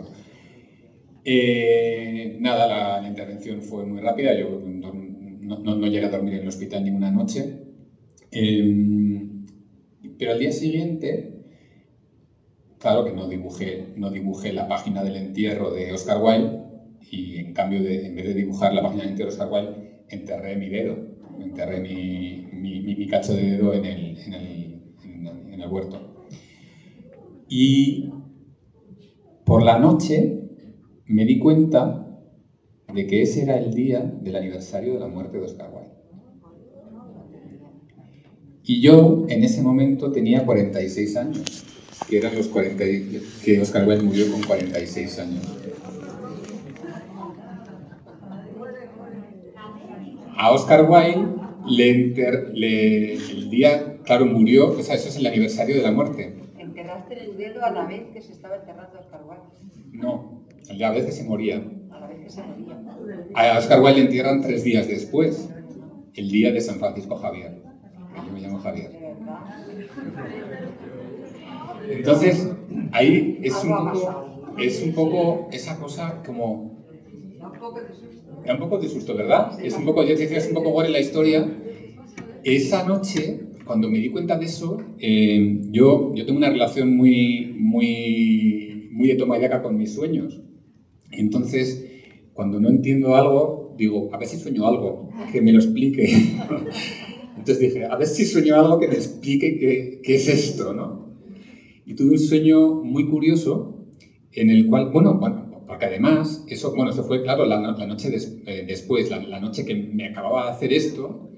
Eh, 1.25 2.37
nada, 2.39 3.01
la, 3.01 3.07
intervención 3.07 3.61
fue 3.61 3.85
muy 3.85 4.01
rápida, 4.01 4.37
yo 4.37 4.59
no, 4.59 5.87
llegué 5.87 6.05
a 6.05 6.09
dormir 6.09 6.35
en 6.35 6.41
el 6.41 6.47
hospital 6.47 6.83
ninguna 6.83 7.11
noche. 7.11 7.59
Em, 8.31 9.45
pero 10.17 10.31
al 10.31 10.39
día 10.39 10.51
siguiente, 10.51 11.45
claro 12.79 13.05
que 13.05 13.13
no 13.13 13.27
dibujé, 13.27 13.93
no 13.95 14.09
dibujé 14.11 14.51
la 14.53 14.67
página 14.67 15.03
del 15.03 15.15
entierro 15.17 15.71
de 15.71 15.93
Oscar 15.93 16.21
Wilde 16.21 16.59
y 17.11 17.37
en 17.37 17.53
cambio, 17.53 17.81
de, 17.83 18.07
en 18.07 18.15
vez 18.15 18.25
de 18.25 18.33
dibujar 18.33 18.73
la 18.73 18.81
página 18.81 19.03
del 19.03 19.11
entierro 19.11 19.31
de 19.31 19.37
Oscar 19.37 19.51
Wilde, 19.51 20.03
enterré 20.09 20.55
mi 20.57 20.69
dedo, 20.69 20.97
enterré 21.39 21.79
mi, 21.79 22.47
mi, 22.51 23.07
cacho 23.07 23.33
de 23.33 23.43
dedo 23.43 23.73
en 23.73 23.85
el, 23.85 24.17
en 24.17 24.33
el, 24.33 24.81
en 25.53 25.61
el 25.61 25.69
huerto. 25.69 26.12
Y 27.49 28.11
por 29.45 29.63
la 29.63 29.77
noche 29.77 30.39
me 31.05 31.25
di 31.25 31.39
cuenta 31.39 32.07
de 32.93 33.07
que 33.07 33.23
ese 33.23 33.43
era 33.43 33.57
el 33.57 33.73
día 33.73 34.01
del 34.21 34.35
aniversario 34.35 34.93
de 34.93 34.99
la 34.99 35.07
muerte 35.07 35.37
de 35.37 35.45
Oscar 35.45 35.69
Wilde. 35.73 35.93
Y 38.63 38.81
yo 38.81 39.25
en 39.27 39.43
ese 39.43 39.61
momento 39.61 40.11
tenía 40.11 40.45
46 40.45 41.17
años, 41.17 41.65
que 42.07 42.17
eran 42.17 42.35
los 42.35 42.47
40, 42.47 42.83
que 43.43 43.61
Oscar 43.61 43.87
Wilde 43.87 44.03
murió 44.03 44.31
con 44.31 44.41
46 44.43 45.19
años. 45.19 45.43
A 50.37 50.51
Oscar 50.51 50.89
Wilde 50.89 51.33
le, 51.67 53.13
el 53.13 53.49
día, 53.49 53.97
claro, 54.03 54.25
murió, 54.25 54.71
o 54.71 54.81
sea, 54.81 54.95
eso 54.95 55.09
es 55.09 55.17
el 55.17 55.25
aniversario 55.25 55.75
de 55.75 55.81
la 55.81 55.91
muerte 55.91 56.42
el 57.17 57.37
dedo 57.37 57.63
a 57.63 57.71
la 57.71 57.85
vez 57.85 58.07
que 58.13 58.21
se 58.21 58.33
estaba 58.33 58.55
enterrando 58.57 58.99
Oscar 58.99 59.21
Wilde? 59.25 59.97
No, 59.97 60.43
a 60.69 60.73
la 60.73 60.91
vez 60.91 61.05
que 61.05 61.11
se 61.11 61.23
moría. 61.23 61.63
A 61.91 61.99
la 61.99 62.07
vez 62.07 62.19
que 62.23 62.29
se 62.29 62.43
moría. 62.43 62.79
A 63.35 63.57
Oscar 63.57 63.81
Wilde 63.81 63.99
le 63.99 64.05
entierran 64.05 64.41
tres 64.41 64.63
días 64.63 64.87
después, 64.87 65.49
el 66.15 66.29
día 66.29 66.51
de 66.51 66.61
San 66.61 66.79
Francisco 66.79 67.15
Javier. 67.17 67.61
Yo 68.15 68.31
me 68.31 68.41
llamo 68.41 68.59
Javier. 68.59 68.91
Entonces, 71.89 72.49
ahí 72.91 73.39
es 73.43 73.63
un 73.63 73.69
poco, 73.69 74.53
es 74.57 74.83
un 74.83 74.93
poco 74.93 75.49
esa 75.51 75.77
cosa 75.79 76.21
como... 76.25 76.73
Da 77.39 77.47
un 78.55 78.59
poco 78.59 78.77
de 78.77 78.89
susto, 78.89 79.15
¿verdad? 79.15 79.59
Es 79.63 79.75
un 79.75 79.85
poco, 79.85 80.03
yo 80.03 80.15
te 80.15 80.23
decía, 80.23 80.37
es 80.37 80.47
un 80.47 80.53
poco 80.53 80.71
gore 80.71 80.89
la 80.89 80.99
historia. 80.99 81.49
Esa 82.43 82.85
noche 82.85 83.39
cuando 83.65 83.89
me 83.89 83.99
di 83.99 84.09
cuenta 84.09 84.37
de 84.37 84.45
eso, 84.45 84.77
eh, 84.99 85.61
yo, 85.71 86.13
yo 86.15 86.25
tengo 86.25 86.37
una 86.37 86.49
relación 86.49 86.95
muy, 86.95 87.55
muy, 87.57 88.89
muy 88.91 89.07
de 89.07 89.15
toma 89.15 89.37
y 89.37 89.41
daca 89.41 89.61
con 89.61 89.77
mis 89.77 89.93
sueños. 89.93 90.41
Entonces, 91.11 91.85
cuando 92.33 92.59
no 92.59 92.69
entiendo 92.69 93.15
algo, 93.15 93.75
digo, 93.77 94.09
a 94.13 94.17
ver 94.17 94.27
si 94.27 94.37
sueño 94.37 94.67
algo, 94.67 95.09
que 95.31 95.41
me 95.41 95.51
lo 95.51 95.59
explique. 95.59 96.03
Entonces 97.37 97.59
dije, 97.59 97.85
a 97.85 97.95
ver 97.97 98.07
si 98.07 98.25
sueño 98.25 98.55
algo 98.55 98.79
que 98.79 98.87
me 98.87 98.95
explique 98.95 99.59
qué, 99.59 100.01
qué 100.03 100.15
es 100.15 100.27
esto, 100.27 100.73
¿no? 100.73 101.13
Y 101.85 101.95
tuve 101.95 102.11
un 102.11 102.19
sueño 102.19 102.83
muy 102.83 103.07
curioso 103.07 103.85
en 104.31 104.49
el 104.49 104.67
cual, 104.67 104.91
bueno, 104.91 105.19
bueno 105.19 105.43
porque 105.67 105.85
además, 105.85 106.43
eso, 106.47 106.75
bueno, 106.75 106.91
eso 106.91 107.03
fue, 107.03 107.23
claro, 107.23 107.45
la, 107.45 107.59
la 107.59 107.87
noche 107.87 108.15
eh, 108.45 108.65
después, 108.67 109.09
la, 109.09 109.19
la, 109.23 109.39
noche 109.39 109.65
que 109.65 109.73
me 109.73 110.09
acababa 110.09 110.45
de 110.45 110.51
hacer 110.51 110.73
esto, 110.73 111.31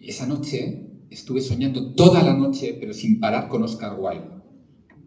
esa 0.00 0.26
noche 0.26 0.91
estuve 1.12 1.40
soñando 1.40 1.92
toda 1.94 2.22
la 2.22 2.34
noche, 2.34 2.76
pero 2.78 2.92
sin 2.94 3.20
parar 3.20 3.48
con 3.48 3.62
Oscar 3.62 3.98
Wilde. 3.98 4.42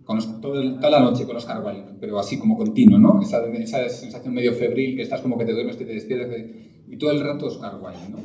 Toda 0.06 0.90
la 0.92 1.00
noche 1.00 1.26
con 1.26 1.36
Oscar 1.36 1.66
Wilde, 1.66 1.96
pero 2.00 2.20
así 2.20 2.38
como 2.38 2.58
continuo, 2.58 3.00
¿no? 3.00 3.22
Esa, 3.22 3.44
esa, 3.48 3.90
sensación 3.90 4.36
medio 4.36 4.54
febril, 4.54 4.96
que 4.96 5.02
estás 5.02 5.22
como 5.22 5.38
que 5.38 5.46
te 5.46 5.54
duermes, 5.54 5.78
que 5.78 5.86
te 5.86 5.94
despiertas, 5.94 6.30
y 6.88 6.98
todo 6.98 7.12
el 7.12 7.22
rato 7.22 7.48
Oscar 7.48 7.80
Wilde, 7.82 8.10
¿no? 8.10 8.20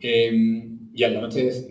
Em, 0.00 0.90
y 0.94 1.02
a 1.02 1.10
la 1.10 1.22
noche 1.22 1.66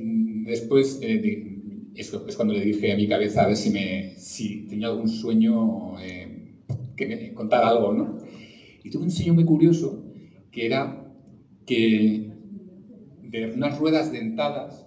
después, 0.45 0.99
eh, 1.01 1.61
es, 1.95 2.11
cuando 2.35 2.53
le 2.53 2.65
dije 2.65 2.91
a 2.91 2.97
mi 2.97 3.07
cabeza 3.07 3.43
a 3.43 3.47
ver 3.47 3.55
si, 3.55 3.69
me, 3.69 4.15
si 4.17 4.67
tenía 4.67 4.87
algún 4.87 5.07
sueño 5.07 5.97
eh, 6.01 6.57
que 6.97 7.07
me 7.07 7.33
contara 7.33 7.69
algo, 7.69 7.93
¿no? 7.93 8.17
Y 8.83 8.89
tuve 8.89 9.03
un 9.03 9.11
sueño 9.11 9.33
muy 9.33 9.45
curioso, 9.45 10.03
que 10.51 10.65
era 10.65 11.09
que 11.65 12.31
de 13.23 13.51
unas 13.53 13.79
ruedas 13.79 14.11
dentadas 14.11 14.84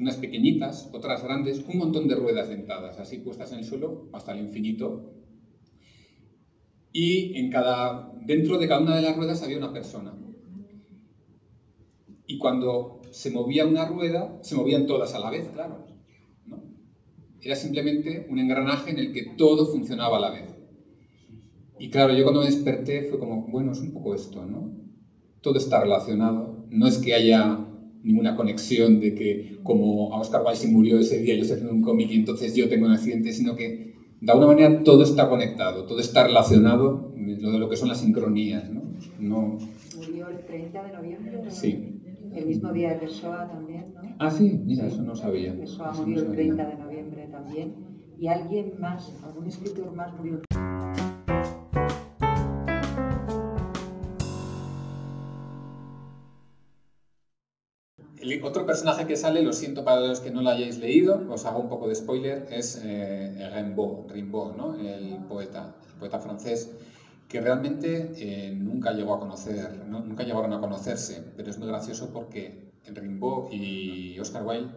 unas 0.00 0.16
pequeñitas, 0.16 0.88
otras 0.92 1.22
grandes, 1.22 1.62
un 1.68 1.78
montón 1.78 2.08
de 2.08 2.14
ruedas 2.14 2.48
dentadas, 2.48 2.98
así 2.98 3.18
puestas 3.18 3.52
en 3.52 3.58
el 3.58 3.64
suelo 3.64 4.08
hasta 4.12 4.32
el 4.32 4.40
infinito. 4.40 5.12
Y 6.92 7.36
en 7.38 7.50
cada, 7.50 8.10
dentro 8.24 8.58
de 8.58 8.66
cada 8.66 8.80
una 8.80 8.96
de 8.96 9.02
las 9.02 9.16
ruedas 9.16 9.42
había 9.42 9.58
una 9.58 9.72
persona. 9.72 10.16
Y 12.26 12.38
cuando 12.38 13.02
se 13.10 13.30
movía 13.30 13.66
una 13.66 13.86
rueda, 13.86 14.38
se 14.42 14.54
movían 14.54 14.86
todas 14.86 15.14
a 15.14 15.18
la 15.18 15.30
vez, 15.30 15.48
claro. 15.48 15.86
¿no? 16.46 16.62
Era 17.40 17.56
simplemente 17.56 18.26
un 18.30 18.38
engranaje 18.38 18.90
en 18.90 18.98
el 18.98 19.12
que 19.12 19.34
todo 19.36 19.66
funcionaba 19.66 20.16
a 20.16 20.20
la 20.20 20.30
vez. 20.30 20.50
Y 21.78 21.90
claro, 21.90 22.14
yo 22.14 22.24
cuando 22.24 22.42
desperté 22.42 23.04
fue 23.04 23.18
como, 23.18 23.46
bueno, 23.48 23.72
es 23.72 23.80
un 23.80 23.92
poco 23.92 24.14
esto, 24.14 24.44
¿no? 24.46 24.72
Todo 25.40 25.58
está 25.58 25.80
relacionado. 25.80 26.66
No 26.68 26.86
es 26.86 26.98
que 26.98 27.14
haya 27.14 27.66
ninguna 28.02 28.36
conexión 28.36 29.00
de 29.00 29.14
que 29.14 29.58
como 29.62 30.14
a 30.14 30.20
Oscar 30.20 30.42
Wilde 30.46 30.68
murió 30.68 30.98
ese 30.98 31.18
día, 31.18 31.34
yo 31.34 31.42
estoy 31.42 31.56
haciendo 31.56 31.74
un 31.74 31.82
cómic 31.82 32.10
y 32.10 32.16
entonces 32.16 32.54
yo 32.54 32.68
tengo 32.68 32.86
un 32.86 32.92
accidente, 32.92 33.32
sino 33.32 33.56
que 33.56 33.94
de 34.20 34.32
alguna 34.32 34.48
manera 34.48 34.82
todo 34.82 35.02
está 35.02 35.28
conectado, 35.28 35.84
todo 35.86 35.98
está 35.98 36.26
relacionado, 36.26 37.12
lo 37.16 37.52
de 37.52 37.58
lo 37.58 37.68
que 37.68 37.76
son 37.76 37.88
las 37.88 38.00
sincronías. 38.00 38.70
¿no? 38.70 38.82
no... 39.18 39.58
Murió 39.96 40.28
el 40.28 40.44
30 40.44 40.82
de 40.82 40.92
noviembre. 40.92 41.40
Sí. 41.48 41.96
El 42.34 42.46
mismo 42.46 42.72
día 42.72 42.90
de 42.90 42.96
Pessoa 42.96 43.48
también, 43.50 43.92
¿no? 43.94 44.02
Ah, 44.18 44.30
sí, 44.30 44.60
mira, 44.64 44.86
eso 44.86 45.02
no 45.02 45.16
sabía. 45.16 45.56
Pessoa 45.56 45.92
murió 45.92 46.20
el 46.20 46.32
30 46.32 46.64
de 46.64 46.76
noviembre 46.76 47.28
también. 47.30 47.74
Y 48.18 48.28
alguien 48.28 48.74
más, 48.78 49.12
algún 49.24 49.46
escritor 49.46 49.92
más 49.94 50.14
murió. 50.16 50.40
Otro 58.50 58.66
personaje 58.66 59.06
que 59.06 59.16
sale, 59.16 59.42
lo 59.42 59.52
siento 59.52 59.84
para 59.84 60.00
los 60.00 60.20
que 60.20 60.30
no 60.30 60.42
lo 60.42 60.50
hayáis 60.50 60.78
leído, 60.78 61.24
os 61.30 61.46
hago 61.46 61.60
un 61.60 61.68
poco 61.68 61.88
de 61.88 61.94
spoiler, 61.94 62.48
es 62.50 62.80
eh, 62.84 63.48
Rimbaud, 63.54 64.10
Rimbaud 64.10 64.80
el 64.84 65.18
poeta, 65.28 65.76
poeta 65.98 66.18
francés, 66.18 66.70
que 67.28 67.40
realmente 67.40 68.12
eh, 68.16 68.52
nunca 68.52 68.92
llegó 68.92 69.14
a 69.14 69.20
conocer, 69.20 69.84
nunca 69.86 70.24
llegaron 70.24 70.52
a 70.52 70.60
conocerse, 70.60 71.22
pero 71.36 71.48
es 71.48 71.58
muy 71.58 71.68
gracioso 71.68 72.10
porque 72.12 72.72
Rimbaud 72.84 73.52
y 73.52 74.18
Oscar 74.18 74.44
Wilde 74.44 74.72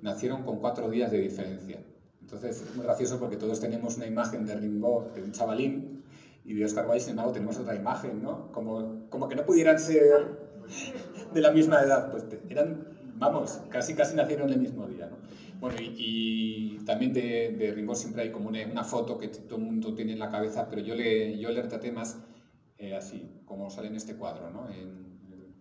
nacieron 0.00 0.42
con 0.42 0.58
cuatro 0.58 0.88
días 0.88 1.10
de 1.10 1.18
diferencia. 1.18 1.78
Entonces 2.22 2.62
es 2.62 2.74
muy 2.74 2.86
gracioso 2.86 3.18
porque 3.18 3.36
todos 3.36 3.60
tenemos 3.60 3.98
una 3.98 4.06
imagen 4.06 4.46
de 4.46 4.54
Rimbaud, 4.54 5.12
de 5.14 5.22
un 5.22 5.32
chavalín, 5.32 6.04
y 6.42 6.54
de 6.54 6.64
Oscar 6.64 6.86
Wilde, 6.86 7.00
sin 7.00 7.10
embargo, 7.10 7.32
tenemos 7.32 7.58
otra 7.58 7.74
imagen, 7.74 8.22
¿no? 8.22 8.50
Como, 8.50 9.08
como 9.10 9.28
que 9.28 9.36
no 9.36 9.44
pudieran 9.44 9.78
ser 9.78 10.50
de 11.34 11.40
la 11.40 11.50
misma 11.52 11.82
edad, 11.82 12.10
pues 12.10 12.24
eran 12.48 12.99
Vamos, 13.20 13.60
casi 13.68 13.94
casi 13.94 14.16
nacieron 14.16 14.50
el 14.50 14.58
mismo 14.58 14.86
día. 14.86 15.06
¿no? 15.06 15.18
Bueno, 15.60 15.76
y, 15.78 16.78
también 16.86 17.12
de, 17.12 17.50
de, 17.50 17.94
siempre 17.94 18.22
hay 18.22 18.30
como 18.30 18.48
una, 18.48 18.82
foto 18.82 19.18
que 19.18 19.28
todo 19.28 19.58
el 19.58 19.64
mundo 19.64 19.94
tiene 19.94 20.14
en 20.14 20.18
la 20.18 20.30
cabeza, 20.30 20.68
pero 20.70 20.80
yo 20.80 20.94
le 20.94 21.38
yo 21.38 21.50
le 21.50 21.60
retraté 21.60 21.92
más 21.92 22.18
eh, 22.78 22.96
así, 22.96 23.42
como 23.44 23.68
sale 23.68 23.88
en 23.88 23.96
este 23.96 24.16
cuadro, 24.16 24.50
¿no? 24.50 24.68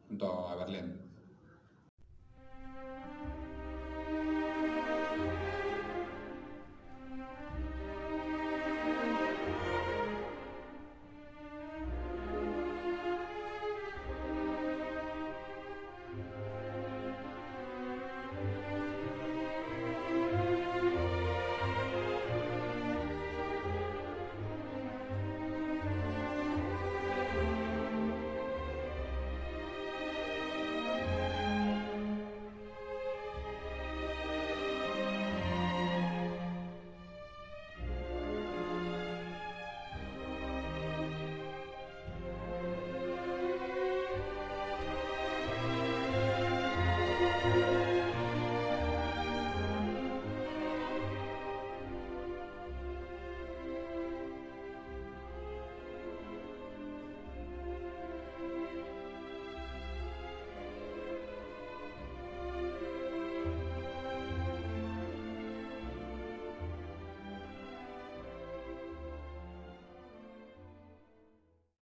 Junto 0.07 0.47
a 0.47 0.55
Berlín. 0.55 1.10